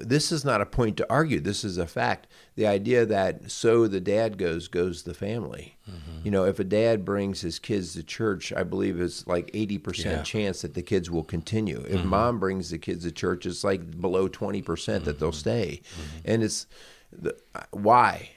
this 0.00 0.32
is 0.32 0.44
not 0.44 0.60
a 0.60 0.66
point 0.66 0.96
to 0.98 1.06
argue. 1.10 1.40
This 1.40 1.64
is 1.64 1.78
a 1.78 1.86
fact. 1.86 2.26
The 2.54 2.66
idea 2.66 3.06
that 3.06 3.50
so 3.50 3.86
the 3.86 4.00
dad 4.00 4.36
goes, 4.36 4.68
goes 4.68 5.02
the 5.02 5.14
family. 5.14 5.78
Mm-hmm. 5.88 6.24
You 6.24 6.30
know, 6.30 6.44
if 6.44 6.58
a 6.58 6.64
dad 6.64 7.04
brings 7.04 7.40
his 7.40 7.58
kids 7.58 7.94
to 7.94 8.02
church, 8.02 8.52
I 8.52 8.64
believe 8.64 9.00
it's 9.00 9.26
like 9.26 9.50
eighty 9.54 9.74
yeah. 9.74 9.80
percent 9.80 10.26
chance 10.26 10.62
that 10.62 10.74
the 10.74 10.82
kids 10.82 11.10
will 11.10 11.24
continue. 11.24 11.80
If 11.88 12.00
mm-hmm. 12.00 12.08
mom 12.08 12.38
brings 12.38 12.70
the 12.70 12.78
kids 12.78 13.04
to 13.04 13.12
church, 13.12 13.46
it's 13.46 13.64
like 13.64 14.00
below 14.00 14.28
twenty 14.28 14.62
percent 14.62 15.04
that 15.06 15.18
they'll 15.18 15.30
mm-hmm. 15.30 15.38
stay. 15.38 15.80
Mm-hmm. 15.82 16.32
And 16.32 16.42
it's 16.42 16.66
the, 17.12 17.34
why 17.70 18.30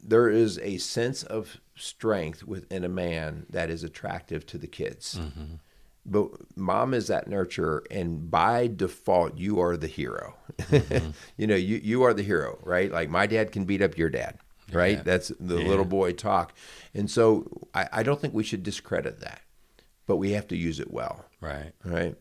there 0.00 0.28
is 0.28 0.58
a 0.60 0.78
sense 0.78 1.22
of 1.24 1.60
strength 1.78 2.44
within 2.44 2.84
a 2.84 2.88
man 2.88 3.46
that 3.50 3.70
is 3.70 3.84
attractive 3.84 4.46
to 4.46 4.58
the 4.58 4.66
kids. 4.66 5.18
Mm-hmm. 5.20 5.54
But 6.06 6.30
mom 6.56 6.94
is 6.94 7.08
that 7.08 7.28
nurturer, 7.28 7.82
and 7.90 8.30
by 8.30 8.66
default, 8.66 9.36
you 9.36 9.60
are 9.60 9.76
the 9.76 9.86
hero. 9.86 10.34
Mm-hmm. 10.58 11.10
you 11.36 11.46
know, 11.46 11.54
you 11.54 11.76
you 11.82 12.02
are 12.02 12.14
the 12.14 12.22
hero, 12.22 12.58
right? 12.62 12.90
Like 12.90 13.10
my 13.10 13.26
dad 13.26 13.52
can 13.52 13.64
beat 13.64 13.82
up 13.82 13.98
your 13.98 14.08
dad, 14.08 14.38
right? 14.72 14.98
Yeah. 14.98 15.02
That's 15.02 15.28
the 15.38 15.58
yeah. 15.58 15.68
little 15.68 15.84
boy 15.84 16.12
talk, 16.12 16.54
and 16.94 17.10
so 17.10 17.46
I, 17.74 17.88
I 17.92 18.02
don't 18.02 18.20
think 18.20 18.32
we 18.32 18.44
should 18.44 18.62
discredit 18.62 19.20
that, 19.20 19.42
but 20.06 20.16
we 20.16 20.32
have 20.32 20.48
to 20.48 20.56
use 20.56 20.80
it 20.80 20.90
well, 20.90 21.26
right? 21.40 21.72
Right. 21.84 22.16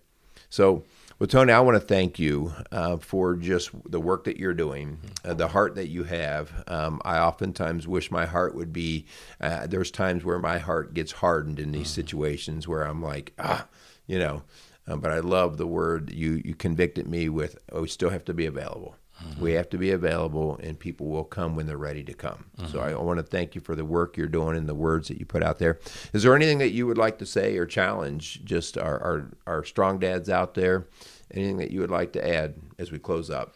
So 0.49 0.83
well, 1.19 1.27
Tony, 1.27 1.51
I 1.51 1.59
want 1.61 1.75
to 1.75 1.85
thank 1.85 2.19
you 2.19 2.53
uh, 2.71 2.97
for 2.97 3.35
just 3.35 3.71
the 3.89 3.99
work 3.99 4.25
that 4.25 4.37
you're 4.37 4.53
doing, 4.53 4.99
uh, 5.25 5.33
the 5.33 5.47
heart 5.47 5.75
that 5.75 5.87
you 5.87 6.03
have. 6.03 6.63
Um, 6.67 7.01
I 7.03 7.17
oftentimes 7.19 7.87
wish 7.87 8.11
my 8.11 8.25
heart 8.25 8.53
would 8.53 8.71
be. 8.71 9.05
Uh, 9.41 9.65
there's 9.65 9.89
times 9.89 10.23
where 10.23 10.37
my 10.37 10.59
heart 10.59 10.93
gets 10.93 11.13
hardened 11.13 11.59
in 11.59 11.71
these 11.71 11.87
mm-hmm. 11.87 12.01
situations 12.01 12.67
where 12.67 12.83
I'm 12.83 13.01
like, 13.01 13.33
ah, 13.39 13.67
you 14.05 14.19
know. 14.19 14.43
Uh, 14.87 14.95
but 14.95 15.11
I 15.11 15.19
love 15.19 15.57
the 15.57 15.67
word 15.67 16.11
you 16.11 16.41
you 16.45 16.55
convicted 16.55 17.07
me 17.07 17.29
with. 17.29 17.57
Oh, 17.71 17.81
we 17.81 17.87
still 17.87 18.09
have 18.09 18.23
to 18.25 18.33
be 18.33 18.45
available. 18.45 18.95
Mm-hmm. 19.23 19.41
We 19.41 19.53
have 19.53 19.69
to 19.69 19.77
be 19.77 19.91
available, 19.91 20.59
and 20.61 20.79
people 20.79 21.07
will 21.07 21.23
come 21.23 21.55
when 21.55 21.65
they're 21.65 21.77
ready 21.77 22.03
to 22.03 22.13
come. 22.13 22.45
Mm-hmm. 22.57 22.71
So 22.71 22.79
I, 22.79 22.93
want 22.95 23.17
to 23.17 23.23
thank 23.23 23.55
you 23.55 23.61
for 23.61 23.75
the 23.75 23.85
work 23.85 24.17
you're 24.17 24.27
doing 24.27 24.55
and 24.55 24.69
the 24.69 24.75
words 24.75 25.07
that 25.07 25.17
you 25.17 25.25
put 25.25 25.43
out 25.43 25.59
there. 25.59 25.79
Is 26.13 26.23
there 26.23 26.35
anything 26.35 26.59
that 26.59 26.69
you 26.69 26.85
would 26.87 26.97
like 26.97 27.17
to 27.19 27.25
say 27.25 27.57
or 27.57 27.65
challenge 27.65 28.43
just 28.43 28.77
our, 28.77 28.99
our, 29.01 29.31
our 29.47 29.63
strong 29.63 29.99
dads 29.99 30.29
out 30.29 30.53
there? 30.53 30.87
Anything 31.31 31.57
that 31.57 31.71
you 31.71 31.79
would 31.81 31.91
like 31.91 32.13
to 32.13 32.27
add 32.27 32.55
as 32.77 32.91
we 32.91 32.99
close 32.99 33.29
up? 33.29 33.55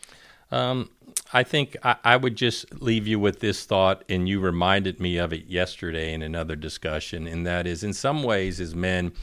Um, 0.51 0.89
I 1.31 1.43
think 1.43 1.77
I, 1.83 1.95
I, 2.03 2.17
would 2.17 2.35
just 2.35 2.81
leave 2.81 3.07
you 3.07 3.19
with 3.19 3.39
this 3.39 3.63
thought, 3.65 4.03
and 4.09 4.27
you 4.27 4.41
reminded 4.41 4.99
me 4.99 5.17
of 5.17 5.31
it 5.31 5.45
yesterday 5.45 6.13
in 6.13 6.21
another 6.21 6.57
discussion, 6.57 7.25
and 7.25 7.45
that 7.45 7.65
is, 7.65 7.83
in 7.85 7.93
some 7.93 8.21
ways, 8.23 8.59
as 8.59 8.75
men, 8.75 9.13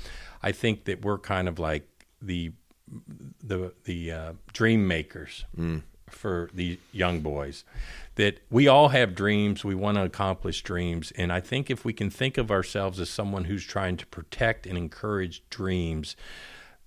I 0.42 0.52
think 0.52 0.84
that 0.84 1.04
we're 1.04 1.18
kind 1.18 1.48
of 1.48 1.58
like 1.58 1.86
the 2.22 2.52
the 3.42 3.74
the 3.84 4.12
uh, 4.12 4.32
dream 4.54 4.88
makers. 4.88 5.44
Mm 5.58 5.82
for 6.18 6.50
the 6.52 6.78
young 6.92 7.20
boys 7.20 7.64
that 8.16 8.40
we 8.50 8.66
all 8.66 8.88
have 8.88 9.14
dreams 9.14 9.64
we 9.64 9.74
want 9.74 9.96
to 9.96 10.02
accomplish 10.02 10.62
dreams 10.62 11.12
and 11.16 11.32
i 11.32 11.40
think 11.40 11.70
if 11.70 11.84
we 11.84 11.92
can 11.92 12.10
think 12.10 12.36
of 12.36 12.50
ourselves 12.50 12.98
as 12.98 13.08
someone 13.08 13.44
who's 13.44 13.64
trying 13.64 13.96
to 13.96 14.04
protect 14.08 14.66
and 14.66 14.76
encourage 14.76 15.48
dreams 15.48 16.16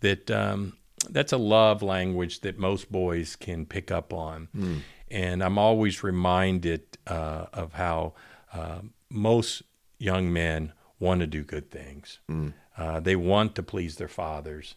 that 0.01 0.29
um, 0.29 0.73
that's 1.09 1.31
a 1.31 1.37
love 1.37 1.81
language 1.81 2.41
that 2.41 2.59
most 2.59 2.91
boys 2.91 3.37
can 3.37 3.65
pick 3.65 3.89
up 3.89 4.11
on 4.11 4.49
mm. 4.55 4.79
and 5.09 5.41
i'm 5.41 5.57
always 5.57 6.03
reminded 6.03 6.81
uh, 7.07 7.45
of 7.53 7.73
how 7.73 8.13
uh, 8.53 8.79
most 9.09 9.63
young 9.97 10.31
men 10.31 10.73
want 10.99 11.21
to 11.21 11.27
do 11.27 11.41
good 11.41 11.71
things 11.71 12.19
mm. 12.29 12.53
uh, 12.77 12.99
they 12.99 13.15
want 13.15 13.55
to 13.55 13.63
please 13.63 13.95
their 13.95 14.09
fathers 14.09 14.75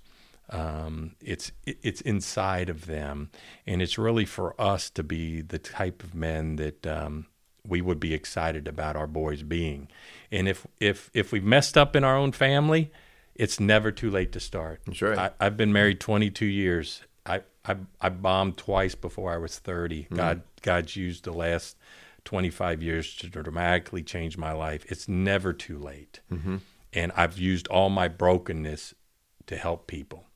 um, 0.51 1.17
it's 1.21 1.53
it's 1.65 2.01
inside 2.03 2.69
of 2.69 2.87
them, 2.87 3.31
and 3.67 3.81
it's 3.81 3.99
really 3.99 4.25
for 4.25 4.61
us 4.61 4.91
to 4.91 5.03
be 5.03 5.41
the 5.41 5.59
type 5.59 6.03
of 6.03 6.15
men 6.15 6.57
that 6.57 6.87
um, 6.87 7.27
we 7.67 7.81
would 7.81 7.99
be 7.99 8.13
excited 8.13 8.69
about 8.69 8.97
our 8.97 9.07
boys 9.07 9.43
being. 9.43 9.89
And 10.31 10.49
if 10.49 10.67
if 10.81 11.11
if 11.15 11.33
we've 11.33 11.45
messed 11.45 11.79
up 11.79 11.97
in 11.97 12.05
our 12.05 12.17
own 12.17 12.33
family, 12.33 12.93
it's 13.35 13.59
never 13.59 13.91
too 13.91 14.11
late 14.11 14.33
to 14.33 14.41
start. 14.41 14.81
That's 14.87 15.03
right. 15.03 15.33
I, 15.41 15.45
have 15.45 15.57
been 15.57 15.73
married 15.73 16.01
22 16.01 16.45
years. 16.45 17.03
I, 17.25 17.43
I 17.65 17.77
I 18.01 18.11
bombed 18.11 18.59
twice 18.59 18.95
before 18.95 19.33
I 19.33 19.39
was 19.39 19.59
30. 19.59 20.05
Mm-hmm. 20.05 20.15
God 20.15 20.43
God's 20.61 20.95
used 20.95 21.25
the 21.25 21.33
last 21.33 21.77
25 22.25 22.83
years 22.83 23.17
to 23.17 23.29
dramatically 23.29 24.03
change 24.03 24.37
my 24.37 24.53
life. 24.53 24.85
It's 24.89 25.09
never 25.09 25.53
too 25.53 25.79
late. 25.79 26.21
Mm-hmm. 26.31 26.57
And 26.93 27.13
I've 27.17 27.39
used 27.39 27.67
all 27.69 27.91
my 27.91 28.09
brokenness 28.09 28.95
to 29.47 29.57
help 29.57 29.87
people. 29.87 30.27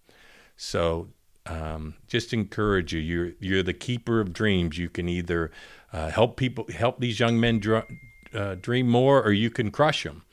So 0.59 1.09
um, 1.47 1.95
just 2.09 2.35
encourage 2.35 2.93
you. 2.93 3.01
You're 3.01 3.33
you're 3.41 3.63
the 3.63 3.73
keeper 3.73 4.21
of 4.21 4.33
dreams. 4.35 4.77
You 4.77 4.91
can 4.91 5.09
either 5.09 5.51
uh, 5.93 6.11
help 6.11 6.37
people, 6.37 6.67
help 6.75 7.01
these 7.01 7.19
young 7.19 7.41
men 7.41 7.61
dr- 7.61 7.87
uh, 8.35 8.57
dream 8.57 8.89
more, 8.89 9.23
or 9.23 9.33
you 9.33 9.49
can 9.49 9.71
crush 9.71 10.03
them. 10.03 10.25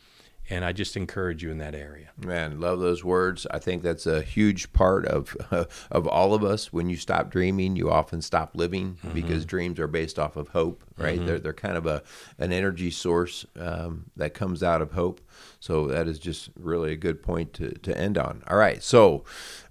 And 0.49 0.63
I 0.63 0.73
just 0.73 0.95
encourage 0.95 1.41
you 1.41 1.49
in 1.49 1.57
that 1.57 1.73
area. 1.73 2.11
Man, 2.23 2.59
love 2.59 2.79
those 2.79 3.03
words. 3.03 3.47
I 3.49 3.59
think 3.59 3.81
that's 3.81 4.05
a 4.05 4.21
huge 4.21 4.71
part 4.73 5.05
of 5.05 5.35
uh, 5.51 5.65
of 5.91 6.07
all 6.07 6.33
of 6.33 6.43
us. 6.43 6.71
When 6.71 6.89
you 6.89 6.97
stop 6.97 7.29
dreaming, 7.31 7.75
you 7.75 7.89
often 7.89 8.21
stop 8.21 8.51
living 8.55 8.95
mm-hmm. 8.95 9.13
because 9.13 9.45
dreams 9.45 9.79
are 9.79 9.87
based 9.87 10.19
off 10.19 10.35
of 10.35 10.49
hope, 10.49 10.83
right? 10.97 11.17
Mm-hmm. 11.17 11.25
They're 11.25 11.39
they're 11.39 11.53
kind 11.53 11.77
of 11.77 11.85
a 11.85 12.03
an 12.37 12.51
energy 12.51 12.91
source 12.91 13.45
um, 13.59 14.05
that 14.15 14.33
comes 14.33 14.61
out 14.61 14.81
of 14.81 14.91
hope. 14.91 15.21
So 15.59 15.87
that 15.87 16.07
is 16.07 16.19
just 16.19 16.49
really 16.55 16.91
a 16.93 16.95
good 16.95 17.23
point 17.23 17.53
to, 17.53 17.71
to 17.71 17.97
end 17.97 18.19
on. 18.19 18.43
All 18.47 18.57
right. 18.57 18.83
So, 18.83 19.23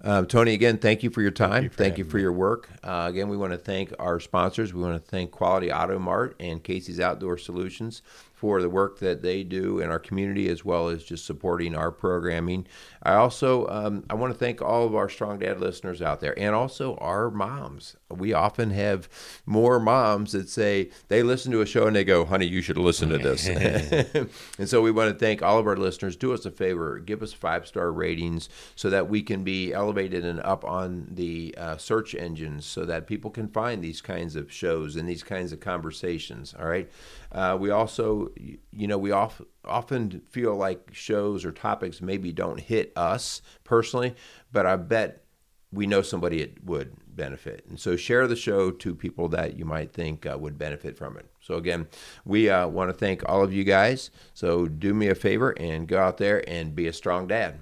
uh, 0.03 0.25
Tony, 0.25 0.53
again, 0.53 0.79
thank 0.79 1.05
you 1.05 1.11
for 1.11 1.23
your 1.23 1.31
time. 1.31 1.51
Thank 1.51 1.63
you 1.63 1.69
for, 1.69 1.77
thank 1.77 1.99
you 1.99 2.05
for 2.05 2.19
your 2.19 2.33
work. 2.33 2.69
Uh, 2.83 3.07
again, 3.09 3.29
we 3.29 3.37
want 3.37 3.53
to 3.53 3.59
thank 3.59 3.93
our 4.01 4.19
sponsors. 4.19 4.75
We 4.75 4.83
want 4.83 5.03
to 5.03 5.11
thank 5.11 5.31
Quality 5.31 5.73
Auto 5.73 6.01
Mart 6.01 6.35
and 6.41 6.63
Casey's 6.65 6.99
Outdoor 6.99 7.39
Solutions 7.39 8.03
for 8.45 8.61
the 8.61 8.69
work 8.69 8.99
that 8.99 9.23
they 9.23 9.43
do 9.43 9.81
in 9.81 9.89
our 9.89 9.99
community 9.99 10.51
as 10.51 10.67
well 10.67 10.89
as 10.89 11.03
just 11.03 11.25
supporting 11.25 11.75
our 11.75 11.91
programming. 11.91 12.67
I 13.03 13.15
also 13.15 13.67
um, 13.69 14.05
I 14.11 14.15
want 14.17 14.35
to 14.35 14.39
thank 14.39 14.61
all 14.61 14.85
of 14.85 14.95
our 14.95 15.09
Strong 15.09 15.39
Dad 15.39 15.61
listeners 15.61 16.03
out 16.03 16.21
there 16.21 16.39
and 16.39 16.55
also 16.55 16.97
our 16.97 17.31
moms. 17.31 17.97
We 18.11 18.35
often 18.35 18.69
have 18.69 19.09
more 19.47 19.81
moms 19.81 20.33
that 20.33 20.51
say 20.51 20.91
they 21.09 21.23
listen 21.23 21.53
to 21.53 21.63
a 21.63 21.67
show 21.67 21.87
and 21.87 21.97
they 21.97 22.05
go, 22.05 22.27
"Honey, 22.27 22.45
you 22.45 22.61
should 22.61 22.77
listen 22.77 23.09
to 23.09 23.17
this." 23.17 23.49
and 24.59 24.69
so 24.69 24.83
we 24.83 24.91
want 24.91 25.11
to 25.11 25.19
thank 25.19 25.43
all 25.43 25.59
of 25.59 25.67
our 25.67 25.79
listeners, 25.79 26.15
do 26.15 26.35
us 26.35 26.45
a 26.45 26.51
favor, 26.51 26.99
give 26.99 27.23
us 27.23 27.33
five 27.33 27.67
star 27.67 27.91
ratings 27.91 28.51
so 28.77 28.91
that 28.91 29.09
we 29.09 29.23
can 29.23 29.43
be 29.43 29.73
elevated 29.73 30.23
and 30.23 30.41
up 30.41 30.67
on 30.67 31.07
the 31.11 31.55
uh, 31.57 31.79
search 31.79 32.15
engines 32.15 32.67
so 32.67 32.85
that 32.85 33.07
people 33.07 33.31
can 33.31 33.49
find 33.49 33.83
these 33.83 34.03
kinds 34.03 34.37
of 34.37 34.53
shows 34.53 34.97
and 34.97 35.09
these 35.09 35.23
kinds 35.23 35.51
of 35.51 35.61
conversations. 35.61 36.55
All 36.59 36.69
right. 36.69 36.91
Uh, 37.35 37.57
we 37.59 37.71
also, 37.71 38.31
you 38.37 38.87
know, 38.87 38.97
we 38.97 39.11
off, 39.11 39.41
often 39.65 40.21
feel 40.31 40.55
like 40.55 40.91
shows 40.93 41.45
or 41.45 41.51
topics 41.51 42.01
maybe 42.01 42.33
don't 42.33 42.61
hit 42.61 42.93
us 42.97 43.43
personally, 43.65 44.15
but 44.53 44.67
I 44.67 44.77
bet 44.77 45.25
we 45.73 45.87
know 45.87 46.01
somebody 46.01 46.41
it 46.41 46.65
would 46.65 46.93
benefit. 47.09 47.65
And 47.69 47.79
so 47.79 47.97
share 47.97 48.29
the 48.29 48.37
show 48.37 48.71
to 48.71 48.95
people 48.95 49.29
that 49.31 49.59
you 49.59 49.65
might 49.65 49.93
think 49.93 50.25
uh, 50.25 50.39
would 50.39 50.57
benefit 50.57 50.97
from 50.97 51.17
it. 51.17 51.27
So 51.41 51.55
again, 51.55 51.89
we 52.25 52.49
uh, 52.49 52.69
want 52.69 52.91
to 52.91 52.95
thank 52.95 53.29
all 53.29 53.43
of 53.43 53.53
you 53.53 53.65
guys. 53.65 54.11
So 54.33 54.67
do 54.67 54.95
me 54.95 55.09
a 55.09 55.15
favor 55.17 55.51
and 55.59 55.89
go 55.89 55.99
out 55.99 56.19
there 56.19 56.49
and 56.49 56.75
be 56.75 56.87
a 56.87 56.93
strong 56.93 57.27
dad. 57.27 57.59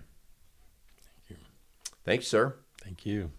Thank 1.26 1.30
you. 1.30 1.36
Thanks, 2.04 2.26
sir. 2.26 2.56
Thank 2.82 3.06
you. 3.06 3.30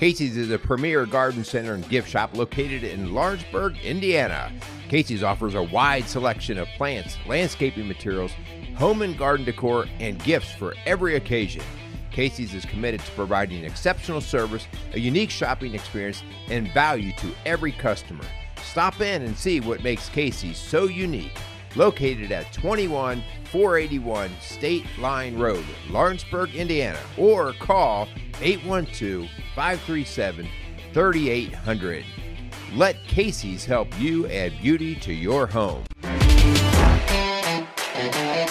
Casey's 0.00 0.38
is 0.38 0.50
a 0.50 0.58
premier 0.58 1.04
garden 1.04 1.44
center 1.44 1.74
and 1.74 1.86
gift 1.90 2.08
shop 2.08 2.34
located 2.34 2.84
in 2.84 3.12
Lawrenceburg, 3.12 3.76
Indiana. 3.84 4.50
Casey's 4.88 5.22
offers 5.22 5.54
a 5.54 5.62
wide 5.62 6.08
selection 6.08 6.56
of 6.56 6.66
plants, 6.68 7.18
landscaping 7.26 7.86
materials, 7.86 8.32
home 8.78 9.02
and 9.02 9.18
garden 9.18 9.44
decor, 9.44 9.84
and 9.98 10.18
gifts 10.24 10.52
for 10.52 10.74
every 10.86 11.16
occasion. 11.16 11.62
Casey's 12.10 12.54
is 12.54 12.64
committed 12.64 13.00
to 13.00 13.12
providing 13.12 13.62
exceptional 13.62 14.22
service, 14.22 14.66
a 14.94 14.98
unique 14.98 15.28
shopping 15.28 15.74
experience, 15.74 16.22
and 16.48 16.72
value 16.72 17.12
to 17.18 17.34
every 17.44 17.72
customer. 17.72 18.24
Stop 18.64 19.02
in 19.02 19.20
and 19.20 19.36
see 19.36 19.60
what 19.60 19.82
makes 19.82 20.08
Casey's 20.08 20.56
so 20.56 20.84
unique. 20.84 21.36
Located 21.76 22.32
at 22.32 22.52
21481 22.52 24.30
State 24.40 24.86
Line 24.98 25.38
Road, 25.38 25.64
Lawrenceburg, 25.88 26.54
Indiana, 26.54 26.98
or 27.16 27.52
call 27.54 28.08
812 28.40 29.28
537 29.54 30.48
3800. 30.92 32.04
Let 32.74 33.02
Casey's 33.04 33.64
help 33.64 33.88
you 34.00 34.28
add 34.28 34.52
beauty 34.60 34.94
to 34.96 35.12
your 35.12 35.46
home. 35.46 35.84